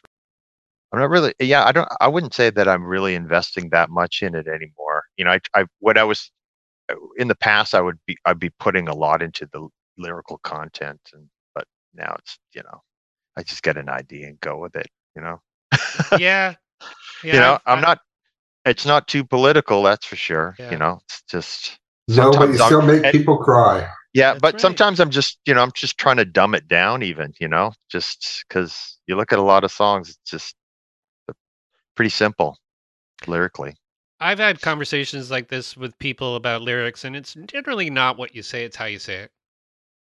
I'm 0.92 1.00
not 1.00 1.10
really 1.10 1.34
yeah, 1.40 1.64
I 1.64 1.72
don't 1.72 1.88
I 2.00 2.08
wouldn't 2.08 2.34
say 2.34 2.50
that 2.50 2.68
I'm 2.68 2.84
really 2.84 3.14
investing 3.14 3.70
that 3.70 3.90
much 3.90 4.22
in 4.22 4.34
it 4.34 4.46
anymore. 4.48 5.04
You 5.16 5.24
know, 5.24 5.32
I 5.32 5.40
I 5.54 5.66
what 5.80 5.98
I 5.98 6.04
was 6.04 6.30
uh, 6.90 6.96
in 7.18 7.28
the 7.28 7.34
past 7.36 7.74
I 7.74 7.80
would 7.80 7.98
be 8.06 8.16
I'd 8.26 8.38
be 8.38 8.50
putting 8.60 8.88
a 8.88 8.94
lot 8.94 9.22
into 9.22 9.48
the 9.52 9.68
lyrical 9.98 10.38
content 10.44 11.00
and 11.12 11.28
but 11.54 11.66
now 11.94 12.14
it's, 12.18 12.38
you 12.54 12.62
know, 12.62 12.82
I 13.36 13.42
just 13.42 13.62
get 13.62 13.76
an 13.76 13.88
idea 13.88 14.28
and 14.28 14.40
go 14.40 14.58
with 14.58 14.76
it, 14.76 14.88
you 15.16 15.22
know. 15.22 15.40
yeah. 16.18 16.54
Yeah. 17.24 17.34
you 17.34 17.40
know, 17.40 17.52
I've- 17.54 17.62
I'm 17.66 17.80
not 17.80 18.00
it's 18.64 18.86
not 18.86 19.08
too 19.08 19.24
political, 19.24 19.82
that's 19.82 20.06
for 20.06 20.16
sure. 20.16 20.54
Yeah. 20.58 20.70
You 20.72 20.78
know, 20.78 21.00
it's 21.04 21.22
just 21.22 21.78
No, 22.08 22.30
but 22.32 22.48
you 22.48 22.56
sometimes 22.56 22.60
I'm- 22.60 22.68
still 22.68 22.82
make 22.82 23.04
and- 23.04 23.12
people 23.12 23.38
cry. 23.38 23.88
yeah, 24.12 24.32
That's 24.32 24.40
but 24.40 24.54
right. 24.54 24.60
sometimes 24.60 25.00
I'm 25.00 25.10
just, 25.10 25.38
you 25.46 25.54
know, 25.54 25.62
I'm 25.62 25.72
just 25.74 25.98
trying 25.98 26.16
to 26.18 26.24
dumb 26.24 26.54
it 26.54 26.68
down 26.68 27.02
even, 27.02 27.32
you 27.40 27.48
know, 27.48 27.72
just 27.90 28.44
because 28.48 28.98
you 29.06 29.16
look 29.16 29.32
at 29.32 29.38
a 29.38 29.42
lot 29.42 29.64
of 29.64 29.72
songs, 29.72 30.10
it's 30.10 30.30
just 30.30 30.54
pretty 31.94 32.10
simple 32.10 32.58
lyrically. 33.26 33.74
I've 34.20 34.38
had 34.38 34.60
conversations 34.60 35.30
like 35.30 35.48
this 35.48 35.76
with 35.76 35.98
people 35.98 36.36
about 36.36 36.62
lyrics, 36.62 37.04
and 37.04 37.14
it's 37.16 37.34
generally 37.46 37.90
not 37.90 38.16
what 38.16 38.34
you 38.34 38.42
say; 38.42 38.64
it's 38.64 38.76
how 38.76 38.86
you 38.86 38.98
say 38.98 39.16
it. 39.16 39.32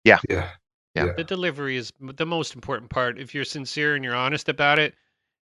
Yeah. 0.05 0.19
Yeah. 0.29 0.51
Yeah. 0.95 1.13
The 1.13 1.23
delivery 1.25 1.77
is 1.77 1.93
the 2.01 2.27
most 2.27 2.55
important 2.55 2.91
part. 2.91 3.19
If 3.19 3.35
you're 3.35 3.45
sincere 3.45 3.95
and 3.95 4.03
you're 4.03 4.17
honest 4.17 4.49
about 4.49 4.79
it, 4.79 4.95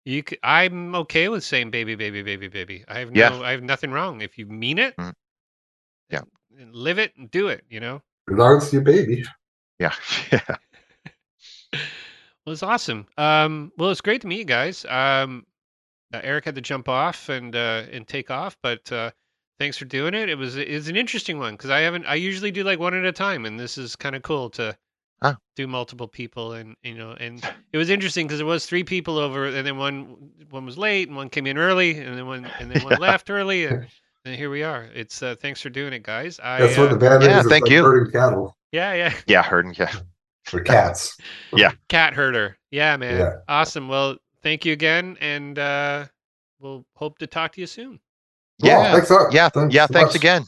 you. 0.06 0.24
C- 0.28 0.38
I'm 0.43 0.95
okay 0.95 1.30
with 1.30 1.43
saying 1.43 1.72
"baby, 1.72 1.95
baby, 1.95 2.22
baby, 2.24 2.47
baby." 2.47 2.84
I 2.88 2.99
have 2.99 3.16
Yeah. 3.16 3.30
no. 3.30 3.43
I 3.43 3.51
have 3.51 3.64
nothing 3.64 3.91
wrong 3.91 4.22
if 4.22 4.38
you 4.38 4.45
mean 4.45 4.80
it. 4.80 4.95
Mhm. 4.97 5.14
Yeah. 6.10 6.20
and- 6.20 6.60
and 6.60 6.76
live 6.76 6.99
it 6.99 7.16
and 7.18 7.32
do 7.32 7.47
it. 7.47 7.66
You 7.70 7.80
know. 7.80 8.01
As 8.32 8.38
long 8.38 8.58
as 8.58 8.64
it's 8.66 8.74
your 8.74 8.82
baby. 8.84 9.24
Yeah. 9.80 9.93
yeah. 10.32 10.56
Well, 12.45 12.51
it's 12.54 12.64
awesome. 12.64 13.08
Um, 13.18 13.72
well, 13.78 13.89
it's 13.89 14.01
great 14.01 14.22
to 14.22 14.28
meet 14.28 14.39
you 14.39 14.45
guys. 14.45 14.86
Um, 14.86 15.45
uh, 16.14 16.20
Eric 16.24 16.45
had 16.45 16.56
to 16.56 16.62
jump 16.62 16.89
off 16.89 17.30
and 17.30 17.56
uh, 17.56 17.84
and 17.91 18.08
take 18.08 18.30
off, 18.30 18.58
but 18.62 18.91
uh, 18.91 19.12
thanks 19.60 19.78
for 19.78 19.86
doing 19.86 20.14
it. 20.14 20.30
It 20.30 20.38
was 20.38 20.58
it 20.58 20.70
was 20.70 20.89
an 20.89 20.95
interesting 20.97 21.39
one 21.39 21.54
because 21.56 21.70
I 21.70 21.80
haven't. 21.80 22.06
I 22.06 22.16
usually 22.16 22.51
do 22.51 22.64
like 22.64 22.80
one 22.80 22.93
at 22.93 23.06
a 23.06 23.12
time, 23.14 23.45
and 23.45 23.60
this 23.60 23.78
is 23.78 23.95
kind 23.95 24.16
of 24.16 24.22
cool 24.24 24.49
to 24.51 24.78
Ah. 25.24 25.38
do 25.55 25.67
multiple 25.67 26.07
people. 26.07 26.53
And 26.53 26.76
you 26.84 26.95
know, 26.95 27.15
and 27.19 27.43
it 27.71 27.78
was 27.78 27.89
interesting 27.89 28.28
because 28.28 28.39
there 28.39 28.45
was 28.45 28.65
three 28.65 28.84
people 28.84 29.17
over, 29.17 29.47
and 29.47 29.65
then 29.65 29.78
one 29.78 30.32
one 30.49 30.65
was 30.65 30.78
late, 30.78 31.07
and 31.07 31.17
one 31.17 31.30
came 31.30 31.47
in 31.47 31.57
early, 31.57 31.97
and 31.99 32.17
then 32.17 32.28
one 32.28 32.45
and 32.59 32.71
then 32.71 32.84
one 32.84 32.99
left 32.99 33.30
early, 33.30 33.65
and, 33.65 33.88
and 34.26 34.36
here 34.36 34.49
we 34.49 34.63
are. 34.63 34.89
It's 34.93 35.24
uh, 35.24 35.36
thanks 35.39 35.61
for 35.61 35.69
doing 35.69 35.93
it, 35.93 36.03
guys. 36.03 36.39
I 36.43 36.59
That's 36.59 36.78
what 36.78 36.89
uh, 36.89 36.93
the 36.93 36.99
band 36.99 37.24
yeah, 37.24 37.39
is. 37.39 37.45
It's 37.45 37.49
thank 37.49 37.63
like 37.63 37.71
you. 37.71 37.84
herding 37.84 38.11
cattle 38.11 38.55
yeah 38.74 38.93
yeah 38.93 39.13
Yeah, 39.28 39.43
herding, 39.43 39.76
yeah. 39.78 39.93
or 40.53 40.59
cats. 40.59 41.15
Yeah, 41.55 41.71
cat 41.88 42.13
herder. 42.13 42.57
Yeah, 42.71 42.97
man. 42.97 43.19
Yeah. 43.19 43.34
Awesome. 43.47 43.88
Well, 43.88 44.17
thank 44.41 44.65
you 44.65 44.74
again, 44.74 45.15
and 45.21 45.57
uh, 45.57 46.05
we'll 46.59 46.84
hope 46.95 47.19
to 47.19 47.28
talk 47.28 47.53
to 47.53 47.61
you 47.61 47.67
soon. 47.67 47.99
Yeah. 48.57 48.91
thanks 48.91 49.09
Yeah. 49.32 49.49
thanks 49.49 49.74
yeah, 49.74 49.86
so 49.86 49.93
thanks 49.93 50.15
again. 50.15 50.45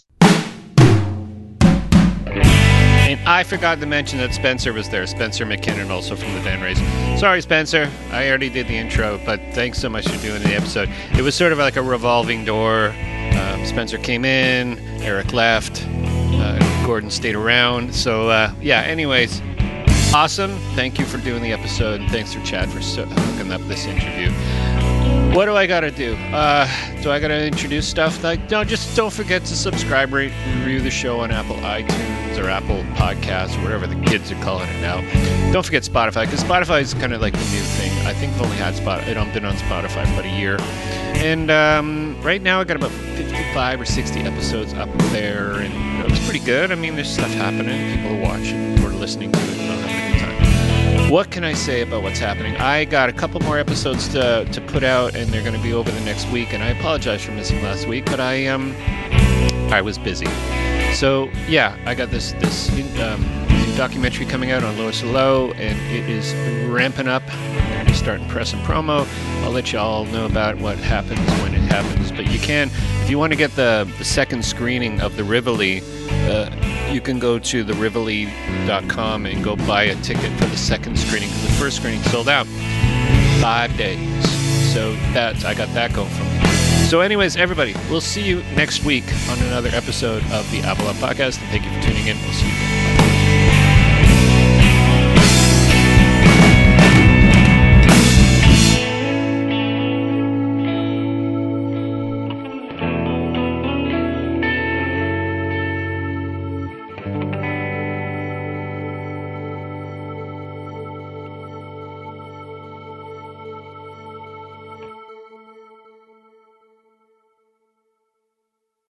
And 3.06 3.20
I 3.30 3.44
forgot 3.44 3.80
to 3.82 3.86
mention 3.86 4.18
that 4.18 4.34
Spencer 4.34 4.74
was 4.74 4.90
there. 4.90 5.06
Spencer 5.06 5.46
McKinnon, 5.46 5.92
also 5.92 6.16
from 6.16 6.34
the 6.34 6.40
Vanrays. 6.40 6.80
Sorry, 7.20 7.40
Spencer. 7.40 7.88
I 8.10 8.28
already 8.28 8.50
did 8.50 8.68
the 8.68 8.76
intro, 8.76 9.22
but 9.24 9.40
thanks 9.52 9.78
so 9.78 9.90
much 9.90 10.08
for 10.10 10.20
doing 10.24 10.42
the 10.42 10.56
episode. 10.56 10.90
It 11.16 11.22
was 11.22 11.36
sort 11.36 11.52
of 11.52 11.60
like 11.60 11.76
a 11.76 11.84
revolving 11.84 12.46
door. 12.46 12.96
Um, 13.38 13.64
Spencer 13.64 14.00
came 14.00 14.26
in, 14.26 14.80
Eric 15.04 15.34
left, 15.34 15.86
uh, 15.88 16.84
Gordon 16.84 17.12
stayed 17.12 17.36
around. 17.36 17.94
So, 17.94 18.30
uh, 18.30 18.52
yeah, 18.60 18.82
anyways, 18.82 19.40
awesome. 20.12 20.58
Thank 20.74 20.98
you 20.98 21.06
for 21.06 21.20
doing 21.20 21.44
the 21.44 21.54
episode, 21.54 22.02
and 22.02 22.10
thanks 22.10 22.34
for 22.34 22.44
Chad 22.44 22.72
for 22.72 22.82
so- 22.82 23.06
hooking 23.06 23.52
up 23.52 23.62
this 23.68 23.86
interview. 23.86 24.32
What 25.36 25.46
do 25.46 25.56
I 25.56 25.68
gotta 25.68 25.92
do? 25.92 26.16
Uh, 26.34 26.68
do 27.04 27.12
I 27.12 27.20
gotta 27.20 27.46
introduce 27.46 27.88
stuff? 27.88 28.24
Like, 28.24 28.50
no, 28.50 28.64
just 28.64 28.96
don't 28.96 29.14
forget 29.14 29.46
to 29.46 29.56
subscribe, 29.56 30.12
rate, 30.12 30.32
review 30.58 30.82
the 30.82 30.90
show 30.90 31.20
on 31.20 31.30
Apple 31.30 31.58
iTunes 31.58 32.15
or 32.38 32.50
Apple 32.50 32.84
Podcasts 32.96 33.58
or 33.58 33.64
whatever 33.64 33.88
the 33.88 34.00
kids 34.06 34.32
are 34.32 34.42
calling 34.42 34.70
it 34.70 34.82
now. 34.82 35.02
Don't 35.52 35.66
forget 35.66 35.84
Spotify 35.84 36.26
because 36.26 36.44
Spotify 36.44 36.82
is 36.82 36.94
kind 36.94 37.14
of 37.14 37.22
like 37.22 37.34
the 37.34 37.40
new 37.40 37.62
thing. 37.62 37.92
I 38.06 38.14
think 38.14 38.34
I've 38.34 38.42
only 38.42 38.58
had 38.58 38.76
Spot. 38.76 39.02
I've 39.02 39.34
been 39.34 39.46
on 39.46 39.56
Spotify 39.56 40.06
for 40.06 40.14
about 40.14 40.26
a 40.26 40.38
year, 40.38 40.58
and 41.24 41.50
um, 41.50 42.22
right 42.22 42.42
now 42.42 42.60
I've 42.60 42.68
got 42.68 42.78
about 42.78 42.92
55 42.92 43.82
or 43.82 43.86
60 43.86 44.20
episodes 44.22 44.74
up 44.74 44.90
there, 45.12 45.54
and 45.54 46.12
it's 46.12 46.24
pretty 46.26 46.44
good. 46.46 46.72
I 46.72 46.76
mean, 46.76 46.96
there's 46.96 47.12
stuff 47.12 47.32
happening. 47.32 47.96
People 47.96 48.18
are 48.18 48.22
watching 48.22 48.80
or 48.84 48.90
listening 48.90 49.32
to 49.32 49.40
it. 49.42 49.56
What 51.10 51.30
can 51.30 51.44
I 51.44 51.54
say 51.54 51.82
about 51.82 52.02
what's 52.02 52.18
happening? 52.18 52.56
I 52.58 52.84
got 52.84 53.10
a 53.10 53.14
couple 53.14 53.40
more 53.42 53.60
episodes 53.60 54.08
to, 54.10 54.44
to 54.52 54.62
put 54.62 54.84
out, 54.84 55.16
and 55.16 55.30
they're 55.30 55.44
going 55.44 55.56
to 55.56 55.62
be 55.62 55.72
over 55.72 55.92
the 55.92 56.02
next 56.02 56.28
week. 56.32 56.52
And 56.52 56.64
I 56.64 56.70
apologize 56.70 57.24
for 57.24 57.32
missing 57.32 57.62
last 57.62 57.88
week, 57.88 58.06
but 58.06 58.20
I 58.20 58.48
um 58.48 58.76
I 59.72 59.82
was 59.82 59.98
busy. 60.00 60.26
So 60.96 61.30
yeah, 61.50 61.78
I 61.86 61.94
got 61.94 62.10
this 62.10 62.32
this 62.34 62.70
um, 63.02 63.22
documentary 63.76 64.26
coming 64.26 64.52
out 64.52 64.64
on 64.64 64.78
Lois 64.78 65.04
Low, 65.04 65.52
and 65.52 65.78
it 65.94 66.10
is 66.10 66.34
ramping 66.70 67.10
up. 67.10 67.22
I'm 67.34 67.94
starting 67.94 68.26
press 68.30 68.54
and 68.54 68.62
promo. 68.64 69.06
I'll 69.44 69.52
let 69.52 69.74
you 69.74 69.80
all 69.80 70.06
know 70.06 70.26
about 70.26 70.58
what 70.58 70.78
happens 70.78 71.20
when 71.42 71.54
it 71.54 71.60
happens. 71.64 72.12
But 72.12 72.32
you 72.32 72.40
can, 72.40 72.70
if 73.04 73.10
you 73.10 73.20
want 73.20 73.34
to 73.34 73.38
get 73.38 73.52
the, 73.58 73.92
the 73.98 74.06
second 74.06 74.46
screening 74.46 75.02
of 75.02 75.18
the 75.18 75.26
Rivoli, 75.26 75.82
uh, 76.30 76.50
you 76.90 77.02
can 77.02 77.20
go 77.20 77.40
to 77.40 77.64
the 77.66 77.74
Rivoli.com 77.74 79.26
and 79.26 79.44
go 79.44 79.58
buy 79.58 79.84
a 79.84 79.96
ticket 79.96 80.32
for 80.40 80.46
the 80.46 80.58
second 80.58 80.98
screening 80.98 81.28
because 81.28 81.44
the 81.44 81.54
first 81.54 81.78
screening 81.78 82.02
sold 82.04 82.30
out 82.30 82.48
five 83.42 83.76
days. 83.78 84.00
So 84.74 84.94
that 85.14 85.44
I 85.44 85.54
got 85.54 85.68
that 85.74 85.94
going 85.94 86.10
from 86.10 86.28
me. 86.28 86.35
So, 86.86 87.02
anyways, 87.02 87.36
everybody, 87.36 87.74
we'll 87.90 88.00
see 88.00 88.22
you 88.22 88.44
next 88.56 88.86
week 88.86 89.06
on 89.28 89.40
another 89.40 89.70
episode 89.70 90.24
of 90.32 90.50
the 90.52 90.60
Avalon 90.60 90.94
Podcast. 90.96 91.42
And 91.42 91.50
thank 91.50 91.66
you 91.66 91.72
for 91.72 91.82
tuning 91.82 92.06
in. 92.06 92.16
We'll 92.22 92.32
see 92.32 92.48
you. 92.48 93.05